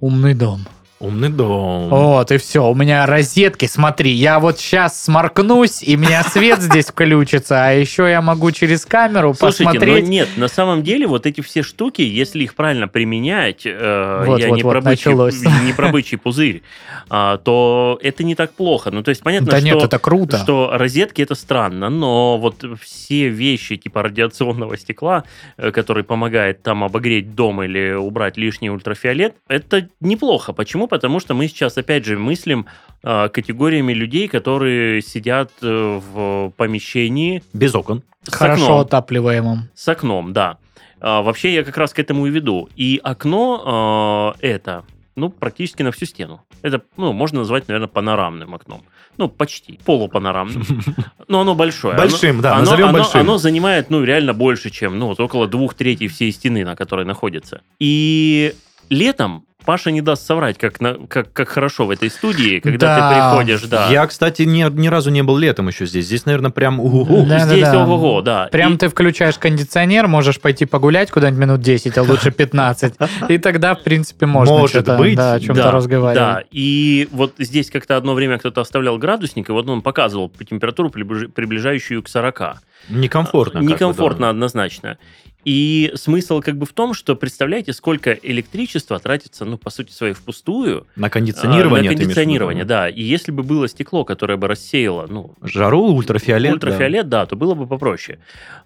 Умный 0.00 0.34
дом. 0.34 0.66
Умный 1.00 1.30
дом. 1.30 1.88
Вот, 1.88 2.30
и 2.30 2.36
все. 2.36 2.70
У 2.70 2.74
меня 2.74 3.06
розетки, 3.06 3.64
смотри, 3.64 4.10
я 4.10 4.38
вот 4.38 4.58
сейчас 4.58 5.02
сморкнусь, 5.02 5.82
и 5.82 5.96
у 5.96 5.98
меня 5.98 6.22
свет 6.22 6.60
здесь 6.60 6.88
включится, 6.88 7.64
а 7.64 7.70
еще 7.70 8.06
я 8.06 8.20
могу 8.20 8.50
через 8.50 8.84
камеру 8.84 9.32
Слушайте, 9.32 9.64
посмотреть. 9.64 10.04
но 10.04 10.10
нет, 10.10 10.28
на 10.36 10.48
самом 10.48 10.82
деле 10.82 11.06
вот 11.06 11.24
эти 11.24 11.40
все 11.40 11.62
штуки, 11.62 12.02
если 12.02 12.42
их 12.44 12.54
правильно 12.54 12.86
применять, 12.86 13.62
э, 13.64 14.24
Вот, 14.26 14.40
я 14.40 14.48
вот, 14.48 14.56
не, 14.56 14.62
вот, 14.62 14.72
про 14.72 14.80
бычий, 14.82 15.10
началось. 15.10 15.42
не 15.64 15.72
про 15.72 15.88
бычий 15.88 16.18
пузырь, 16.18 16.62
а, 17.08 17.38
то 17.38 17.98
это 18.02 18.22
не 18.22 18.34
так 18.34 18.52
плохо. 18.52 18.90
Ну, 18.90 19.02
то 19.02 19.08
есть 19.08 19.22
понятно, 19.22 19.52
Да 19.52 19.56
что, 19.56 19.64
нет, 19.64 19.82
это 19.82 19.98
круто. 19.98 20.36
что 20.36 20.70
розетки 20.74 21.22
это 21.22 21.34
странно, 21.34 21.88
но 21.88 22.36
вот 22.36 22.62
все 22.78 23.28
вещи 23.28 23.76
типа 23.78 24.02
радиационного 24.02 24.76
стекла, 24.76 25.24
э, 25.56 25.70
который 25.70 26.04
помогает 26.04 26.62
там 26.62 26.84
обогреть 26.84 27.34
дом 27.34 27.62
или 27.62 27.94
убрать 27.94 28.36
лишний 28.36 28.68
ультрафиолет, 28.68 29.36
это 29.48 29.88
неплохо. 30.00 30.52
Почему? 30.52 30.89
Потому 30.90 31.20
что 31.20 31.32
мы 31.34 31.48
сейчас, 31.48 31.78
опять 31.78 32.04
же, 32.04 32.18
мыслим 32.18 32.66
э, 33.02 33.28
категориями 33.30 33.94
людей, 33.94 34.28
которые 34.28 35.00
сидят 35.00 35.50
э, 35.62 36.00
в 36.12 36.50
помещении 36.56 37.42
Без 37.54 37.74
окон. 37.74 38.02
с 38.24 38.34
Хорошо 38.34 38.64
окном. 38.64 38.80
отапливаемым. 38.80 39.68
С 39.74 39.88
окном, 39.88 40.32
да. 40.34 40.58
А, 41.00 41.22
вообще 41.22 41.54
я 41.54 41.64
как 41.64 41.76
раз 41.78 41.94
к 41.94 41.98
этому 41.98 42.26
и 42.26 42.30
веду. 42.30 42.68
И 42.76 43.00
окно 43.02 44.34
э, 44.42 44.46
это, 44.46 44.84
ну, 45.16 45.30
практически 45.30 45.82
на 45.82 45.92
всю 45.92 46.04
стену. 46.06 46.42
Это, 46.62 46.82
ну, 46.98 47.12
можно 47.14 47.38
назвать, 47.38 47.68
наверное, 47.68 47.88
панорамным 47.88 48.54
окном. 48.54 48.82
Ну, 49.16 49.28
почти. 49.28 49.78
Полупанорамным. 49.84 50.62
Но 51.28 51.40
оно 51.42 51.54
большое. 51.54 51.96
Большим, 51.96 52.30
Оно- 52.36 52.42
да, 52.42 52.52
оно, 52.56 52.60
назовем 52.64 52.88
оно- 52.88 52.98
большим. 52.98 53.20
Оно 53.20 53.38
занимает, 53.38 53.90
ну, 53.90 54.02
реально 54.04 54.34
больше, 54.34 54.70
чем, 54.70 54.98
ну, 54.98 55.06
вот 55.06 55.20
около 55.20 55.46
двух 55.46 55.74
третей 55.74 56.08
всей 56.08 56.32
стены, 56.32 56.64
на 56.64 56.74
которой 56.76 57.04
находится. 57.06 57.62
И 57.78 58.54
летом 58.88 59.44
Паша 59.64 59.90
не 59.90 60.00
даст 60.00 60.26
соврать, 60.26 60.58
как, 60.58 60.80
на, 60.80 60.94
как, 61.06 61.32
как 61.32 61.48
хорошо 61.48 61.86
в 61.86 61.90
этой 61.90 62.10
студии, 62.10 62.58
когда 62.60 62.96
Да. 62.96 63.08
ты 63.08 63.14
приходишь, 63.14 63.62
да. 63.68 63.88
Я, 63.90 64.06
кстати, 64.06 64.42
ни, 64.42 64.64
ни 64.78 64.88
разу 64.88 65.10
не 65.10 65.22
был 65.22 65.36
летом 65.36 65.68
еще 65.68 65.86
здесь. 65.86 66.06
Здесь, 66.06 66.26
наверное, 66.26 66.50
прям 66.50 66.80
угу. 66.80 67.24
Да, 67.28 67.40
Здесь 67.40 67.62
да, 67.64 67.72
да. 67.72 67.84
ого-го, 67.84 68.22
да. 68.22 68.48
Прям 68.50 68.74
И- 68.74 68.76
ты 68.78 68.88
включаешь 68.88 69.38
кондиционер, 69.38 70.06
можешь 70.08 70.40
пойти 70.40 70.64
погулять 70.66 71.10
куда-нибудь 71.10 71.40
минут 71.40 71.60
10, 71.60 71.96
а 71.98 72.02
лучше 72.02 72.30
15. 72.30 72.94
И 73.28 73.38
тогда, 73.38 73.74
в 73.74 73.82
принципе, 73.82 74.26
можно 74.26 74.54
Может 74.58 74.70
что-то, 74.82 74.96
быть, 74.98 75.16
да, 75.16 75.34
о 75.34 75.40
чем-то 75.40 75.62
Да, 75.62 75.70
разговаривать. 75.70 76.14
Да, 76.16 76.42
и 76.50 77.08
вот 77.12 77.34
здесь 77.38 77.70
как-то 77.70 77.96
одно 77.96 78.14
время 78.14 78.38
кто-то 78.38 78.60
оставлял 78.60 78.98
градусник, 78.98 79.48
и 79.48 79.52
вот 79.52 79.68
он 79.68 79.82
показывал 79.82 80.28
по 80.28 80.44
температуру, 80.44 80.88
приближ- 80.88 81.28
приближающую 81.28 82.02
к 82.02 82.08
40. 82.08 82.62
Некомфортно. 82.88 83.58
Некомфортно 83.58 84.30
однозначно. 84.30 84.98
И 85.44 85.92
смысл 85.94 86.40
как 86.40 86.56
бы 86.56 86.66
в 86.66 86.72
том, 86.72 86.92
что 86.94 87.16
представляете, 87.16 87.72
сколько 87.72 88.12
электричества 88.12 88.98
тратится, 88.98 89.44
ну, 89.44 89.56
по 89.56 89.70
сути 89.70 89.90
своей, 89.90 90.12
впустую. 90.12 90.86
На 90.96 91.06
а, 91.06 91.10
кондиционирование. 91.10 91.90
На 91.90 91.96
кондиционирование, 91.96 92.64
да. 92.64 92.88
И 92.88 93.02
если 93.02 93.32
бы 93.32 93.42
было 93.42 93.68
стекло, 93.68 94.04
которое 94.04 94.36
бы 94.36 94.48
рассеяло, 94.48 95.06
ну, 95.08 95.34
Жару, 95.42 95.92
ультрафиолет. 95.92 96.50
да. 96.50 96.54
ультрафиолет, 96.54 97.08
да. 97.08 97.26
то 97.26 97.36
было 97.36 97.54
бы 97.54 97.66
попроще. 97.66 98.18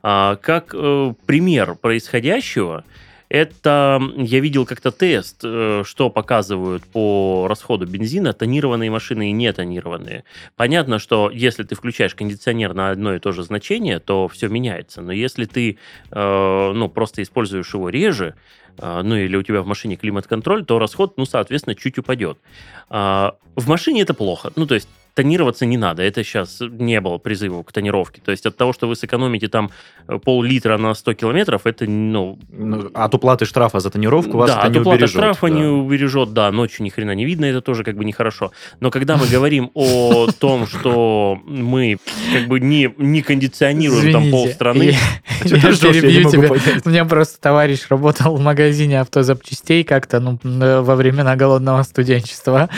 А, 0.02 0.36
как 0.36 0.74
э, 0.74 1.14
пример 1.26 1.76
происходящего, 1.76 2.84
это 3.28 4.00
я 4.16 4.40
видел 4.40 4.66
как-то 4.66 4.90
тест, 4.90 5.40
э, 5.42 5.82
что 5.84 6.10
показывают 6.10 6.84
по 6.84 7.46
расходу 7.48 7.86
бензина 7.86 8.32
тонированные 8.32 8.90
машины 8.90 9.30
и 9.30 9.32
нетонированные. 9.32 10.24
Понятно, 10.56 10.98
что 10.98 11.30
если 11.30 11.62
ты 11.62 11.74
включаешь 11.74 12.14
кондиционер 12.14 12.74
на 12.74 12.90
одно 12.90 13.14
и 13.14 13.18
то 13.18 13.32
же 13.32 13.42
значение, 13.42 13.98
то 13.98 14.28
все 14.28 14.48
меняется. 14.48 15.02
Но 15.02 15.12
если 15.12 15.46
ты 15.46 15.78
э, 16.10 16.72
ну, 16.74 16.88
просто 16.88 17.22
используешь 17.22 17.72
его 17.74 17.88
реже, 17.88 18.34
э, 18.78 19.02
ну 19.02 19.16
или 19.16 19.36
у 19.36 19.42
тебя 19.42 19.62
в 19.62 19.66
машине 19.66 19.96
климат-контроль, 19.96 20.64
то 20.64 20.78
расход, 20.78 21.16
ну, 21.16 21.24
соответственно, 21.24 21.74
чуть 21.74 21.98
упадет. 21.98 22.38
А, 22.88 23.36
В 23.56 23.68
машине 23.68 24.02
это 24.02 24.14
плохо. 24.14 24.52
Ну, 24.56 24.66
то 24.66 24.74
есть 24.74 24.88
тонироваться 25.14 25.64
не 25.64 25.76
надо. 25.76 26.02
Это 26.02 26.24
сейчас 26.24 26.58
не 26.60 27.00
было 27.00 27.18
призыва 27.18 27.62
к 27.62 27.72
тонировке. 27.72 28.20
То 28.20 28.32
есть 28.32 28.46
от 28.46 28.56
того, 28.56 28.72
что 28.72 28.88
вы 28.88 28.96
сэкономите 28.96 29.48
там 29.48 29.70
э, 30.08 30.18
пол-литра 30.18 30.76
на 30.76 30.94
100 30.94 31.14
километров, 31.14 31.66
это, 31.66 31.86
ну... 31.86 32.38
Ну, 32.50 32.90
От 32.92 33.14
уплаты 33.14 33.46
штрафа 33.46 33.80
за 33.80 33.90
тонировку 33.90 34.36
вас 34.36 34.50
да, 34.50 34.58
это 34.58 34.66
от 34.66 34.72
не 34.72 34.80
уплаты 34.80 34.96
убережет. 34.96 35.16
штрафа 35.16 35.48
да. 35.48 35.54
не 35.54 35.64
убережет, 35.64 36.32
да, 36.32 36.50
ночью 36.50 36.84
ни 36.84 36.90
хрена 36.90 37.14
не 37.14 37.24
видно, 37.24 37.44
это 37.44 37.60
тоже 37.60 37.84
как 37.84 37.96
бы 37.96 38.04
нехорошо. 38.04 38.50
Но 38.80 38.90
когда 38.90 39.16
мы 39.16 39.26
говорим 39.26 39.70
о 39.74 40.26
том, 40.38 40.66
что 40.66 41.38
мы 41.46 41.98
как 42.32 42.48
бы 42.48 42.58
не, 42.58 42.92
не 42.98 43.22
кондиционируем 43.22 44.12
там 44.12 44.30
полстраны, 44.30 44.82
я- 44.82 44.98
перебью 45.44 46.30
тебя. 46.30 46.80
У 46.84 46.88
меня 46.88 47.04
просто 47.04 47.40
товарищ 47.40 47.86
работал 47.88 48.36
в 48.36 48.40
магазине 48.40 49.00
автозапчастей 49.00 49.84
как-то 49.84 50.20
ну, 50.20 50.38
э, 50.42 50.80
во 50.80 50.96
времена 50.96 51.36
голодного 51.36 51.82
студенчества. 51.82 52.68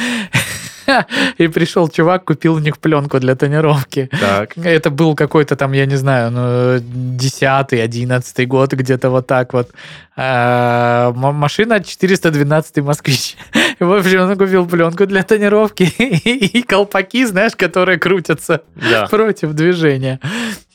И 1.38 1.48
пришел 1.48 1.88
чувак, 1.88 2.24
купил 2.24 2.54
у 2.54 2.58
них 2.58 2.78
пленку 2.78 3.18
для 3.18 3.34
тонировки. 3.34 4.08
Так. 4.20 4.56
Это 4.56 4.90
был 4.90 5.14
какой-то 5.14 5.56
там, 5.56 5.72
я 5.72 5.86
не 5.86 5.96
знаю, 5.96 6.30
ну, 6.30 6.78
10 6.80 7.72
11 7.72 8.48
год, 8.48 8.72
где-то 8.72 9.10
вот 9.10 9.26
так 9.26 9.52
вот. 9.52 9.70
А, 10.16 11.12
машина 11.12 11.82
412 11.82 12.78
москвич. 12.78 13.36
И, 13.78 13.84
в 13.84 13.92
общем, 13.92 14.20
он 14.20 14.36
купил 14.36 14.66
пленку 14.66 15.06
для 15.06 15.22
тонировки 15.22 15.82
и 15.98 16.62
колпаки, 16.62 17.24
знаешь, 17.26 17.56
которые 17.56 17.98
крутятся 17.98 18.62
да. 18.74 19.06
против 19.06 19.52
движения. 19.52 20.20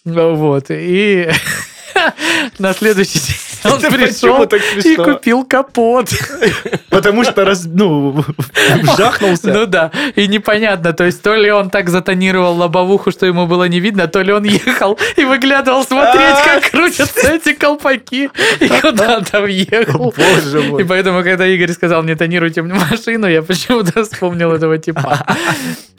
Вот. 0.06 0.66
И 0.70 1.30
на 2.60 2.74
следующий 2.74 3.20
день 3.20 3.51
он 3.66 3.80
пришел 3.80 4.44
и 4.44 4.96
купил 4.96 5.46
капот. 5.46 6.10
Потому 6.90 7.24
что 7.24 7.46
раз, 7.46 7.66
ну, 7.66 8.24
жахнулся. 8.98 9.54
Ну 9.54 9.66
да, 9.66 9.92
и 10.16 10.28
непонятно, 10.28 10.94
то 10.94 11.06
есть 11.06 11.22
то 11.22 11.36
ли 11.36 11.52
он 11.52 11.70
так 11.70 11.90
затонировал 11.90 12.56
лобовуху, 12.56 13.12
что 13.12 13.26
ему 13.26 13.48
было 13.48 13.66
не 13.66 13.80
видно, 13.80 14.08
то 14.08 14.22
ли 14.22 14.34
он 14.34 14.44
ехал 14.44 14.98
и 15.16 15.24
выглядывал 15.24 15.84
смотреть, 15.84 16.38
как 16.46 16.72
крутятся 16.72 17.34
эти 17.34 17.54
колпаки, 17.54 18.30
и 18.60 18.68
куда-то 18.68 19.42
въехал. 19.42 20.14
Боже 20.16 20.62
И 20.62 20.70
мой. 20.70 20.86
поэтому, 20.86 21.24
когда 21.24 21.48
Игорь 21.48 21.72
сказал, 21.72 22.04
не 22.04 22.16
тонируйте 22.16 22.62
мне 22.62 22.74
машину, 22.74 23.28
я 23.28 23.42
почему-то 23.42 24.04
вспомнил 24.04 24.52
этого 24.52 24.78
типа. 24.78 25.26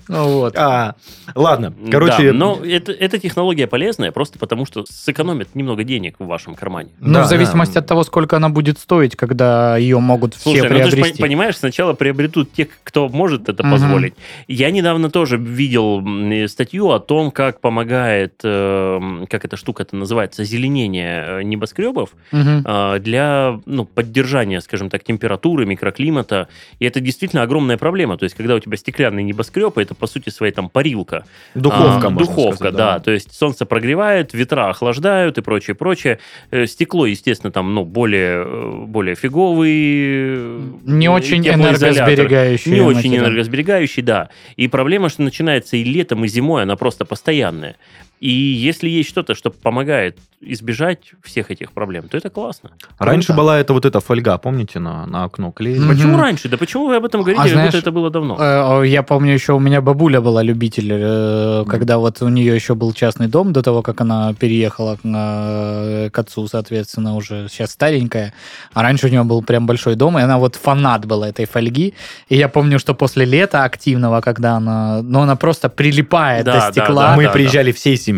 Ну 0.08 0.40
Вот. 0.40 0.56
А, 0.56 0.94
ладно, 1.34 1.72
короче... 1.90 2.32
Да, 2.32 2.38
но 2.38 2.60
это, 2.64 2.92
эта 2.92 3.18
технология 3.18 3.66
полезная 3.66 4.12
просто 4.12 4.38
потому, 4.38 4.66
что 4.66 4.84
сэкономит 4.88 5.54
немного 5.54 5.84
денег 5.84 6.16
в 6.18 6.26
вашем 6.26 6.54
кармане. 6.54 6.90
Ну, 7.00 7.14
Да, 7.14 7.22
в 7.22 7.28
зависимости 7.28 7.51
да. 7.52 7.80
от 7.80 7.86
того, 7.86 8.04
сколько 8.04 8.36
она 8.36 8.48
будет 8.48 8.78
стоить, 8.78 9.16
когда 9.16 9.76
ее 9.76 9.98
могут 9.98 10.34
все 10.34 10.42
Слушай, 10.50 10.62
ну 10.70 10.78
ты 10.78 10.84
же 10.84 10.90
приобрести. 10.92 11.22
понимаешь, 11.22 11.56
сначала 11.56 11.92
приобретут 11.92 12.52
те, 12.52 12.68
кто 12.84 13.08
может 13.08 13.48
это 13.48 13.62
Мгм. 13.62 13.72
позволить. 13.72 14.14
Я 14.48 14.70
недавно 14.70 15.10
тоже 15.10 15.36
видел 15.36 16.02
статью 16.48 16.90
о 16.90 16.98
том, 17.00 17.30
как 17.30 17.60
помогает, 17.60 18.34
э, 18.44 19.24
как 19.28 19.44
эта 19.44 19.56
штука-то 19.56 19.96
называется, 19.96 20.42
озеленение 20.42 21.24
э, 21.40 21.42
небоскребов 21.42 22.10
Мгм. 22.30 22.64
э, 22.66 22.98
для 23.00 23.60
ну, 23.66 23.84
поддержания, 23.84 24.60
скажем 24.60 24.90
так, 24.90 25.04
температуры, 25.04 25.66
микроклимата. 25.66 26.48
И 26.78 26.84
это 26.84 27.00
действительно 27.00 27.42
огромная 27.42 27.76
проблема. 27.76 28.16
То 28.16 28.24
есть, 28.24 28.36
когда 28.36 28.54
у 28.54 28.58
тебя 28.58 28.76
стеклянный 28.76 29.22
небоскреб, 29.22 29.78
это, 29.78 29.94
по 29.94 30.06
сути 30.06 30.30
своей, 30.30 30.52
там, 30.52 30.68
парилка. 30.68 31.24
Духовка, 31.54 32.06
А, 32.06 32.10
можно 32.10 32.18
Духовка, 32.26 32.56
сказать, 32.56 32.74
да. 32.76 32.98
То 33.00 33.10
есть 33.10 33.34
солнце 33.34 33.66
прогревает, 33.66 34.34
ветра 34.34 34.68
охлаждают 34.70 35.38
и 35.38 35.42
прочее, 35.42 35.74
прочее. 35.74 36.18
Э, 36.50 36.66
Стекло, 36.66 37.06
естественно, 37.06 37.41
там, 37.50 37.74
ну, 37.74 37.84
более, 37.84 38.44
э, 38.46 38.84
более 38.86 39.14
фиговый. 39.14 39.72
э, 39.72 40.60
Не 40.84 41.08
очень 41.08 41.46
энергосберегающий. 41.48 42.72
Не 42.72 42.80
очень 42.80 43.16
энергосберегающий, 43.16 44.02
да. 44.02 44.28
И 44.56 44.68
проблема, 44.68 45.08
что 45.08 45.22
начинается 45.22 45.76
и 45.76 45.84
летом, 45.84 46.24
и 46.24 46.28
зимой, 46.28 46.62
она 46.62 46.76
просто 46.76 47.04
постоянная. 47.04 47.76
И 48.22 48.30
если 48.30 48.88
есть 48.88 49.08
что-то, 49.08 49.34
что 49.34 49.50
помогает 49.50 50.16
избежать 50.40 50.98
всех 51.24 51.50
этих 51.50 51.72
проблем, 51.72 52.08
то 52.08 52.16
это 52.16 52.30
классно. 52.30 52.70
Раньше 52.98 53.28
Круто. 53.28 53.40
была 53.42 53.58
это 53.58 53.72
вот 53.72 53.84
эта 53.84 53.98
фольга, 54.00 54.38
помните, 54.38 54.78
на, 54.78 55.06
на 55.06 55.24
окно 55.24 55.50
клеили? 55.50 55.78
Мгм. 55.80 55.88
Почему 55.96 56.18
раньше? 56.18 56.48
Да 56.48 56.56
почему 56.56 56.86
вы 56.86 56.96
об 56.96 57.04
этом 57.04 57.22
говорите, 57.22 57.40
А 57.40 57.44
как 57.44 57.52
знаешь, 57.52 57.72
будто 57.72 57.78
это 57.78 57.90
было 57.92 58.10
давно? 58.10 58.36
Э, 58.38 58.86
Я 58.86 59.02
помню, 59.02 59.32
еще 59.34 59.52
у 59.54 59.58
меня 59.58 59.80
бабуля 59.80 60.20
была 60.20 60.42
любитель, 60.42 60.88
э, 60.92 61.64
когда 61.68 61.98
вот 61.98 62.22
у 62.22 62.28
нее 62.28 62.54
еще 62.54 62.74
был 62.74 62.92
частный 62.92 63.26
дом 63.28 63.52
до 63.52 63.62
того, 63.62 63.82
как 63.82 64.00
она 64.00 64.34
переехала 64.34 64.98
к, 65.02 66.18
отцу, 66.18 66.46
соответственно, 66.46 67.16
уже 67.16 67.48
сейчас 67.48 67.70
старенькая. 67.72 68.32
А 68.72 68.82
раньше 68.82 69.06
у 69.06 69.10
нее 69.10 69.24
был 69.24 69.42
прям 69.42 69.66
большой 69.66 69.94
дом, 69.96 70.18
и 70.18 70.22
она 70.22 70.38
вот 70.38 70.54
фанат 70.56 71.06
была 71.06 71.28
этой 71.28 71.46
фольги. 71.46 71.94
И 72.28 72.36
я 72.36 72.48
помню, 72.48 72.78
что 72.78 72.94
после 72.94 73.24
лета 73.24 73.64
активного, 73.64 74.20
когда 74.20 74.56
она, 74.56 75.02
ну, 75.02 75.20
она 75.22 75.34
просто 75.36 75.68
прилипает 75.68 76.44
Да, 76.44 76.52
до 76.52 76.58
да, 76.60 76.70
стекла. 76.72 77.06
да, 77.08 77.16
Мы 77.16 77.24
да. 77.24 77.30
приезжали 77.30 77.72
всей 77.72 77.96
семьей. 77.96 78.11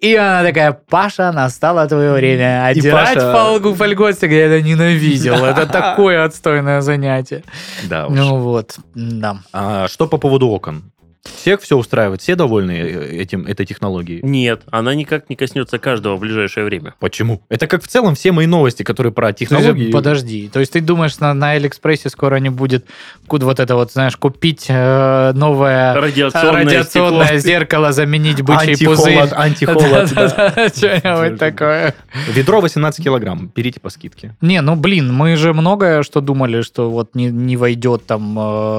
И 0.00 0.14
она 0.14 0.42
такая, 0.42 0.72
Паша, 0.72 1.32
настало 1.32 1.86
твое 1.88 2.12
время. 2.12 2.68
И 2.68 2.78
Отдирать 2.78 3.14
Паша- 3.14 3.32
фольгу, 3.32 3.74
стекла. 4.12 4.36
Я 4.36 4.46
это 4.46 4.62
ненавидел. 4.62 5.44
Это 5.44 5.66
такое 5.72 6.24
отстойное 6.24 6.80
занятие. 6.80 7.42
Да 7.84 8.06
уж. 8.06 8.16
Ну 8.16 8.36
вот, 8.38 8.76
да. 8.94 9.38
А 9.52 9.88
что 9.88 10.06
по 10.06 10.18
поводу 10.18 10.48
окон? 10.48 10.82
Всех 11.24 11.60
все 11.62 11.76
устраивает? 11.76 12.20
Все 12.22 12.34
довольны 12.36 12.72
э, 12.72 13.16
этим, 13.20 13.44
этой 13.46 13.66
технологией? 13.66 14.20
Нет, 14.22 14.62
она 14.70 14.94
никак 14.94 15.28
не 15.30 15.36
коснется 15.36 15.78
каждого 15.78 16.16
в 16.16 16.20
ближайшее 16.20 16.64
время. 16.64 16.94
Почему? 17.00 17.42
Это 17.48 17.66
как 17.66 17.82
в 17.82 17.88
целом 17.88 18.14
все 18.14 18.32
мои 18.32 18.46
новости, 18.46 18.82
которые 18.82 19.12
про 19.12 19.28
есть, 19.28 19.38
технологии. 19.38 19.90
подожди, 19.90 20.48
то 20.52 20.60
есть 20.60 20.72
ты 20.72 20.80
думаешь, 20.80 21.18
на, 21.18 21.34
на 21.34 21.50
Алиэкспрессе 21.52 22.08
скоро 22.08 22.36
не 22.36 22.50
будет 22.50 22.86
куда 23.26 23.46
вот 23.46 23.60
это 23.60 23.74
вот, 23.74 23.92
знаешь, 23.92 24.16
купить 24.16 24.66
э, 24.68 25.32
новое 25.34 25.94
Радиационное, 25.94 26.64
радиационное 26.64 27.24
стекло. 27.26 27.40
зеркало, 27.40 27.92
заменить 27.92 28.42
бычий 28.42 28.84
пузырь. 28.86 29.18
Антихолод, 29.18 29.32
антихолод. 29.32 30.14
да. 30.14 30.28
Да-да-да, 30.38 30.68
Что-нибудь 30.68 31.38
такое. 31.38 31.94
Ведро 32.28 32.60
18 32.60 33.04
килограмм. 33.04 33.50
Берите 33.54 33.80
по 33.80 33.90
скидке. 33.90 34.34
Не, 34.40 34.60
ну 34.60 34.76
блин, 34.76 35.12
мы 35.12 35.36
же 35.36 35.52
многое 35.52 36.02
что 36.02 36.20
думали, 36.20 36.62
что 36.62 36.90
вот 36.90 37.14
не, 37.14 37.26
не 37.26 37.56
войдет 37.56 38.06
там. 38.06 38.36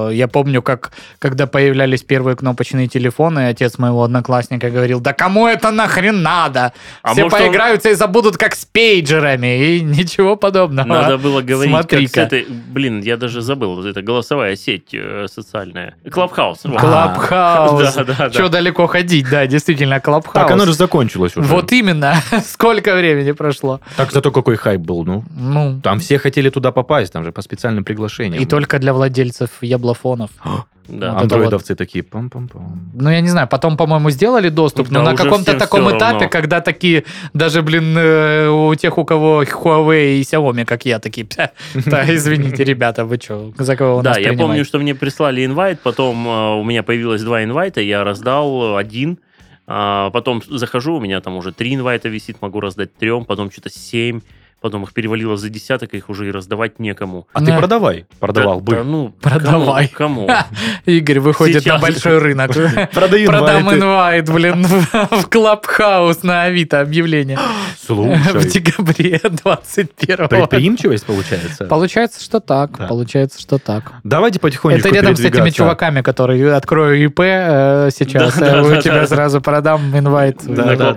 э, 0.08 0.14
Я 0.14 0.28
помню, 0.28 0.62
как 0.62 0.92
когда 1.18 1.46
появлялись 1.46 2.02
первые 2.02 2.36
кнопочные 2.40 2.88
телефоны, 2.88 3.48
отец 3.48 3.78
моего 3.78 4.02
одноклассника 4.02 4.70
говорил, 4.70 5.00
да 5.00 5.12
кому 5.12 5.46
это 5.46 5.70
нахрен 5.70 6.22
надо? 6.22 6.72
А 7.02 7.12
Все 7.12 7.22
может, 7.24 7.38
он- 7.40 7.46
поиграются 7.46 7.90
и 7.90 7.94
забудут 7.94 8.36
как 8.36 8.54
с 8.54 8.64
пейджерами, 8.64 9.76
и 9.76 9.80
ничего 9.80 10.36
подобного. 10.36 10.86
Надо 10.88 11.18
было 11.18 11.42
говорить, 11.42 11.86
как 11.86 12.00
с 12.08 12.16
этой... 12.16 12.46
Блин, 12.48 13.00
я 13.02 13.16
даже 13.16 13.40
забыл. 13.42 13.76
Вот 13.76 13.86
это 13.86 14.02
голосовая 14.02 14.56
сеть 14.56 14.88
э, 14.92 15.26
социальная. 15.32 15.94
Clubhouse. 16.10 16.64
Вот. 16.64 16.80
Clubhouse. 16.80 17.94
Да, 18.00 18.04
да, 18.04 18.14
да. 18.18 18.30
Что 18.30 18.48
далеко 18.48 18.86
ходить, 18.86 19.28
да, 19.30 19.46
действительно, 19.46 20.00
Clubhouse. 20.00 20.34
Так, 20.46 20.50
оно 20.50 20.64
же 20.66 20.72
закончилось 20.72 21.36
уже. 21.36 21.46
Вот 21.48 21.70
именно. 21.72 22.14
Сколько 22.46 22.94
времени 22.96 23.32
прошло? 23.32 23.80
Так 23.96 24.12
зато 24.12 24.30
какой 24.30 24.56
хайп 24.56 24.80
был, 24.80 25.04
ну. 25.04 25.24
Ну, 25.36 25.80
Там 25.82 25.98
все 25.98 26.18
хотели 26.18 26.50
туда 26.50 26.72
попасть, 26.72 27.12
там 27.12 27.24
же 27.24 27.32
по 27.32 27.42
специальным 27.42 27.84
приглашениям. 27.84 28.42
и 28.42 28.46
только 28.46 28.78
для 28.78 28.92
владельцев 28.92 29.50
яблофонов. 29.60 30.30
Да. 30.88 31.12
Вот 31.12 31.16
это 31.18 31.22
Андроидовцы 31.36 31.76
такие 31.76 32.02
пам-пам-пам. 32.28 32.78
Ну, 32.94 33.10
я 33.10 33.20
не 33.20 33.28
знаю, 33.28 33.48
потом, 33.48 33.76
по-моему, 33.76 34.10
сделали 34.10 34.48
доступ, 34.50 34.88
Да 34.88 34.98
но 35.02 35.10
на 35.10 35.16
каком-то 35.16 35.54
таком 35.58 35.88
этапе, 35.88 36.12
равно. 36.12 36.28
когда 36.28 36.60
такие, 36.60 37.04
даже, 37.32 37.62
блин, 37.62 37.96
э, 37.96 38.48
у 38.48 38.74
тех, 38.74 38.98
у 38.98 39.04
кого 39.04 39.42
Huawei 39.42 40.18
и 40.18 40.20
Xiaomi, 40.22 40.64
как 40.64 40.84
я, 40.84 40.98
такие, 40.98 41.26
«Пя, 41.26 41.50
да, 41.86 42.04
извините, 42.14 42.64
ребята, 42.64 43.04
вы 43.04 43.16
что, 43.22 43.52
за 43.58 43.76
кого 43.76 44.02
Да, 44.02 44.10
я 44.18 44.28
помню, 44.28 44.36
принимаете?» 44.36 44.64
что 44.64 44.78
мне 44.78 44.94
прислали 44.94 45.44
инвайт, 45.44 45.80
потом 45.82 46.26
э, 46.26 46.54
у 46.60 46.64
меня 46.64 46.82
появилось 46.82 47.22
два 47.22 47.42
инвайта, 47.44 47.80
я 47.80 48.04
раздал 48.04 48.76
один, 48.76 49.18
а 49.66 50.10
потом 50.10 50.42
захожу, 50.48 50.96
у 50.96 51.00
меня 51.00 51.20
там 51.20 51.36
уже 51.36 51.52
три 51.52 51.74
инвайта 51.74 52.08
висит, 52.08 52.42
могу 52.42 52.60
раздать 52.60 52.94
трем, 52.96 53.24
потом 53.24 53.50
что-то 53.50 53.70
семь, 53.70 54.20
потом 54.60 54.84
их 54.84 54.92
перевалило 54.92 55.36
за 55.36 55.48
десяток, 55.48 55.94
их 55.94 56.08
уже 56.08 56.28
и 56.28 56.30
раздавать 56.30 56.78
некому. 56.78 57.26
А 57.32 57.40
ты 57.40 57.46
Да. 57.46 57.58
продавай. 57.58 58.06
Продавал 58.18 58.60
Да- 58.60 58.64
бы. 58.64 58.76
да 58.76 58.84
ну, 58.84 59.14
Продавай. 59.20 59.88
Кому? 59.88 60.26
кому? 60.26 60.38
Игорь 60.86 61.20
выходит 61.20 61.62
Сейчас. 61.62 61.74
на 61.80 61.86
большой 61.86 62.18
рынок. 62.18 62.50
Продаю 62.92 63.26
Продам 63.26 63.72
инвайт, 63.74 64.30
блин, 64.30 64.64
в 64.64 65.26
Клабхаус 65.28 66.22
на 66.22 66.42
Авито 66.44 66.80
объявление. 66.80 67.38
Слушай, 67.84 68.16
в 68.34 68.46
декабре 68.46 69.20
21 69.24 70.28
предприимчивость 70.28 71.06
получается. 71.06 71.64
Получается, 71.64 72.22
что 72.22 72.40
так. 72.40 72.76
Да. 72.78 72.86
Получается, 72.86 73.40
что 73.40 73.58
так. 73.58 73.92
Давайте 74.04 74.38
потихонечку 74.38 74.88
Это 74.88 74.94
рядом 74.96 75.16
с 75.16 75.20
этими 75.20 75.50
чуваками, 75.50 76.02
которые 76.02 76.54
открою 76.54 77.02
ИП 77.04 77.20
э, 77.20 77.90
сейчас, 77.96 78.36
Да, 78.38 78.46
э, 78.46 78.50
да, 78.52 78.62
у 78.62 78.70
да, 78.70 78.80
тебя 78.82 79.00
да. 79.00 79.06
сразу 79.06 79.40
продам 79.40 79.96
инвайт 79.96 80.38
Да, 80.44 80.64
На 80.66 80.76
да. 80.76 80.92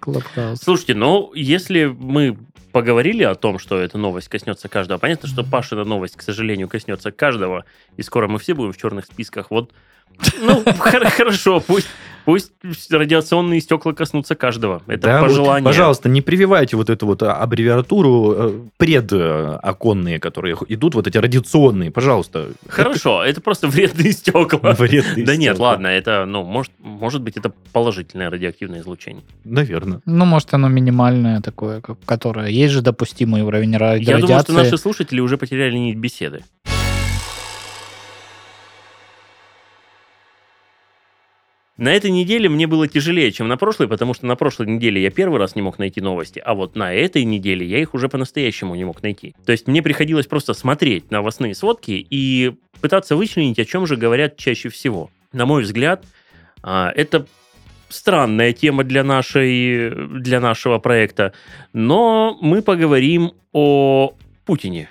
Clubhouse. 0.00 0.56
Слушайте, 0.62 0.94
ну, 0.94 1.32
если 1.34 1.84
мы 1.84 2.38
поговорили 2.76 3.22
о 3.22 3.34
том, 3.34 3.58
что 3.58 3.78
эта 3.78 3.96
новость 3.96 4.28
коснется 4.28 4.68
каждого, 4.68 4.98
понятно, 4.98 5.30
что 5.30 5.42
Пашина 5.42 5.84
новость, 5.84 6.14
к 6.14 6.20
сожалению, 6.20 6.68
коснется 6.68 7.10
каждого, 7.10 7.64
и 7.96 8.02
скоро 8.02 8.28
мы 8.28 8.38
все 8.38 8.52
будем 8.52 8.74
в 8.74 8.76
черных 8.76 9.06
списках. 9.06 9.50
Вот, 9.50 9.72
ну, 10.42 10.62
хор- 10.78 11.08
хорошо, 11.08 11.60
пусть, 11.60 11.88
пусть 12.26 12.52
радиационные 12.90 13.60
стекла 13.62 13.94
коснутся 13.94 14.34
каждого. 14.34 14.82
Это 14.86 15.06
Да, 15.06 15.20
вот, 15.20 15.28
пожелание. 15.28 15.64
пожалуйста, 15.64 16.08
не 16.10 16.20
прививайте 16.20 16.76
вот 16.76 16.90
эту 16.90 17.06
вот 17.06 17.22
аббревиатуру 17.22 18.34
э, 18.36 18.60
предоконные, 18.76 20.18
которые 20.18 20.56
идут, 20.68 20.94
вот 20.94 21.06
эти 21.06 21.16
радиационные, 21.18 21.90
пожалуйста. 21.90 22.48
Хорошо, 22.68 23.22
это 23.24 23.40
просто 23.40 23.68
вредные 23.68 24.12
стекла. 24.12 24.72
Вредные 24.78 25.24
Да 25.24 25.36
нет, 25.36 25.58
ладно, 25.58 25.86
это, 25.86 26.24
ну, 26.26 26.42
может, 26.44 26.72
может 26.78 27.22
быть, 27.22 27.36
это 27.36 27.52
положительное 27.72 28.28
радиоактивное 28.28 28.80
излучение. 28.80 29.22
Наверное. 29.44 30.00
Ну, 30.04 30.24
может, 30.24 30.52
оно 30.52 30.68
минимальное 30.68 31.40
такое, 31.40 31.80
которое... 32.04 32.48
Есть 32.48 32.74
же 32.74 32.82
допустимый 32.82 33.42
уровень 33.42 33.74
ра- 33.76 33.98
Я 33.98 34.18
думаю, 34.18 34.40
что 34.40 34.52
радиации. 34.52 34.52
наши 34.52 34.78
слушатели 34.78 35.20
уже 35.20 35.38
потеряли 35.38 35.76
нить 35.76 35.96
беседы. 35.96 36.42
На 41.76 41.92
этой 41.92 42.10
неделе 42.10 42.48
мне 42.48 42.66
было 42.66 42.88
тяжелее, 42.88 43.30
чем 43.32 43.48
на 43.48 43.58
прошлой, 43.58 43.86
потому 43.86 44.14
что 44.14 44.24
на 44.24 44.34
прошлой 44.34 44.66
неделе 44.66 45.02
я 45.02 45.10
первый 45.10 45.38
раз 45.38 45.56
не 45.56 45.62
мог 45.62 45.78
найти 45.78 46.00
новости, 46.00 46.40
а 46.42 46.54
вот 46.54 46.74
на 46.74 46.94
этой 46.94 47.24
неделе 47.24 47.66
я 47.66 47.78
их 47.78 47.92
уже 47.92 48.08
по-настоящему 48.08 48.74
не 48.74 48.84
мог 48.84 49.02
найти. 49.02 49.34
То 49.44 49.52
есть 49.52 49.66
мне 49.66 49.82
приходилось 49.82 50.26
просто 50.26 50.54
смотреть 50.54 51.10
новостные 51.10 51.54
сводки 51.54 52.06
и 52.08 52.54
пытаться 52.80 53.14
вычленить, 53.14 53.58
о 53.58 53.66
чем 53.66 53.86
же 53.86 53.96
говорят 53.96 54.38
чаще 54.38 54.70
всего. 54.70 55.10
На 55.34 55.44
мой 55.44 55.64
взгляд, 55.64 56.02
а, 56.62 56.90
это 56.96 57.26
странная 57.90 58.54
тема 58.54 58.82
для, 58.82 59.04
нашей, 59.04 59.90
для 59.90 60.40
нашего 60.40 60.78
проекта, 60.78 61.34
но 61.74 62.38
мы 62.40 62.62
поговорим 62.62 63.32
о 63.52 64.14
Путине. 64.46 64.88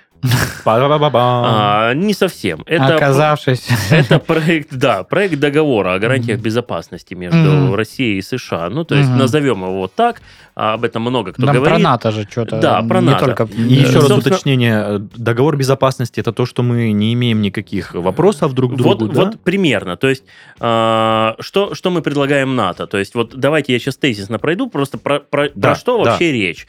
А, 0.65 1.93
не 1.93 2.13
совсем. 2.13 2.63
Это, 2.65 2.95
Оказавшись... 2.95 3.67
это 3.91 4.19
проект, 4.19 4.73
да, 4.73 5.03
проект 5.03 5.39
договора 5.39 5.93
о 5.93 5.99
гарантиях 5.99 6.39
безопасности 6.39 7.13
между. 7.13 7.75
Россией 7.75 8.17
и 8.17 8.21
США. 8.21 8.69
Ну, 8.69 8.83
то 8.83 8.95
есть 8.95 9.09
назовем 9.09 9.61
его 9.61 9.75
вот 9.79 9.93
так. 9.93 10.21
а 10.55 10.73
об 10.73 10.83
этом 10.85 11.01
много 11.01 11.33
кто 11.33 11.45
Нам 11.45 11.55
про 11.55 11.59
говорит. 11.61 11.83
НАТО 11.83 12.11
же 12.11 12.27
что-то. 12.29 12.59
Да, 12.59 12.81
про 12.81 13.01
не 13.01 13.07
НАТО. 13.07 13.25
только... 13.25 13.47
И 13.53 13.73
еще 13.73 13.99
раз 13.99 14.09
уточнение. 14.11 14.99
Договор 15.15 15.57
безопасности 15.57 16.19
это 16.19 16.31
то, 16.31 16.45
что 16.45 16.63
мы 16.63 16.91
не 16.91 17.13
имеем 17.13 17.41
никаких 17.41 17.93
вопросов 17.93 18.53
друг 18.53 18.75
к 18.75 18.81
Вот, 18.81 18.97
другу, 18.99 19.13
да? 19.13 19.25
вот 19.25 19.41
примерно. 19.41 19.97
То 19.97 20.07
есть, 20.07 20.23
а, 20.59 21.35
что, 21.39 21.75
что 21.75 21.91
мы 21.91 22.01
предлагаем 22.01 22.55
НАТО? 22.55 22.87
То 22.87 22.97
есть, 22.97 23.15
вот 23.15 23.35
давайте 23.35 23.73
я 23.73 23.79
сейчас 23.79 23.97
тезисно 23.97 24.39
пройду, 24.39 24.69
просто 24.69 24.97
про, 24.97 25.19
про- 25.19 25.49
Да, 25.53 25.69
про 25.69 25.75
что 25.75 26.03
да. 26.03 26.11
вообще 26.11 26.31
речь. 26.31 26.67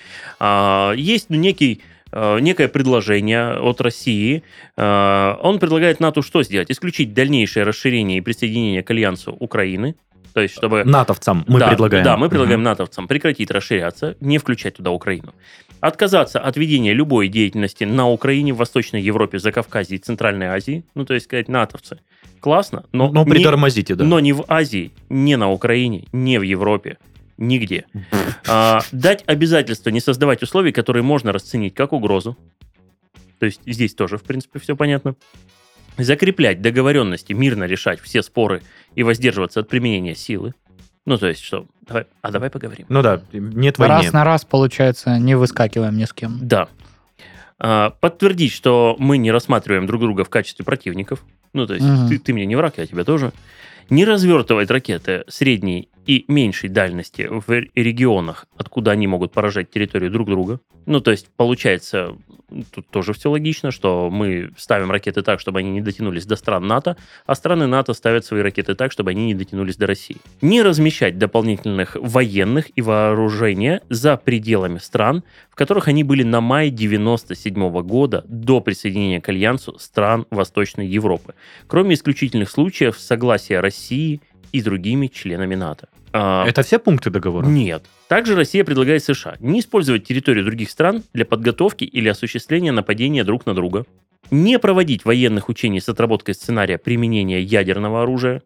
Есть 0.96 1.26
ну, 1.30 1.36
некий 1.36 1.82
некое 2.40 2.68
предложение 2.68 3.58
от 3.58 3.80
России. 3.80 4.42
А, 4.76 5.38
Он 5.42 5.58
предлагает 5.58 6.00
НАТО 6.00 6.22
что 6.22 6.42
сделать? 6.42 6.70
Исключить 6.70 7.12
дальнейшее 7.14 7.64
расширение 7.64 8.18
и 8.18 8.20
присоединение 8.20 8.82
к 8.82 8.90
альянсу 8.90 9.32
Украины. 9.32 9.94
То 10.36 10.42
есть, 10.42 10.54
чтобы... 10.54 10.84
Натовцам 10.84 11.44
мы 11.46 11.60
да, 11.60 11.68
предлагаем. 11.68 12.04
Да, 12.04 12.16
мы 12.18 12.28
предлагаем 12.28 12.60
Мгм. 12.60 12.68
натовцам 12.68 13.08
прекратить 13.08 13.50
расширяться, 13.50 14.16
не 14.20 14.36
включать 14.36 14.76
туда 14.76 14.90
Украину. 14.90 15.32
Отказаться 15.80 16.40
от 16.40 16.58
ведения 16.58 16.92
любой 16.92 17.28
деятельности 17.28 17.84
на 17.84 18.10
Украине, 18.10 18.52
в 18.52 18.58
Восточной 18.58 19.00
Европе, 19.00 19.38
Закавказье 19.38 19.96
и 19.96 19.98
Центральной 19.98 20.48
Азии. 20.48 20.84
Ну, 20.94 21.06
то 21.06 21.14
есть 21.14 21.24
сказать, 21.24 21.48
натовцы. 21.48 22.00
Классно, 22.40 22.84
но, 22.92 23.10
Но 23.10 23.24
не, 23.24 23.30
притормозите, 23.30 23.94
да. 23.94 24.04
но 24.04 24.20
не 24.20 24.34
в 24.34 24.44
Азии, 24.48 24.92
не 25.08 25.36
на 25.36 25.50
Украине, 25.50 26.04
не 26.12 26.38
в 26.38 26.42
Европе, 26.42 26.98
нигде. 27.38 27.86
А, 28.48 28.80
дать 28.92 29.24
обязательство 29.26 29.90
не 29.90 30.00
создавать 30.00 30.42
условий, 30.42 30.72
которые 30.72 31.02
можно 31.02 31.32
расценить 31.32 31.74
как 31.74 31.92
угрозу. 31.92 32.36
То 33.38 33.46
есть 33.46 33.60
здесь 33.66 33.94
тоже, 33.94 34.16
в 34.18 34.22
принципе, 34.22 34.58
все 34.58 34.76
понятно. 34.76 35.14
Закреплять 35.98 36.60
договоренности, 36.60 37.32
мирно 37.32 37.64
решать 37.64 38.00
все 38.00 38.22
споры 38.22 38.62
и 38.94 39.02
воздерживаться 39.02 39.60
от 39.60 39.68
применения 39.68 40.14
силы. 40.14 40.54
Ну, 41.06 41.18
то 41.18 41.28
есть, 41.28 41.40
что? 41.42 41.66
Давай, 41.86 42.06
а 42.20 42.30
давай 42.30 42.50
поговорим. 42.50 42.86
Ну 42.88 43.00
да, 43.00 43.22
нет 43.32 43.78
войны. 43.78 43.94
Раз 43.94 44.12
на 44.12 44.24
раз, 44.24 44.44
получается, 44.44 45.18
не 45.18 45.36
выскакиваем 45.36 45.96
ни 45.96 46.04
с 46.04 46.12
кем. 46.12 46.38
Да. 46.42 46.68
А, 47.58 47.90
подтвердить, 47.90 48.52
что 48.52 48.96
мы 48.98 49.16
не 49.16 49.30
рассматриваем 49.30 49.86
друг 49.86 50.00
друга 50.02 50.24
в 50.24 50.28
качестве 50.28 50.64
противников. 50.64 51.24
Ну, 51.52 51.66
то 51.66 51.74
есть, 51.74 51.86
Мгм. 51.86 52.08
ты, 52.08 52.18
ты 52.18 52.34
мне 52.34 52.44
не 52.44 52.56
враг, 52.56 52.74
я 52.76 52.86
тебя 52.86 53.04
тоже. 53.04 53.32
Не 53.88 54.04
развертывать 54.04 54.70
ракеты 54.70 55.24
средней 55.28 55.88
и 56.06 56.24
меньшей 56.28 56.68
дальности 56.68 57.28
в 57.30 57.50
регионах, 57.74 58.46
откуда 58.56 58.92
они 58.92 59.06
могут 59.06 59.32
поражать 59.32 59.70
территорию 59.70 60.10
друг 60.10 60.28
друга. 60.28 60.60
Ну, 60.86 61.00
то 61.00 61.10
есть, 61.10 61.28
получается, 61.36 62.16
тут 62.72 62.88
тоже 62.88 63.12
все 63.12 63.30
логично, 63.30 63.72
что 63.72 64.08
мы 64.10 64.50
ставим 64.56 64.90
ракеты 64.90 65.22
так, 65.22 65.40
чтобы 65.40 65.58
они 65.58 65.70
не 65.70 65.80
дотянулись 65.80 66.26
до 66.26 66.36
стран 66.36 66.66
НАТО, 66.66 66.96
а 67.26 67.34
страны 67.34 67.66
НАТО 67.66 67.92
ставят 67.92 68.24
свои 68.24 68.40
ракеты 68.40 68.74
так, 68.74 68.92
чтобы 68.92 69.10
они 69.10 69.26
не 69.26 69.34
дотянулись 69.34 69.76
до 69.76 69.86
России. 69.86 70.18
Не 70.40 70.62
размещать 70.62 71.18
дополнительных 71.18 71.96
военных 72.00 72.66
и 72.76 72.82
вооружения 72.82 73.82
за 73.88 74.16
пределами 74.16 74.78
стран, 74.78 75.24
в 75.50 75.56
которых 75.56 75.88
они 75.88 76.04
были 76.04 76.22
на 76.22 76.40
мае 76.40 76.70
97 76.70 77.82
года 77.82 78.24
до 78.28 78.60
присоединения 78.60 79.20
к 79.20 79.28
Альянсу 79.28 79.78
стран 79.78 80.26
Восточной 80.30 80.86
Европы, 80.86 81.34
кроме 81.66 81.94
исключительных 81.94 82.50
случаев 82.50 82.96
согласия 82.98 83.58
России 83.58 84.20
и 84.56 84.62
другими 84.62 85.06
членами 85.08 85.54
НАТО. 85.54 85.88
А, 86.12 86.46
Это 86.46 86.62
все 86.62 86.78
пункты 86.78 87.10
договора? 87.10 87.46
нет. 87.46 87.84
Также 88.08 88.36
Россия 88.36 88.64
предлагает 88.64 89.02
США 89.04 89.36
не 89.40 89.60
использовать 89.60 90.04
территорию 90.04 90.44
других 90.44 90.70
стран 90.70 91.02
для 91.12 91.24
подготовки 91.24 91.84
или 91.84 92.08
осуществления 92.08 92.72
нападения 92.72 93.24
друг 93.24 93.46
на 93.46 93.54
друга, 93.54 93.84
не 94.30 94.58
проводить 94.58 95.04
военных 95.04 95.48
учений 95.48 95.80
с 95.80 95.88
отработкой 95.88 96.34
сценария 96.34 96.78
применения 96.78 97.40
ядерного 97.40 98.02
оружия, 98.02 98.42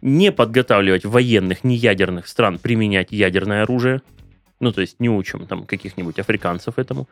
не 0.00 0.32
подготавливать 0.32 1.04
военных 1.04 1.64
неядерных 1.64 2.26
стран 2.26 2.58
применять 2.58 3.12
ядерное 3.12 3.62
оружие, 3.62 4.00
ну, 4.62 4.72
то 4.72 4.80
есть 4.80 5.00
не 5.00 5.10
учим 5.10 5.46
там 5.46 5.64
каких-нибудь 5.64 6.18
африканцев 6.20 6.78
этому, 6.78 7.08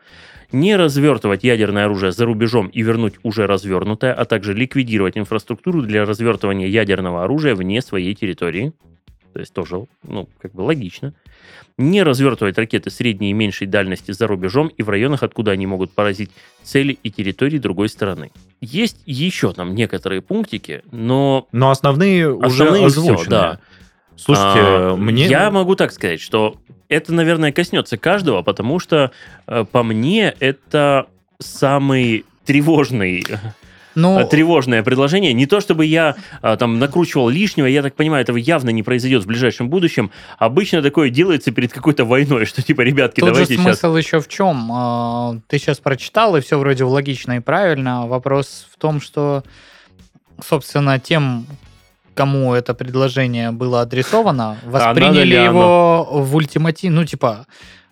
не 0.53 0.75
развертывать 0.75 1.43
ядерное 1.43 1.85
оружие 1.85 2.13
за 2.13 2.25
рубежом 2.25 2.67
и 2.67 2.81
вернуть 2.81 3.15
уже 3.23 3.45
развернутое, 3.45 4.13
а 4.13 4.25
также 4.25 4.53
ликвидировать 4.53 5.17
инфраструктуру 5.17 5.81
для 5.81 6.05
развертывания 6.05 6.67
ядерного 6.67 7.23
оружия 7.25 7.53
вне 7.53 7.81
своей 7.81 8.15
территории, 8.15 8.71
то 9.33 9.39
есть 9.39 9.53
тоже, 9.53 9.85
ну, 10.03 10.29
как 10.39 10.53
бы 10.53 10.61
логично. 10.61 11.13
Не 11.77 12.03
развертывать 12.03 12.57
ракеты 12.57 12.89
средней 12.89 13.31
и 13.31 13.33
меньшей 13.33 13.67
дальности 13.67 14.11
за 14.11 14.27
рубежом 14.27 14.67
и 14.67 14.83
в 14.83 14.89
районах, 14.89 15.23
откуда 15.23 15.51
они 15.51 15.67
могут 15.67 15.91
поразить 15.93 16.31
цели 16.63 16.97
и 17.03 17.11
территории 17.11 17.57
другой 17.57 17.89
стороны. 17.89 18.31
Есть 18.61 19.01
еще 19.05 19.51
там 19.53 19.75
некоторые 19.75 20.21
пунктики, 20.21 20.83
но 20.91 21.47
Но 21.51 21.71
основные, 21.71 22.33
Основные 22.33 22.85
уже 22.85 22.99
озвучены. 22.99 23.29
да. 23.29 23.59
Слушайте, 24.15 24.59
а, 24.59 24.95
мне... 24.95 25.25
я 25.25 25.49
могу 25.49 25.75
так 25.75 25.91
сказать, 25.91 26.21
что 26.21 26.57
это, 26.91 27.13
наверное, 27.13 27.53
коснется 27.53 27.97
каждого, 27.97 28.41
потому 28.41 28.79
что 28.79 29.11
э, 29.47 29.65
по 29.71 29.81
мне 29.81 30.35
это 30.39 31.07
самый 31.39 32.25
тревожный 32.45 33.25
Ну, 33.95 34.19
э, 34.19 34.25
тревожное 34.25 34.83
предложение. 34.83 35.31
Не 35.31 35.45
то, 35.45 35.61
чтобы 35.61 35.85
я 35.85 36.15
а, 36.41 36.57
там 36.57 36.79
накручивал 36.79 37.29
лишнего, 37.29 37.65
я 37.65 37.81
так 37.81 37.95
понимаю, 37.95 38.23
этого 38.23 38.37
явно 38.37 38.71
не 38.71 38.83
произойдет 38.83 39.23
в 39.23 39.27
ближайшем 39.27 39.69
будущем. 39.69 40.11
Обычно 40.37 40.81
такое 40.81 41.09
делается 41.09 41.51
перед 41.51 41.71
какой-то 41.71 42.03
войной, 42.03 42.45
что 42.51 42.61
типа, 42.61 42.81
ребятки, 42.81 43.21
тут 43.21 43.29
же 43.29 43.33
давайте 43.33 43.55
сейчас... 43.55 43.79
смысл 43.79 43.95
еще 43.95 44.19
в 44.19 44.27
чем? 44.27 44.69
А, 44.71 45.37
Ты 45.47 45.59
сейчас 45.59 45.79
прочитал, 45.79 46.35
и 46.35 46.41
все 46.41 46.59
вроде 46.59 46.83
логично 46.83 47.37
и 47.37 47.39
правильно. 47.39 48.05
Вопрос 48.05 48.67
в 48.71 48.77
том, 48.77 48.99
что, 48.99 49.43
собственно, 50.45 50.99
тем, 50.99 51.45
кому 52.13 52.53
это 52.53 52.73
предложение 52.73 53.51
было 53.51 53.81
адресовано, 53.81 54.57
А 54.65 54.69
восприняли 54.69 55.25
ли 55.25 55.43
его 55.43 56.07
в 56.11 56.35
ультиматив... 56.35 56.91
Ну, 56.91 57.05
типа, 57.05 57.45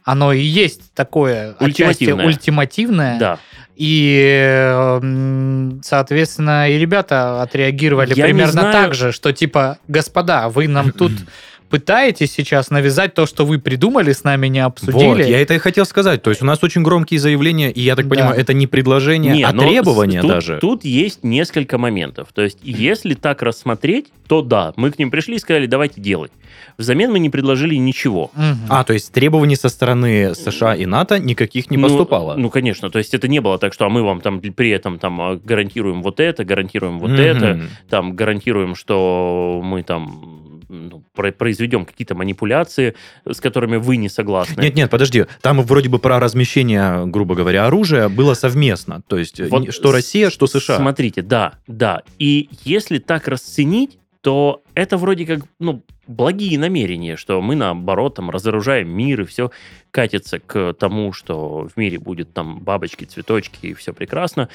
оно 0.04 0.34
и 0.34 0.42
есть 0.42 0.94
такое 0.94 1.56
отчасти 1.60 2.12
Ультимативное. 2.12 2.26
ультимативное. 2.26 3.20
Да. 3.20 3.40
И, 3.76 5.80
соответственно, 5.84 6.70
и 6.70 6.78
ребята 6.78 7.42
отреагировали 7.42 8.14
Я 8.14 8.26
примерно 8.26 8.74
так 8.74 8.94
же, 8.94 9.14
что 9.14 9.32
типа, 9.32 9.78
господа, 9.88 10.50
вы 10.50 10.68
нам 10.68 10.92
тут 10.92 11.14
пытаетесь 11.70 12.32
сейчас 12.32 12.70
навязать 12.70 13.14
то, 13.14 13.26
что 13.26 13.46
вы 13.46 13.60
придумали, 13.60 14.12
с 14.12 14.24
нами 14.24 14.48
не 14.48 14.60
обсудили. 14.60 15.04
Вот, 15.06 15.20
я 15.20 15.42
это 15.42 15.54
и 15.54 15.58
хотел 15.58 15.86
сказать. 15.86 16.22
То 16.22 16.30
есть 16.32 16.42
у 16.42 16.46
нас 16.46 16.64
очень 16.64 16.84
громкие 16.84 17.20
заявления, 17.20 17.72
и 17.72 17.82
я 17.82 17.96
так 17.96 18.08
Да. 18.08 18.16
понимаю, 18.16 18.40
это 18.40 18.54
не 18.54 18.68
предложение, 18.68 19.34
Не, 19.34 19.44
а 19.44 19.52
тут, 19.52 20.28
даже. 20.28 20.58
Тут 20.60 20.84
есть 20.84 21.24
несколько 21.24 21.78
моментов. 21.78 22.30
То 22.34 22.42
есть, 22.42 22.58
если 22.64 23.14
так 23.14 23.42
рассмотреть, 23.42 24.08
то 24.28 24.42
да, 24.42 24.74
мы 24.76 24.92
к 24.92 25.00
ним 25.00 25.10
пришли 25.12 25.36
и 25.36 25.40
сказали, 25.40 25.66
давайте 25.66 26.02
делать. 26.02 26.32
Взамен 26.78 27.12
мы 27.12 27.20
не 27.20 27.30
предложили 27.30 27.76
ничего. 27.76 28.32
Мгм. 28.36 28.60
А, 28.70 28.84
то 28.84 28.94
есть 28.94 29.12
требований 29.12 29.56
со 29.56 29.70
стороны 29.70 30.34
США 30.36 30.76
и 30.76 30.86
НАТО 30.86 31.20
никаких 31.20 31.70
не 31.72 31.78
Ну, 31.78 31.88
поступало? 31.88 32.36
Ну, 32.36 32.50
конечно. 32.50 32.90
То 32.90 33.00
есть, 33.00 33.14
это 33.14 33.28
не 33.28 33.40
было 33.42 33.58
так, 33.58 33.74
что 33.74 33.86
а 33.86 33.90
мы 33.90 34.04
вам 34.04 34.22
там 34.22 34.40
при 34.40 34.70
этом 34.70 35.00
там 35.00 35.20
а, 35.22 35.36
гарантируем 35.44 36.02
вот 36.02 36.20
это, 36.20 36.44
гарантируем 36.44 37.00
вот 37.00 37.12
Мгм. 37.12 37.20
это, 37.20 37.60
там 37.90 38.16
гарантируем, 38.16 38.76
что 38.76 39.62
мы 39.64 39.84
там 39.84 40.39
ну, 40.70 41.04
про- 41.14 41.32
произведем 41.32 41.86
какие-то 41.86 42.16
манипуляции, 42.16 42.96
с 43.30 43.42
которыми 43.42 43.78
вы 43.78 43.98
не 43.98 44.08
согласны. 44.08 44.62
Нет, 44.62 44.76
нет, 44.76 44.90
подожди. 44.90 45.26
Там 45.42 45.62
вроде 45.64 45.90
бы 45.90 46.00
про 46.00 46.20
размещение, 46.20 47.06
грубо 47.08 47.36
говоря, 47.36 47.66
оружия 47.66 48.08
было 48.08 48.36
совместно. 48.36 49.02
То 49.08 49.18
есть 49.18 49.40
Вот 49.50 49.62
не- 49.64 49.72
что 49.72 49.92
Россия, 49.92 50.30
что 50.30 50.48
США. 50.48 50.78
Смотрите, 50.78 51.22
да, 51.22 51.56
да. 51.68 52.04
И 52.20 52.50
если 52.64 53.00
так 53.00 53.28
расценить, 53.28 53.98
то 54.22 54.62
это 54.76 54.98
вроде 54.98 55.26
как, 55.26 55.40
ну, 55.60 55.82
благие 56.08 56.60
намерения, 56.60 57.16
что 57.16 57.42
мы, 57.42 57.56
наоборот, 57.56 58.16
там, 58.16 58.30
разоружаем 58.30 58.90
мир, 58.90 59.22
и 59.22 59.26
все 59.26 59.50
катится 59.92 60.40
к 60.40 60.74
тому, 60.74 61.14
что 61.14 61.68
в 61.74 61.78
мире 61.78 62.00
будет 62.00 62.34
там 62.34 62.60
бабочки, 62.60 63.06
цветочки, 63.06 63.68
и 63.68 63.74
все 63.74 63.94
прекрасно. 63.94 64.50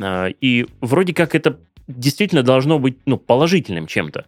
А, 0.00 0.28
И 0.40 0.66
вроде 0.80 1.14
как 1.14 1.34
это 1.34 1.58
действительно 1.88 2.42
должно 2.42 2.78
быть, 2.78 2.98
ну, 3.06 3.16
положительным 3.16 3.86
чем-то. 3.86 4.26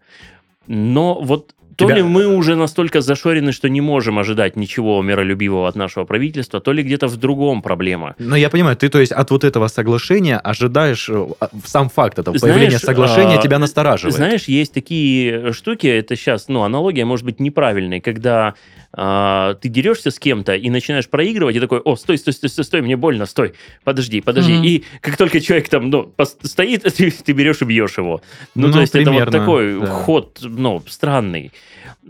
Но 0.69 1.21
вот 1.21 1.55
то 1.79 1.85
Тебя- 1.85 1.97
ли 1.97 2.03
мы 2.03 2.27
уже 2.27 2.57
настолько 2.57 3.01
зашорены, 3.01 3.53
что 3.53 3.69
не 3.69 3.81
можем 3.81 4.19
ожидать 4.19 4.57
ничего 4.57 5.01
миролюбивого 5.01 5.69
от 5.69 5.77
нашего 5.77 6.05
правительства, 6.05 6.61
то 6.61 6.73
ли 6.73 6.83
где-то 6.83 7.07
в 7.07 7.17
другом 7.17 7.63
проблема. 7.63 8.17
Но 8.19 8.35
я 8.35 8.51
понимаю, 8.51 8.77
ты, 8.77 8.89
то 8.89 8.99
есть, 8.99 9.13
от 9.13 9.31
вот 9.31 9.45
этого 9.45 9.69
соглашения 9.69 10.39
ожидаешь, 10.39 11.09
э, 11.09 11.27
а, 11.39 11.49
сам 11.65 11.89
факт 11.89 12.19
этого 12.19 12.37
Знаешь, 12.37 12.53
появления 12.53 12.81
соглашения 12.81 13.39
а, 13.39 13.43
тебя 13.43 13.61
настораживает. 13.61 14.17
Знаешь, 14.17 14.49
есть 14.49 14.75
такие 14.75 15.53
штуки, 15.53 15.87
это 15.87 16.17
сейчас, 16.17 16.49
ну, 16.49 16.65
аналогия 16.65 17.05
может 17.05 17.25
быть 17.25 17.39
неправильной, 17.39 18.01
когда 18.01 18.55
а, 19.01 19.55
ты 19.55 19.69
дерешься 19.69 20.11
с 20.11 20.19
кем-то 20.19 20.57
и 20.57 20.71
начинаешь 20.71 21.09
проигрывать, 21.09 21.55
и 21.55 21.61
такой, 21.61 21.79
о, 21.79 21.95
стой, 21.95 22.19
стой, 22.19 22.33
стой, 22.33 22.51
стой, 22.51 22.65
стой, 22.65 22.83
мне 22.83 22.97
больно, 22.97 23.27
стой, 23.27 23.55
подожди, 23.85 24.21
подожди. 24.21 24.55
Мгм. 24.55 24.65
И 24.65 24.85
как 25.01 25.17
только 25.17 25.41
человек 25.41 25.69
там, 25.69 25.89
ну, 25.89 26.13
стоит, 26.43 26.83
ты, 26.97 27.13
ты 27.13 27.33
берешь 27.33 27.63
и 27.63 27.65
бьешь 27.65 27.97
его. 27.97 28.21
Ну, 28.57 28.67
Ну, 28.67 28.73
то 28.73 28.81
есть 28.81 28.97
это 28.97 29.09
вот 29.09 29.11
примерно, 29.11 29.39
такой 29.39 29.81
да. 29.81 29.87
ход, 29.87 30.39
ну, 30.43 30.83
странный. 30.89 31.53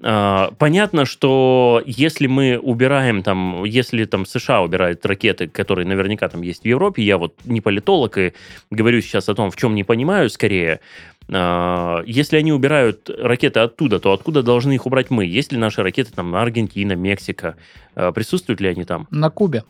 А, 0.03 0.51
Понятно, 0.59 1.05
что 1.05 1.83
если 1.85 2.27
мы 2.27 2.59
убираем 2.59 3.23
там, 3.23 3.65
если 3.65 4.07
там 4.07 4.25
США 4.25 4.63
убирает 4.63 5.05
ракеты, 5.05 5.47
которые 5.47 5.87
наверняка 5.87 6.31
там 6.31 6.41
есть 6.41 6.63
в 6.63 6.67
Европе, 6.67 7.03
я 7.03 7.19
вот 7.19 7.35
не 7.45 7.61
политолог 7.61 8.17
и 8.17 8.33
говорю 8.71 9.03
сейчас 9.03 9.29
о 9.29 9.35
том, 9.35 9.51
в 9.51 9.57
чем 9.57 9.75
не 9.75 9.85
понимаю 9.85 10.31
скорее, 10.31 10.81
если 11.31 12.37
они 12.37 12.53
убирают 12.53 13.11
ракеты 13.11 13.61
оттуда, 13.61 13.99
то 14.01 14.13
откуда 14.13 14.43
должны 14.43 14.73
их 14.73 14.87
убрать 14.87 15.11
мы? 15.11 15.27
Есть 15.27 15.53
ли 15.53 15.59
наши 15.59 15.83
ракеты 15.83 16.11
там 16.15 16.35
Аргентина, 16.35 16.93
Мексика? 16.93 17.57
А, 17.95 18.13
Присутствуют 18.13 18.61
ли 18.61 18.69
они 18.69 18.85
там? 18.85 19.07
На 19.11 19.29
Кубе. 19.29 19.65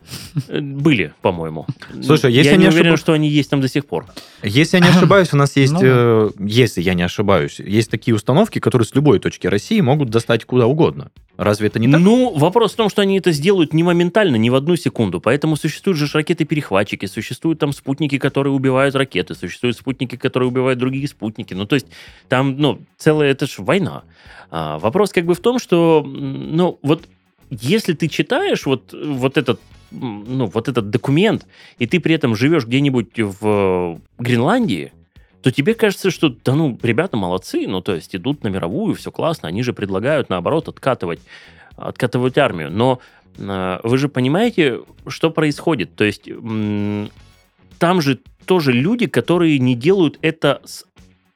Э, 0.47 0.61
Были, 0.61 1.13
по-моему. 1.21 1.65
Слушай, 2.01 2.31
если 2.31 2.51
я 2.51 2.57
не 2.57 2.63
не 2.63 2.69
уверен, 2.69 2.95
что 2.95 3.13
они 3.13 3.27
есть 3.27 3.49
там 3.49 3.59
до 3.59 3.67
сих 3.67 3.87
пор. 3.87 4.05
Если 4.43 4.77
я 4.77 4.83
не 4.83 4.89
ошибаюсь, 4.89 5.33
у 5.33 5.37
нас 5.37 5.55
есть, 5.57 5.73
Ну 5.73 5.79
э, 5.81 6.29
если 6.39 6.81
я 6.81 6.93
не 6.93 7.03
ошибаюсь, 7.03 7.59
есть 7.59 7.89
такие 7.89 8.15
установки, 8.15 8.59
которые 8.59 8.85
с 8.85 8.93
любой 8.93 9.19
точки 9.19 9.47
России 9.47 9.81
могут 9.81 10.09
достать 10.11 10.45
куда 10.45 10.67
угодно. 10.67 11.11
Разве 11.39 11.67
это 11.67 11.79
не 11.79 11.89
так? 11.89 12.01
Ну, 12.01 12.37
вопрос 12.37 12.73
в 12.73 12.75
том, 12.75 12.89
что 12.89 13.01
они 13.01 13.17
это 13.17 13.31
сделают 13.31 13.73
не 13.73 13.81
моментально, 13.81 14.35
не 14.35 14.49
в 14.49 14.55
одну 14.55 14.75
секунду. 14.75 15.21
Поэтому 15.21 15.55
существуют 15.55 15.97
же 15.97 16.05
ракеты-перехватчики, 16.13 17.05
существуют 17.05 17.59
там 17.59 17.71
спутники, 17.71 18.17
которые 18.17 18.51
убивают 18.51 18.93
ракеты, 18.93 19.35
существуют 19.35 19.77
спутники, 19.77 20.17
которые 20.17 20.49
убивают 20.49 20.79
другие 20.79 21.07
спутники. 21.07 21.53
Ну, 21.53 21.65
то 21.65 21.75
есть 21.75 21.87
там, 22.27 22.57
ну, 22.57 22.81
целая, 22.97 23.31
это 23.31 23.47
же 23.47 23.61
война. 23.61 24.03
А, 24.51 24.79
вопрос 24.79 25.13
как 25.13 25.25
бы 25.25 25.33
в 25.33 25.39
том, 25.39 25.59
что, 25.59 26.03
ну, 26.05 26.77
вот 26.81 27.07
если 27.49 27.93
ты 27.93 28.09
читаешь 28.09 28.65
вот, 28.65 28.93
вот 28.93 29.37
этот 29.37 29.61
ну, 29.91 30.45
вот 30.47 30.67
этот 30.67 30.89
документ, 30.89 31.47
и 31.77 31.87
ты 31.87 32.01
при 32.01 32.15
этом 32.15 32.35
живешь 32.35 32.65
где-нибудь 32.65 33.17
в 33.17 34.01
Гренландии, 34.19 34.91
то 35.41 35.51
тебе 35.51 35.73
кажется, 35.73 36.11
что, 36.11 36.29
да 36.29 36.53
ну, 36.53 36.77
ребята 36.81 37.15
молодцы, 37.17 37.65
ну, 37.67 37.81
то 37.81 37.95
есть 37.95 38.15
идут 38.15 38.43
на 38.43 38.49
мировую, 38.49 38.95
все 38.95 39.11
классно, 39.11 39.47
они 39.47 39.63
же 39.63 39.73
предлагают, 39.73 40.29
наоборот, 40.29 40.67
откатывать, 40.67 41.19
откатывать 41.77 42.37
армию. 42.37 42.69
Но 42.71 42.99
э, 43.37 43.79
вы 43.83 43.97
же 43.97 44.09
понимаете, 44.09 44.81
что 45.07 45.29
происходит? 45.31 45.95
То 45.95 46.03
есть 46.03 46.29
там 47.77 48.01
же 48.01 48.19
тоже 48.45 48.73
люди, 48.73 49.07
которые 49.07 49.59
не 49.59 49.75
делают 49.75 50.19
это 50.21 50.61
с- 50.65 50.85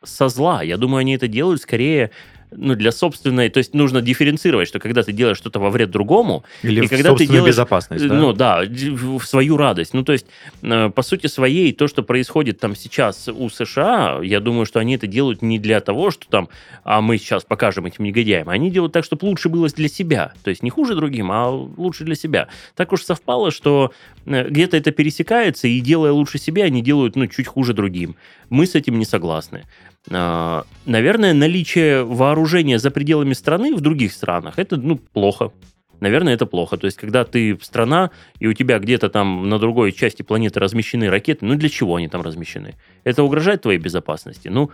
со 0.04 0.28
зла. 0.28 0.64
Я 0.64 0.78
думаю, 0.78 1.00
они 1.00 1.16
это 1.16 1.28
делают 1.28 1.62
скорее 1.62 2.12
ну, 2.56 2.76
для 2.76 2.92
собственной... 2.92 3.50
То 3.50 3.60
есть 3.60 3.74
нужно 3.74 4.02
дифференцировать, 4.02 4.68
что 4.68 4.80
когда 4.80 5.04
ты 5.04 5.12
делаешь 5.12 5.38
что-то 5.38 5.60
во 5.60 5.70
вред 5.70 5.92
другому, 5.92 6.44
Или 6.62 6.84
и 6.84 6.88
в 6.88 6.90
когда 6.90 7.16
ты 7.16 7.26
делаешь, 7.26 7.48
безопасность, 7.48 8.08
да? 8.08 8.14
ну 8.14 8.34
да, 8.34 8.64
в 8.64 9.24
свою 9.24 9.58
радость. 9.58 9.94
Ну 9.94 10.04
то 10.04 10.14
есть, 10.14 10.26
э, 10.62 10.90
по 10.90 11.02
сути 11.02 11.28
своей, 11.28 11.74
то, 11.74 11.88
что 11.88 12.04
происходит 12.04 12.60
там 12.60 12.76
сейчас 12.76 13.28
у 13.28 13.50
США, 13.50 14.20
я 14.24 14.40
думаю, 14.40 14.66
что 14.66 14.80
они 14.80 14.96
это 14.96 15.08
делают 15.08 15.42
не 15.42 15.60
для 15.60 15.80
того, 15.80 16.12
что 16.12 16.28
там, 16.28 16.50
а 16.84 17.02
мы 17.02 17.18
сейчас 17.18 17.44
покажем 17.44 17.86
этим 17.86 18.04
негодяям. 18.04 18.50
Они 18.50 18.72
делают 18.72 18.94
так, 18.94 19.06
чтобы 19.06 19.26
лучше 19.26 19.50
было 19.50 19.68
для 19.70 19.88
себя. 19.88 20.34
То 20.44 20.50
есть 20.50 20.64
не 20.64 20.70
хуже 20.70 20.96
другим, 20.96 21.32
а 21.32 21.50
лучше 21.50 22.04
для 22.04 22.16
себя. 22.16 22.48
Так 22.76 22.92
уж 22.94 23.04
совпало, 23.04 23.52
что 23.52 23.92
э, 24.26 24.50
где-то 24.50 24.78
это 24.78 24.92
пересекается, 24.92 25.68
и 25.68 25.80
делая 25.80 26.12
лучше 26.12 26.38
себе, 26.38 26.64
они 26.64 26.82
делают, 26.82 27.16
ну, 27.16 27.28
чуть 27.28 27.48
хуже 27.48 27.74
другим. 27.74 28.16
Мы 28.54 28.68
с 28.68 28.76
этим 28.76 29.00
не 29.00 29.06
согласны. 29.06 29.64
А, 30.12 30.66
Наверное, 30.86 31.34
наличие 31.34 32.04
вооружения 32.04 32.78
за 32.78 32.92
пределами 32.92 33.34
страны 33.34 33.74
в 33.74 33.82
других 33.82 34.14
странах, 34.14 34.60
это, 34.60 34.78
ну, 34.78 34.98
плохо. 34.98 35.52
Наверное, 36.00 36.36
это 36.36 36.46
плохо. 36.46 36.78
То 36.78 36.86
есть, 36.86 36.98
когда 36.98 37.24
ты 37.24 37.58
страна, 37.64 38.12
и 38.38 38.46
у 38.46 38.54
тебя 38.54 38.78
где-то 38.78 39.10
там 39.10 39.50
на 39.50 39.58
другой 39.58 39.92
части 39.92 40.22
планеты 40.22 40.60
размещены 40.60 41.10
ракеты, 41.10 41.48
ну, 41.48 41.56
для 41.56 41.68
чего 41.68 41.96
они 41.96 42.10
там 42.10 42.22
размещены? 42.22 42.76
Это 43.04 43.24
угрожает 43.24 43.64
твоей 43.64 43.80
безопасности? 43.80 44.50
Ну, 44.50 44.70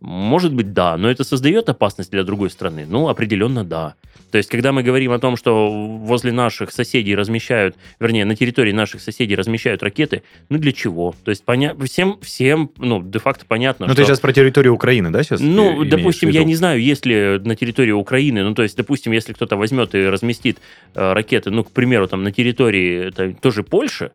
может 0.00 0.54
быть, 0.54 0.72
да, 0.72 0.96
но 0.96 1.10
это 1.10 1.24
создает 1.24 1.68
опасность 1.68 2.10
для 2.10 2.24
другой 2.24 2.50
страны? 2.50 2.86
Ну, 2.88 3.08
определенно, 3.08 3.64
да. 3.64 3.94
То 4.30 4.38
есть, 4.38 4.48
когда 4.48 4.72
мы 4.72 4.82
говорим 4.82 5.12
о 5.12 5.18
том, 5.18 5.36
что 5.36 5.70
возле 5.70 6.32
наших 6.32 6.70
соседей 6.70 7.14
размещают, 7.14 7.76
вернее, 7.98 8.24
на 8.24 8.36
территории 8.36 8.72
наших 8.72 9.00
соседей 9.00 9.34
размещают 9.34 9.82
ракеты, 9.82 10.22
ну, 10.48 10.58
для 10.58 10.72
чего? 10.72 11.14
То 11.24 11.30
есть, 11.30 11.44
поня... 11.44 11.74
всем, 11.84 12.18
всем, 12.22 12.70
ну, 12.78 13.02
де-факто 13.02 13.44
понятно, 13.46 13.86
Ну, 13.86 13.92
что... 13.92 14.02
ты 14.02 14.06
сейчас 14.06 14.20
про 14.20 14.32
территорию 14.32 14.74
Украины, 14.74 15.10
да, 15.10 15.22
сейчас? 15.22 15.40
Ну, 15.40 15.84
допустим, 15.84 16.30
я 16.30 16.44
не 16.44 16.54
знаю, 16.54 16.80
есть 16.80 17.04
ли 17.04 17.38
на 17.38 17.56
территории 17.56 17.92
Украины, 17.92 18.44
ну, 18.44 18.54
то 18.54 18.62
есть, 18.62 18.76
допустим, 18.76 19.12
если 19.12 19.32
кто-то 19.32 19.56
возьмет 19.56 19.94
и 19.94 20.06
разместит 20.06 20.58
э, 20.94 21.12
ракеты, 21.12 21.50
ну, 21.50 21.64
к 21.64 21.72
примеру, 21.72 22.06
там, 22.08 22.22
на 22.22 22.32
территории 22.32 23.08
это, 23.08 23.34
тоже 23.34 23.62
Польши, 23.62 24.12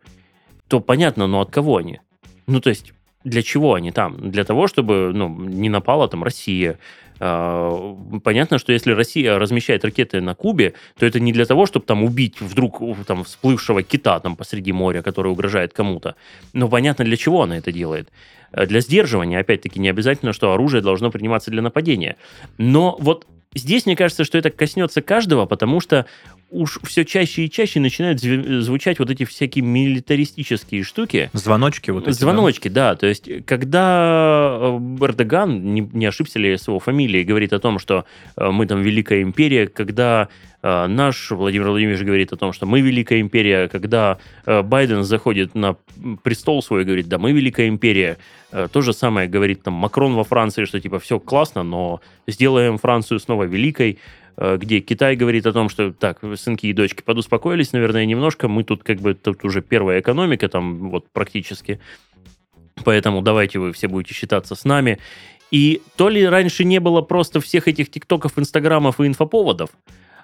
то 0.67 0.79
понятно, 0.79 1.27
но 1.27 1.41
от 1.41 1.51
кого 1.51 1.77
они? 1.77 1.99
Ну, 2.47 2.59
то 2.59 2.69
есть, 2.69 2.93
для 3.25 3.41
чего 3.41 3.73
они 3.73 3.91
там? 3.91 4.31
Для 4.31 4.43
того, 4.43 4.67
чтобы, 4.67 5.11
ну, 5.13 5.27
не 5.27 5.69
напала 5.69 6.07
там 6.07 6.23
Россия. 6.23 6.77
А, 7.19 7.95
Понятно, 8.23 8.59
что 8.59 8.71
если 8.71 8.91
Россия 8.93 9.37
размещает 9.37 9.83
ракеты 9.83 10.21
на 10.21 10.35
Кубе, 10.35 10.73
то 10.97 11.05
это 11.05 11.19
не 11.19 11.33
для 11.33 11.45
того, 11.45 11.65
чтобы 11.65 11.85
там 11.85 12.03
убить 12.03 12.39
вдруг 12.39 12.81
там 13.05 13.23
всплывшего 13.23 13.83
кита 13.83 14.19
там 14.19 14.35
посреди 14.35 14.71
моря, 14.71 15.01
который 15.01 15.31
угрожает 15.31 15.73
кому-то. 15.73 16.15
Но 16.53 16.69
понятно, 16.69 17.03
для 17.03 17.17
чего 17.17 17.41
она 17.43 17.57
это 17.57 17.71
делает. 17.71 18.09
Э, 18.51 18.65
Для 18.65 18.79
сдерживания, 18.79 19.39
опять-таки, 19.39 19.79
не 19.79 19.89
обязательно, 19.89 20.33
что 20.33 20.53
оружие 20.53 20.81
должно 20.81 21.11
приниматься 21.11 21.51
для 21.51 21.61
нападения. 21.61 22.15
Но 22.57 22.95
вот 22.99 23.25
здесь, 23.55 23.85
мне 23.85 23.95
кажется, 23.95 24.23
что 24.23 24.37
это 24.37 24.51
коснется 24.51 25.01
каждого, 25.01 25.45
потому 25.45 25.79
что 25.81 26.05
уж 26.55 26.79
все 26.83 27.03
чаще 27.03 27.45
и 27.45 27.49
чаще 27.49 27.79
начинают 27.79 28.23
зв- 28.23 28.61
звучать 28.61 28.99
вот 28.99 29.09
эти 29.09 29.25
всякие 29.25 29.63
милитаристические 29.63 30.83
штуки. 30.83 31.29
Звоночки 31.33 31.91
вот 31.91 32.03
эти, 32.03 32.11
да? 32.11 32.13
Звоночки, 32.13 32.67
да. 32.69 32.95
То 32.95 33.07
есть, 33.07 33.29
когда 33.45 34.57
э, 34.59 34.79
Эрдоган, 35.01 35.73
не, 35.73 35.81
не 35.81 36.05
ошибся 36.05 36.39
ли 36.39 36.57
с 36.57 36.67
его 36.67 36.79
фамилией, 36.79 37.23
говорит 37.23 37.53
о 37.53 37.59
том, 37.59 37.77
что 37.77 38.05
э, 38.37 38.49
мы 38.49 38.65
там 38.67 38.81
великая 38.81 39.21
империя, 39.21 39.67
когда 39.67 40.29
э, 40.63 40.87
наш 40.87 41.31
Владимир 41.31 41.67
Владимирович 41.67 42.01
говорит 42.01 42.31
о 42.31 42.37
том, 42.37 42.53
что 42.53 42.65
мы 42.65 42.81
великая 42.81 43.19
империя, 43.19 43.67
когда 43.67 44.17
Байден 44.45 45.03
заходит 45.03 45.55
на 45.55 45.75
престол 46.23 46.63
свой 46.63 46.83
и 46.83 46.85
говорит, 46.85 47.07
да, 47.07 47.17
мы 47.17 47.33
великая 47.33 47.67
империя, 47.67 48.17
то 48.71 48.81
же 48.81 48.93
самое 48.93 49.27
говорит 49.27 49.63
там 49.63 49.73
Макрон 49.73 50.15
во 50.15 50.23
Франции, 50.23 50.65
что 50.65 50.79
типа 50.79 50.99
все 50.99 51.19
классно, 51.19 51.63
но 51.63 51.99
сделаем 52.27 52.77
Францию 52.77 53.19
снова 53.19 53.43
великой, 53.43 53.99
где 54.37 54.79
Китай 54.81 55.15
говорит 55.15 55.45
о 55.45 55.53
том, 55.53 55.69
что 55.69 55.91
так, 55.93 56.19
сынки 56.35 56.67
и 56.67 56.73
дочки 56.73 57.01
подуспокоились, 57.01 57.73
наверное, 57.73 58.05
немножко, 58.05 58.47
мы 58.47 58.63
тут 58.63 58.83
как 58.83 58.99
бы 58.99 59.13
тут 59.13 59.43
уже 59.45 59.61
первая 59.61 60.01
экономика 60.01 60.49
там 60.49 60.89
вот 60.89 61.09
практически, 61.11 61.79
поэтому 62.83 63.21
давайте 63.21 63.59
вы 63.59 63.71
все 63.71 63.87
будете 63.87 64.13
считаться 64.13 64.55
с 64.55 64.65
нами. 64.65 64.99
И 65.51 65.81
то 65.95 66.09
ли 66.09 66.25
раньше 66.27 66.65
не 66.65 66.79
было 66.79 67.01
просто 67.01 67.39
всех 67.39 67.67
этих 67.67 67.89
тиктоков, 67.89 68.37
инстаграмов 68.37 68.99
и 68.99 69.07
инфоповодов, 69.07 69.69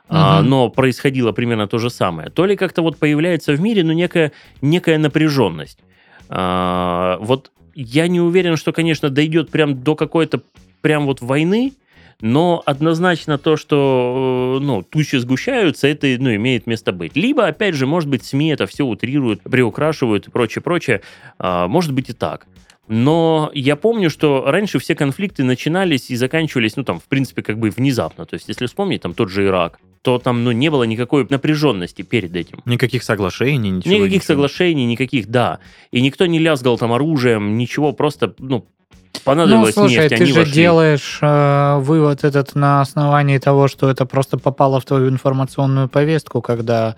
а, 0.10 0.42
Мгм. 0.42 0.50
но 0.50 0.70
происходило 0.70 1.32
примерно 1.32 1.68
то 1.68 1.78
же 1.78 1.90
самое, 1.90 2.30
то 2.30 2.46
ли 2.46 2.58
как-то 2.58 2.82
вот 2.82 2.98
появляется 2.98 3.54
в 3.54 3.62
мире, 3.62 3.84
ну, 3.84 3.94
некая, 3.94 4.34
некая 4.62 4.98
напряженность. 4.98 5.80
А, 6.28 7.18
вот 7.22 7.52
я 7.76 8.08
не 8.08 8.20
уверен, 8.20 8.58
что, 8.58 8.74
конечно, 8.74 9.10
дойдет 9.10 9.52
прям 9.52 9.82
до 9.84 9.96
какой-то 9.96 10.42
прям 10.82 11.06
вот 11.06 11.22
войны, 11.22 11.74
но 12.22 12.62
однозначно 12.66 13.38
то, 13.38 13.58
что 13.58 14.58
э, 14.60 14.64
ну, 14.64 14.84
тучи 14.84 15.18
сгущаются, 15.18 15.88
это 15.88 16.08
ну, 16.20 16.34
имеет 16.36 16.68
место 16.68 16.92
быть. 16.92 17.16
Либо, 17.16 17.48
опять 17.48 17.76
же, 17.76 17.88
может 17.88 18.10
быть, 18.10 18.24
СМИ 18.24 18.50
это 18.50 18.68
все 18.68 18.86
утрируют, 18.86 19.42
приукрашивают 19.42 20.28
и 20.28 20.32
прочее, 20.32 20.62
прочее. 20.62 21.02
А, 21.40 21.68
может 21.68 21.94
быть 21.94 22.10
и 22.10 22.14
так. 22.14 22.48
Но 22.88 23.52
я 23.54 23.76
помню, 23.76 24.10
что 24.10 24.44
раньше 24.46 24.78
все 24.80 24.96
конфликты 24.96 25.44
начинались 25.44 26.10
и 26.10 26.16
заканчивались, 26.16 26.76
ну, 26.76 26.84
там, 26.84 27.00
в 27.00 27.06
принципе, 27.06 27.42
как 27.42 27.58
бы 27.58 27.70
внезапно. 27.70 28.26
То 28.26 28.34
есть, 28.34 28.50
если 28.50 28.66
вспомнить, 28.66 29.02
там, 29.02 29.14
тот 29.14 29.30
же 29.30 29.46
Ирак, 29.46 29.80
то 30.02 30.20
там, 30.20 30.44
ну, 30.44 30.52
не 30.52 30.70
было 30.70 30.84
никакой 30.84 31.26
напряженности 31.30 32.02
перед 32.02 32.36
этим. 32.36 32.62
Никаких 32.66 33.04
соглашений, 33.04 33.70
ничего. 33.70 33.94
Никаких 33.94 34.16
ничего. 34.16 34.34
соглашений, 34.34 34.86
никаких, 34.86 35.28
да. 35.28 35.60
И 35.92 36.02
никто 36.02 36.26
не 36.26 36.40
лязгал 36.40 36.78
там 36.78 36.92
оружием, 36.92 37.58
ничего, 37.58 37.94
просто, 37.94 38.36
ну, 38.40 38.68
Ну, 39.14 39.20
понадобилась 39.24 39.74
слушай, 39.74 39.98
нефть, 39.98 40.10
ты 40.10 40.24
они 40.24 40.34
же 40.34 40.40
вошли. 40.40 40.54
делаешь 40.54 41.20
э, 41.22 41.78
вывод 41.80 42.24
этот 42.24 42.56
на 42.56 42.82
основании 42.82 43.38
того, 43.38 43.68
что 43.68 43.90
это 43.90 44.06
просто 44.06 44.38
попало 44.38 44.80
в 44.80 44.86
твою 44.86 45.10
информационную 45.10 45.90
повестку, 45.90 46.42
когда 46.42 46.96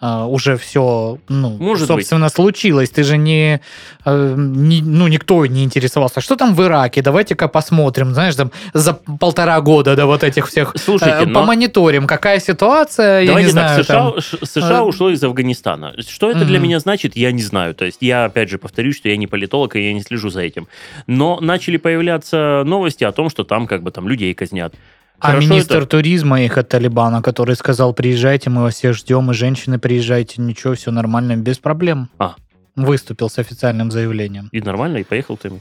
э, 0.00 0.24
уже 0.24 0.56
все, 0.56 1.18
ну, 1.28 1.50
Может 1.58 1.88
собственно, 1.88 2.28
случилось. 2.28 2.90
Ты 2.90 3.02
же 3.04 3.16
не, 3.16 3.60
э, 4.04 4.34
не- 4.36 4.82
ну, 4.82 5.08
никто 5.08 5.46
не 5.46 5.64
интересовался. 5.64 6.20
Что 6.20 6.36
там 6.36 6.54
в 6.54 6.62
Ираке? 6.62 7.02
Давайте-ка 7.02 7.48
посмотрим, 7.48 8.12
знаешь, 8.14 8.34
там 8.36 8.50
за 8.74 8.94
полтора 8.94 9.60
года 9.60 9.96
до 9.96 10.06
вот 10.06 10.22
этих 10.24 10.48
всех 10.48 10.74
Слушайте, 10.76 11.16
э, 11.22 11.26
но- 11.26 11.40
помониторим, 11.40 12.06
какая 12.06 12.40
ситуация, 12.40 13.20
я 13.22 13.26
Давайте 13.28 13.48
не 13.50 13.54
так, 13.54 13.68
знаю, 13.68 13.84
США, 13.84 13.94
там. 13.94 14.46
США 14.46 14.78
э, 14.78 14.82
ушло 14.82 15.10
из 15.10 15.22
Афганистана. 15.24 15.94
Что 16.08 16.30
это 16.30 16.44
для 16.44 16.58
Мгм. 16.58 16.68
меня 16.68 16.80
значит, 16.80 17.16
я 17.16 17.32
не 17.32 17.42
знаю. 17.42 17.74
То 17.74 17.84
есть 17.84 17.98
я, 18.00 18.24
опять 18.26 18.48
же, 18.50 18.58
повторюсь, 18.58 18.96
что 18.96 19.08
я 19.08 19.16
не 19.16 19.26
политолог, 19.26 19.76
и 19.76 19.80
я 19.86 19.92
не 19.92 20.02
слежу 20.02 20.28
за 20.30 20.40
этим. 20.42 20.68
Но 21.06 21.38
начали 21.40 21.76
появляться 21.76 22.62
новости 22.66 23.04
о 23.04 23.12
том, 23.12 23.30
что 23.30 23.44
там 23.44 23.66
как 23.66 23.82
бы 23.82 23.90
там 23.90 24.08
людей 24.08 24.32
казнят. 24.34 24.74
А 25.20 25.28
Хорошо 25.28 25.48
министр 25.48 25.76
это- 25.78 25.86
туризма 25.86 26.42
их 26.42 26.58
от 26.58 26.68
Талибана, 26.68 27.22
который 27.22 27.56
сказал, 27.56 27.94
приезжайте, 27.94 28.50
мы 28.50 28.62
вас 28.62 28.74
всех 28.74 28.94
ждем, 28.94 29.30
и 29.30 29.34
женщины 29.34 29.78
приезжайте, 29.78 30.42
ничего, 30.42 30.74
все 30.74 30.90
нормально, 30.90 31.36
без 31.36 31.58
проблем. 31.58 32.08
А. 32.18 32.34
Выступил 32.76 33.30
с 33.30 33.38
официальным 33.38 33.90
заявлением. 33.90 34.48
И 34.52 34.60
нормально, 34.60 34.98
и 34.98 35.04
поехал 35.04 35.36
ты. 35.36 35.52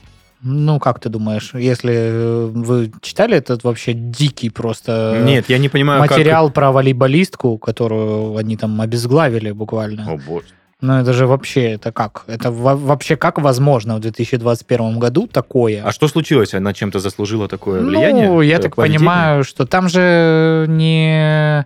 Ну, 0.45 0.79
как 0.79 0.99
ты 0.99 1.07
думаешь, 1.07 1.53
если 1.53 1.93
э, 1.93 2.45
вы 2.47 2.91
читали 3.01 3.37
этот 3.37 3.63
вообще 3.63 3.93
дикий 3.93 4.49
просто 4.49 5.13
э, 5.15 5.23
Нет, 5.23 5.45
я 5.47 5.57
не 5.57 5.69
понимаю, 5.69 6.01
материал 6.01 6.49
про 6.51 6.73
волейболистку, 6.73 7.57
которую 7.57 8.35
они 8.35 8.57
там 8.57 8.81
обезглавили 8.81 9.51
буквально? 9.51 10.03
как... 10.03 10.15
О, 10.15 10.17
боже. 10.17 10.45
Ну, 10.83 10.99
это 10.99 11.13
же 11.13 11.27
вообще, 11.27 11.71
это 11.75 11.91
как? 11.93 12.23
Это 12.27 12.51
во- 12.51 12.75
вообще 12.75 13.15
как 13.15 13.39
возможно 13.39 13.95
в 13.95 13.99
2021 14.01 14.99
году 14.99 15.27
такое? 15.27 15.81
А 15.85 15.91
что 15.93 16.07
случилось? 16.09 16.53
Она 16.53 16.73
чем-то 16.73 16.99
заслужила 16.99 17.47
такое 17.47 17.79
Ну, 17.81 17.87
влияние? 17.87 18.47
я 18.47 18.57
Э, 18.57 18.59
так 18.59 18.75
поведение? 18.75 18.99
понимаю, 18.99 19.43
что 19.45 19.65
там 19.65 19.87
же 19.89 20.65
не 20.67 21.65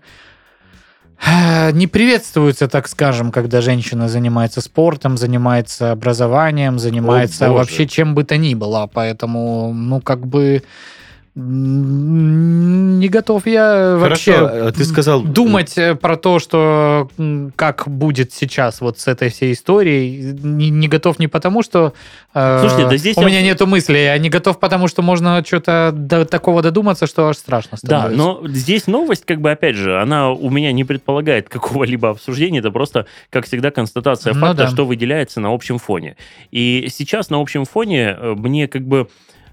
не 1.73 1.87
приветствуется, 1.87 2.67
так 2.67 2.87
скажем, 2.87 3.31
когда 3.31 3.61
женщина 3.61 4.07
занимается 4.07 4.61
спортом, 4.61 5.17
занимается 5.17 5.91
образованием, 5.91 6.77
занимается 6.77 7.47
боже. 7.47 7.57
вообще 7.57 7.87
чем 7.87 8.13
бы 8.13 8.23
то 8.23 8.37
ни 8.37 8.53
было. 8.53 8.87
Поэтому, 8.93 9.73
ну, 9.73 9.99
как 9.99 10.27
бы 10.27 10.61
не 11.39 13.09
готов 13.09 13.45
я 13.45 13.95
вообще 13.97 14.33
Хорошо, 14.33 14.55
э, 14.69 14.71
ты 14.71 14.83
сказал... 14.85 15.21
думать 15.21 15.77
э, 15.77 15.95
про 15.95 16.17
то, 16.17 16.39
что 16.39 17.09
как 17.55 17.87
будет 17.87 18.33
сейчас 18.33 18.81
вот 18.81 18.99
с 18.99 19.07
этой 19.07 19.29
всей 19.29 19.53
историей, 19.53 20.33
не, 20.41 20.69
не 20.69 20.87
готов 20.87 21.19
не 21.19 21.27
потому, 21.27 21.61
что 21.63 21.93
э, 22.33 22.59
Слушайте, 22.61 22.89
да 22.89 22.97
здесь 22.97 23.17
у 23.17 23.21
я- 23.21 23.27
меня 23.27 23.41
нету 23.43 23.67
мыслей, 23.67 24.07
а 24.07 24.17
не 24.17 24.29
готов 24.29 24.59
потому, 24.59 24.87
что 24.87 25.01
можно 25.01 25.43
что-то 25.45 25.91
до 25.93 26.25
такого 26.25 26.61
додуматься, 26.61 27.05
что 27.07 27.27
аж 27.29 27.37
страшно 27.37 27.77
Да, 27.83 28.07
становится. 28.09 28.17
но 28.17 28.47
здесь 28.47 28.87
новость, 28.87 29.25
как 29.25 29.39
бы, 29.39 29.51
опять 29.51 29.75
же, 29.75 29.99
она 30.01 30.31
у 30.31 30.49
меня 30.49 30.71
не 30.71 30.83
предполагает 30.83 31.49
какого-либо 31.49 32.09
обсуждения, 32.09 32.59
это 32.59 32.71
просто, 32.71 33.05
как 33.29 33.45
всегда, 33.45 33.71
констатация 33.71 34.33
Ну 34.33 34.39
факта, 34.41 34.63
да. 34.63 34.67
что 34.69 34.85
выделяется 34.85 35.39
на 35.39 35.53
общем 35.53 35.77
фоне. 35.77 36.17
И 36.51 36.87
сейчас 36.91 37.29
на 37.29 37.39
общем 37.39 37.65
фоне 37.65 38.15
э, 38.19 38.33
мне 38.35 38.67
как 38.67 38.81
бы 38.83 38.97
э, 38.97 39.05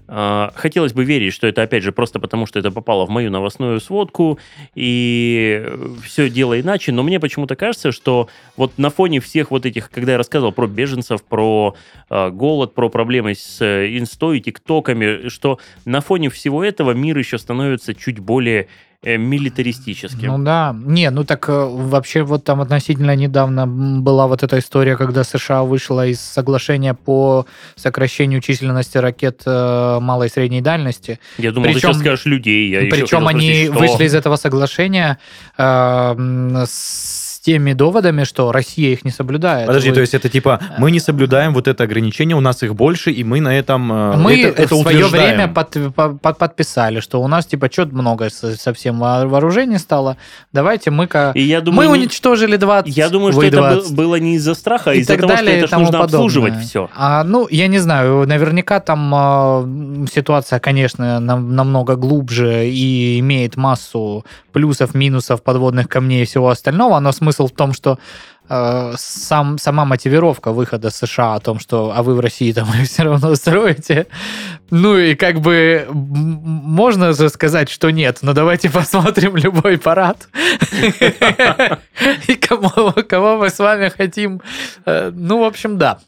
хотелось 0.07 0.93
бы 0.93 1.03
верить, 1.03 1.33
что 1.33 1.47
это, 1.47 1.63
опять 1.63 1.83
же, 1.83 1.91
просто 1.91 2.19
потому, 2.19 2.45
что 2.45 2.59
это 2.59 2.71
попало 2.71 3.05
в 3.05 3.09
мою 3.09 3.31
новостную 3.31 3.79
сводку, 3.79 4.39
и 4.75 5.65
все 6.03 6.29
дело 6.29 6.59
иначе, 6.59 6.91
но 6.91 7.03
мне 7.03 7.19
почему-то 7.19 7.55
кажется, 7.55 7.91
что 7.91 8.29
вот 8.57 8.77
на 8.77 8.89
фоне 8.89 9.19
всех 9.19 9.51
вот 9.51 9.65
этих, 9.65 9.89
когда 9.89 10.13
я 10.13 10.17
рассказывал 10.17 10.51
про 10.51 10.67
беженцев, 10.67 11.23
про 11.23 11.75
э, 12.09 12.29
голод, 12.29 12.73
про 12.73 12.89
проблемы 12.89 13.35
с 13.35 13.61
э, 13.61 13.97
инстой, 13.97 14.39
тиктоками, 14.39 15.29
что 15.29 15.59
на 15.85 16.01
фоне 16.01 16.29
всего 16.29 16.63
этого 16.63 16.91
мир 16.91 17.17
еще 17.17 17.37
становится 17.37 17.93
чуть 17.95 18.19
более 18.19 18.63
э, 18.63 18.67
милитаристическим. 19.05 20.27
Ну 20.27 20.43
да. 20.43 20.75
Не, 20.85 21.09
ну 21.11 21.23
так 21.23 21.47
э, 21.49 21.51
вообще 21.51 22.23
вот 22.23 22.43
там 22.43 22.61
относительно 22.61 23.15
недавно 23.15 23.67
была 23.67 24.27
вот 24.27 24.43
эта 24.43 24.59
история, 24.59 24.97
когда 24.97 25.23
США 25.23 25.63
вышла 25.63 26.07
из 26.07 26.19
соглашения 26.19 26.93
по 26.93 27.45
сокращению 27.75 28.41
численности 28.41 28.97
ракет 28.97 29.43
э, 29.45 29.99
малой 30.01 30.27
и 30.27 30.29
средней 30.29 30.61
дальности. 30.61 31.19
Я 31.37 31.51
думал, 31.51 31.65
причем- 31.65 31.79
ты 31.79 31.87
сейчас 31.87 31.99
скажешь 31.99 32.25
людей. 32.25 32.69
Я 32.69 32.79
Причем 32.89 33.27
они 33.27 33.65
спросить, 33.65 33.65
что? 33.71 33.79
вышли 33.79 34.05
из 34.05 34.15
этого 34.15 34.35
соглашения 34.35 35.17
э, 35.57 36.63
с 36.67 37.24
теми 37.45 37.73
доводами, 37.73 38.23
что 38.25 38.51
Россия 38.51 38.91
их 38.93 39.05
не 39.05 39.11
соблюдает. 39.11 39.67
Подожди, 39.67 39.89
Вы- 39.89 39.95
то 39.95 40.01
есть 40.01 40.13
это 40.15 40.29
типа, 40.29 40.59
мы 40.79 40.89
не 40.91 40.99
соблюдаем 40.99 41.53
вот 41.53 41.67
это 41.67 41.83
ограничение, 41.83 42.35
у 42.35 42.41
нас 42.41 42.63
их 42.63 42.73
больше, 42.73 43.11
и 43.11 43.23
мы 43.23 43.39
на 43.39 43.49
этом 43.57 43.91
э, 43.93 44.17
мы 44.17 44.41
это, 44.41 44.63
это 44.63 44.75
в 44.75 44.81
свое 44.81 44.97
утверждаем. 44.97 45.35
время 45.37 45.47
под- 45.53 45.93
по- 45.95 46.09
по- 46.09 46.33
подписали, 46.33 47.01
что 47.01 47.21
у 47.21 47.27
нас 47.27 47.45
типа 47.45 47.69
что-то 47.71 47.93
много 47.93 48.29
со- 48.31 48.55
совсем 48.57 48.97
во- 48.99 49.27
вооружений 49.27 49.77
стало. 49.77 50.17
Давайте 50.53 50.89
мы-ка... 50.89 51.31
И 51.35 51.41
я 51.43 51.59
Мы 51.59 51.65
думаю, 51.65 51.89
не- 51.91 51.99
уничтожили 51.99 52.55
20 52.57 52.97
я 52.97 53.09
думаю, 53.09 53.31
что 53.31 53.41
вы 53.41 53.47
это 53.47 53.57
был- 53.61 53.69
20. 53.81 53.95
было 53.95 54.15
не 54.15 54.35
из-за 54.35 54.55
страха, 54.55 54.91
а 54.91 54.93
и 54.95 54.99
из-за 55.01 55.13
так 55.13 55.21
того, 55.21 55.33
далее 55.35 55.57
что 55.57 55.65
это 55.67 55.77
нужно 55.79 55.99
подобное. 55.99 56.05
обслуживать 56.25 56.63
все. 56.63 56.89
А, 56.95 57.23
ну, 57.23 57.47
я 57.51 57.67
не 57.67 57.79
знаю, 57.79 58.25
наверняка 58.27 58.79
там 58.79 59.11
а, 59.13 59.63
ситуация, 60.11 60.59
конечно, 60.59 61.19
нам- 61.19 61.55
намного 61.55 61.95
глубже 61.95 62.67
и 62.69 63.19
имеет 63.19 63.55
массу 63.55 64.25
плюсов, 64.51 64.95
минусов, 64.95 65.43
подводных 65.43 65.89
камней 65.89 66.23
и 66.23 66.25
всего 66.25 66.49
остального, 66.49 66.99
но 67.01 67.11
смысл 67.11 67.34
в 67.43 67.51
том, 67.51 67.73
что 67.73 67.99
э, 68.49 68.93
сам, 68.97 69.57
сама 69.57 69.85
мотивировка 69.85 70.51
выхода 70.51 70.89
США 70.89 71.35
о 71.35 71.39
том, 71.39 71.59
что 71.59 71.93
а 71.95 72.03
вы 72.03 72.15
в 72.15 72.19
России 72.19 72.51
там 72.53 72.67
все 72.85 73.03
равно 73.03 73.35
строите, 73.35 74.07
ну 74.69 74.97
и 74.97 75.15
как 75.15 75.41
бы 75.41 75.87
можно 75.91 77.13
же 77.13 77.29
сказать, 77.29 77.69
что 77.69 77.89
нет, 77.91 78.19
но 78.21 78.33
давайте 78.33 78.69
посмотрим 78.79 79.35
любой 79.35 79.77
парад 79.77 80.27
и 82.27 82.35
кого, 82.35 82.93
кого 83.07 83.37
мы 83.37 83.49
с 83.49 83.59
вами 83.59 83.89
хотим. 83.89 84.41
Э, 84.85 85.11
Ну, 85.13 85.39
в 85.39 85.43
общем, 85.43 85.77
да. 85.77 85.99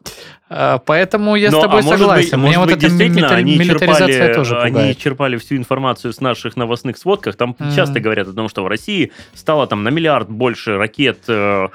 Э, 0.50 0.80
Поэтому 0.86 1.36
я 1.36 1.52
Но, 1.52 1.60
с 1.60 1.64
тобой 1.64 1.82
а 1.82 1.84
может 1.84 2.00
согласен. 2.00 2.30
Быть, 2.42 2.50
Мне 2.50 2.58
может 2.58 2.60
вот 2.60 2.66
быть, 2.70 2.78
эта 2.78 2.88
действительно, 2.88 3.26
милитари- 3.26 3.36
они 3.40 3.58
милитаризация 3.58 4.08
черпали, 4.08 4.34
тоже 4.34 4.58
они 4.60 4.72
пугает. 4.72 4.98
черпали 4.98 5.38
всю 5.38 5.56
информацию 5.58 6.14
с 6.14 6.22
наших 6.22 6.56
новостных 6.56 6.98
сводках. 6.98 7.36
Там 7.36 7.56
Мгм. 7.60 7.76
часто 7.76 8.00
говорят 8.00 8.28
о 8.30 8.34
том, 8.34 8.48
что 8.48 8.64
в 8.64 8.68
России 8.68 9.12
стало 9.34 9.68
там 9.68 9.84
на 9.84 9.90
миллиард 9.90 10.30
больше 10.30 10.78
ракет, 10.78 11.20
э, 11.28 11.68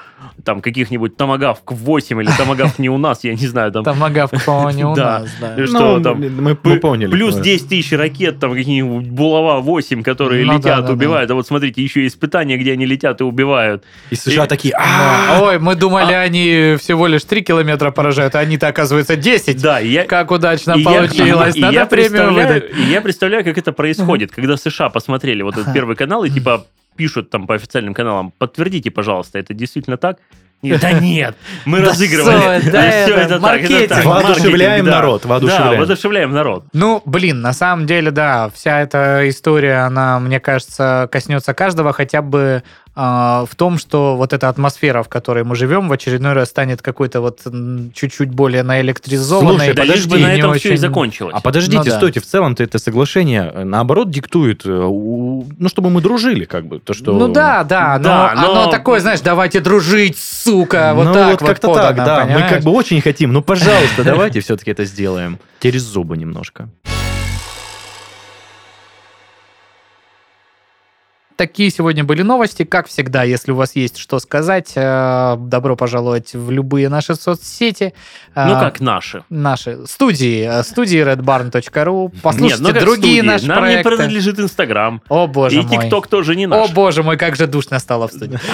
там 0.43 0.61
каких-нибудь 0.61 1.15
Томагавк 1.17 1.71
8 1.71 2.21
или 2.23 2.29
Томагавк 2.35 2.79
не 2.79 2.89
у 2.89 2.97
нас, 2.97 3.23
я 3.23 3.33
не 3.35 3.45
знаю, 3.47 3.71
там 3.71 3.83
Томагавк, 3.83 4.33
по-моему, 4.43 4.77
не 4.77 4.85
у 4.85 4.95
Да. 4.95 5.19
нас, 5.19 5.29
да. 5.39 5.67
Что 5.67 5.97
Ну, 5.97 6.03
там? 6.03 6.19
мы, 6.41 6.55
поняли. 6.55 7.11
Плюс 7.11 7.37
Э, 7.37 7.41
10 7.43 7.69
тысяч 7.69 7.91
ракет, 7.91 8.39
там 8.39 8.53
какие-нибудь 8.53 9.07
Булава 9.07 9.59
8, 9.61 10.01
которые 10.01 10.45
Ну 10.45 10.57
летят, 10.57 10.89
убивают. 10.89 11.29
А 11.29 11.35
вот 11.35 11.45
смотрите, 11.45 11.83
еще 11.83 12.07
испытания, 12.07 12.57
где 12.57 12.71
они 12.73 12.85
летят 12.87 13.21
и 13.21 13.23
убивают. 13.23 13.83
И 14.09 14.15
США 14.15 14.47
такие, 14.47 14.73
а 14.77 15.41
Ой, 15.43 15.59
мы 15.59 15.75
думали, 15.75 16.13
они 16.13 16.75
всего 16.79 17.05
лишь 17.07 17.23
3 17.23 17.41
километра 17.43 17.91
поражают, 17.91 18.33
а 18.35 18.39
они-то, 18.63 18.67
оказывается, 18.67 19.15
10. 19.15 19.61
Да, 19.61 19.79
я, 19.79 20.05
Как 20.05 20.31
удачно 20.31 20.73
и 20.73 20.79
я- 20.81 20.85
получилось. 20.89 21.55
и 21.55 21.61
Надо 21.61 21.73
я 21.73 21.85
премию 21.85 22.11
представляю- 22.11 22.61
выдать. 22.61 22.77
и 22.77 22.81
я 22.91 23.01
представляю, 23.01 23.43
как 23.43 23.57
это 23.57 23.71
происходит, 23.73 24.31
когда 24.31 24.57
США 24.57 24.89
посмотрели 24.89 25.41
вот 25.43 25.57
этот 25.57 25.73
первый 25.73 25.95
канал 25.95 26.23
и 26.23 26.29
типа 26.29 26.65
пишут 26.95 27.29
там 27.29 27.47
по 27.47 27.55
официальным 27.55 27.93
каналам, 27.93 28.31
подтвердите, 28.37 28.91
пожалуйста, 28.91 29.39
это 29.39 29.53
действительно 29.53 29.97
так? 29.97 30.19
И- 30.63 30.75
Да 30.77 30.91
нет, 30.93 31.35
мы 31.65 31.81
разыгрывали. 31.81 32.59
всё, 32.61 32.71
да, 32.71 32.81
всё 33.05 33.15
это 33.15 33.29
так, 33.29 33.41
маркетинг. 33.41 33.89
так, 33.89 34.05
Воодушевляем 34.05 34.85
да. 34.85 34.91
народ, 34.91 35.25
воодушевляем. 35.25 35.71
Да, 35.73 35.77
воодушевляем 35.77 36.31
народ. 36.31 36.63
Ну, 36.73 37.01
блин, 37.05 37.41
на 37.41 37.53
самом 37.53 37.85
деле, 37.85 38.09
да, 38.11 38.49
вся 38.55 38.79
эта 38.81 39.27
история, 39.29 39.85
она, 39.85 40.19
мне 40.19 40.39
кажется, 40.39 41.07
коснется 41.11 41.53
каждого 41.53 41.93
хотя 41.93 42.21
бы 42.21 42.63
а, 42.95 43.45
в 43.49 43.55
том, 43.55 43.79
что 43.79 44.15
вот 44.15 44.33
эта 44.33 44.49
атмосфера, 44.49 45.01
в 45.01 45.09
которой 45.09 45.43
мы 45.43 45.55
живем, 45.55 45.89
в 45.89 45.91
очередной 45.91 46.33
раз 46.33 46.49
станет 46.49 46.83
какой-то 46.83 47.21
вот 47.21 47.39
чуть-чуть 47.95 48.29
более 48.29 48.61
наэлектризованной. 48.61 49.57
Слушай, 49.57 49.73
Да 49.73 49.83
лишь 49.83 50.03
бы 50.05 50.11
подожди, 50.11 50.23
на 50.23 50.33
этом 50.35 50.53
все 50.53 50.69
и 50.69 50.71
очень- 50.73 50.81
закончилось. 50.81 51.33
А 51.35 51.41
подождите, 51.41 51.77
Ну 51.79 51.83
да. 51.85 51.91
стойте, 51.97 52.19
в 52.19 52.25
целом-то 52.27 52.61
это 52.63 52.77
соглашение, 52.77 53.51
э, 53.51 53.63
наоборот, 53.63 54.11
диктует, 54.11 54.61
э, 54.65 54.69
ну, 54.69 55.47
чтобы 55.69 55.89
мы 55.89 56.01
дружили, 56.01 56.45
как 56.45 56.67
бы, 56.67 56.79
то, 56.79 56.93
что... 56.93 57.13
Ну 57.13 57.29
да, 57.29 57.63
да, 57.63 57.97
но, 57.97 58.03
Да, 58.03 58.33
но- 58.35 58.51
оно 58.61 58.67
такое, 58.71 58.99
знаешь, 58.99 59.21
давайте 59.21 59.59
дружить, 59.59 60.15
сука, 60.19 60.52
вот 60.93 61.05
ну, 61.05 61.13
так 61.13 61.31
вот 61.31 61.41
вот 61.41 61.49
как-то 61.49 61.73
так, 61.73 61.95
да. 61.95 62.19
Мы 62.21 62.25
понимаешь? 62.25 62.51
как 62.51 62.63
бы 62.63 62.71
очень 62.71 63.01
хотим. 63.01 63.33
Ну, 63.33 63.41
пожалуйста, 63.41 64.03
давайте 64.03 64.39
все-таки 64.39 64.71
это 64.71 64.85
сделаем. 64.85 65.39
Через 65.59 65.81
зубы 65.81 66.17
немножко. 66.17 66.69
Такие 71.35 71.69
сегодня 71.71 72.03
были 72.03 72.21
новости. 72.21 72.63
Как 72.63 72.87
всегда, 72.87 73.23
если 73.23 73.51
у 73.51 73.55
вас 73.55 73.75
есть 73.75 73.97
что 73.97 74.19
сказать, 74.19 74.73
э, 74.75 75.35
добро 75.39 75.75
пожаловать 75.75 76.33
в 76.33 76.51
любые 76.51 76.89
наши 76.89 77.15
соцсети. 77.15 77.93
Ну 78.35 78.55
Э, 78.55 78.59
как 78.59 78.79
наши. 78.79 79.23
Наши 79.29 79.85
студии, 79.87 80.47
э, 80.47 80.63
студии 80.63 80.99
redbarn.ru. 81.03 82.13
Послушайте 82.21 82.63
Нет, 82.63 82.73
ну 82.73 82.79
другие 82.79 83.17
студии. 83.21 83.27
наши 83.27 83.47
Нам 83.47 83.57
проекты. 83.59 83.89
не 83.89 83.95
принадлежит 83.95 84.39
Инстаграм. 84.39 85.01
О, 85.09 85.27
боже 85.27 85.59
И 85.59 85.61
мой. 85.63 85.69
ТикТок 85.83 86.07
тоже 86.07 86.35
не 86.35 86.45
О, 86.45 86.49
наш. 86.49 86.71
боже 86.71 87.03
мой, 87.03 87.17
как 87.17 87.35
же 87.35 87.47
душно 87.47 87.79
стало 87.79 88.07
в 88.07 88.11
студии. 88.11 88.39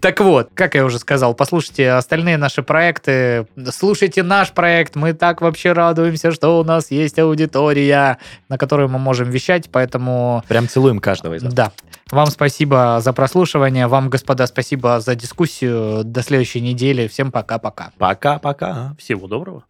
Так 0.00 0.20
вот, 0.20 0.50
как 0.54 0.74
я 0.76 0.84
уже 0.84 0.98
сказал, 1.00 1.34
послушайте 1.34 1.90
остальные 1.90 2.36
наши 2.36 2.62
проекты, 2.62 3.46
слушайте 3.72 4.22
наш 4.22 4.52
проект, 4.52 4.94
мы 4.94 5.12
так 5.12 5.40
вообще 5.40 5.72
радуемся, 5.72 6.30
что 6.30 6.60
у 6.60 6.64
нас 6.64 6.92
есть 6.92 7.18
аудитория, 7.18 8.18
на 8.48 8.58
которую 8.58 8.88
мы 8.88 8.98
можем 9.00 9.28
вещать, 9.28 9.68
поэтому 9.72 10.44
Прям 10.46 10.68
целуем 10.78 11.00
каждого 11.00 11.34
из 11.34 11.42
вас. 11.42 11.52
да. 11.52 11.72
Вам 12.10 12.28
спасибо 12.28 13.00
за 13.02 13.12
прослушивание, 13.12 13.86
вам, 13.86 14.08
господа, 14.08 14.46
спасибо 14.46 15.00
за 15.00 15.14
дискуссию. 15.14 16.04
До 16.04 16.22
следующей 16.22 16.60
недели. 16.60 17.06
Всем 17.06 17.30
пока-пока. 17.30 17.90
Пока-пока. 17.98 18.94
Всего 18.98 19.26
доброго. 19.26 19.64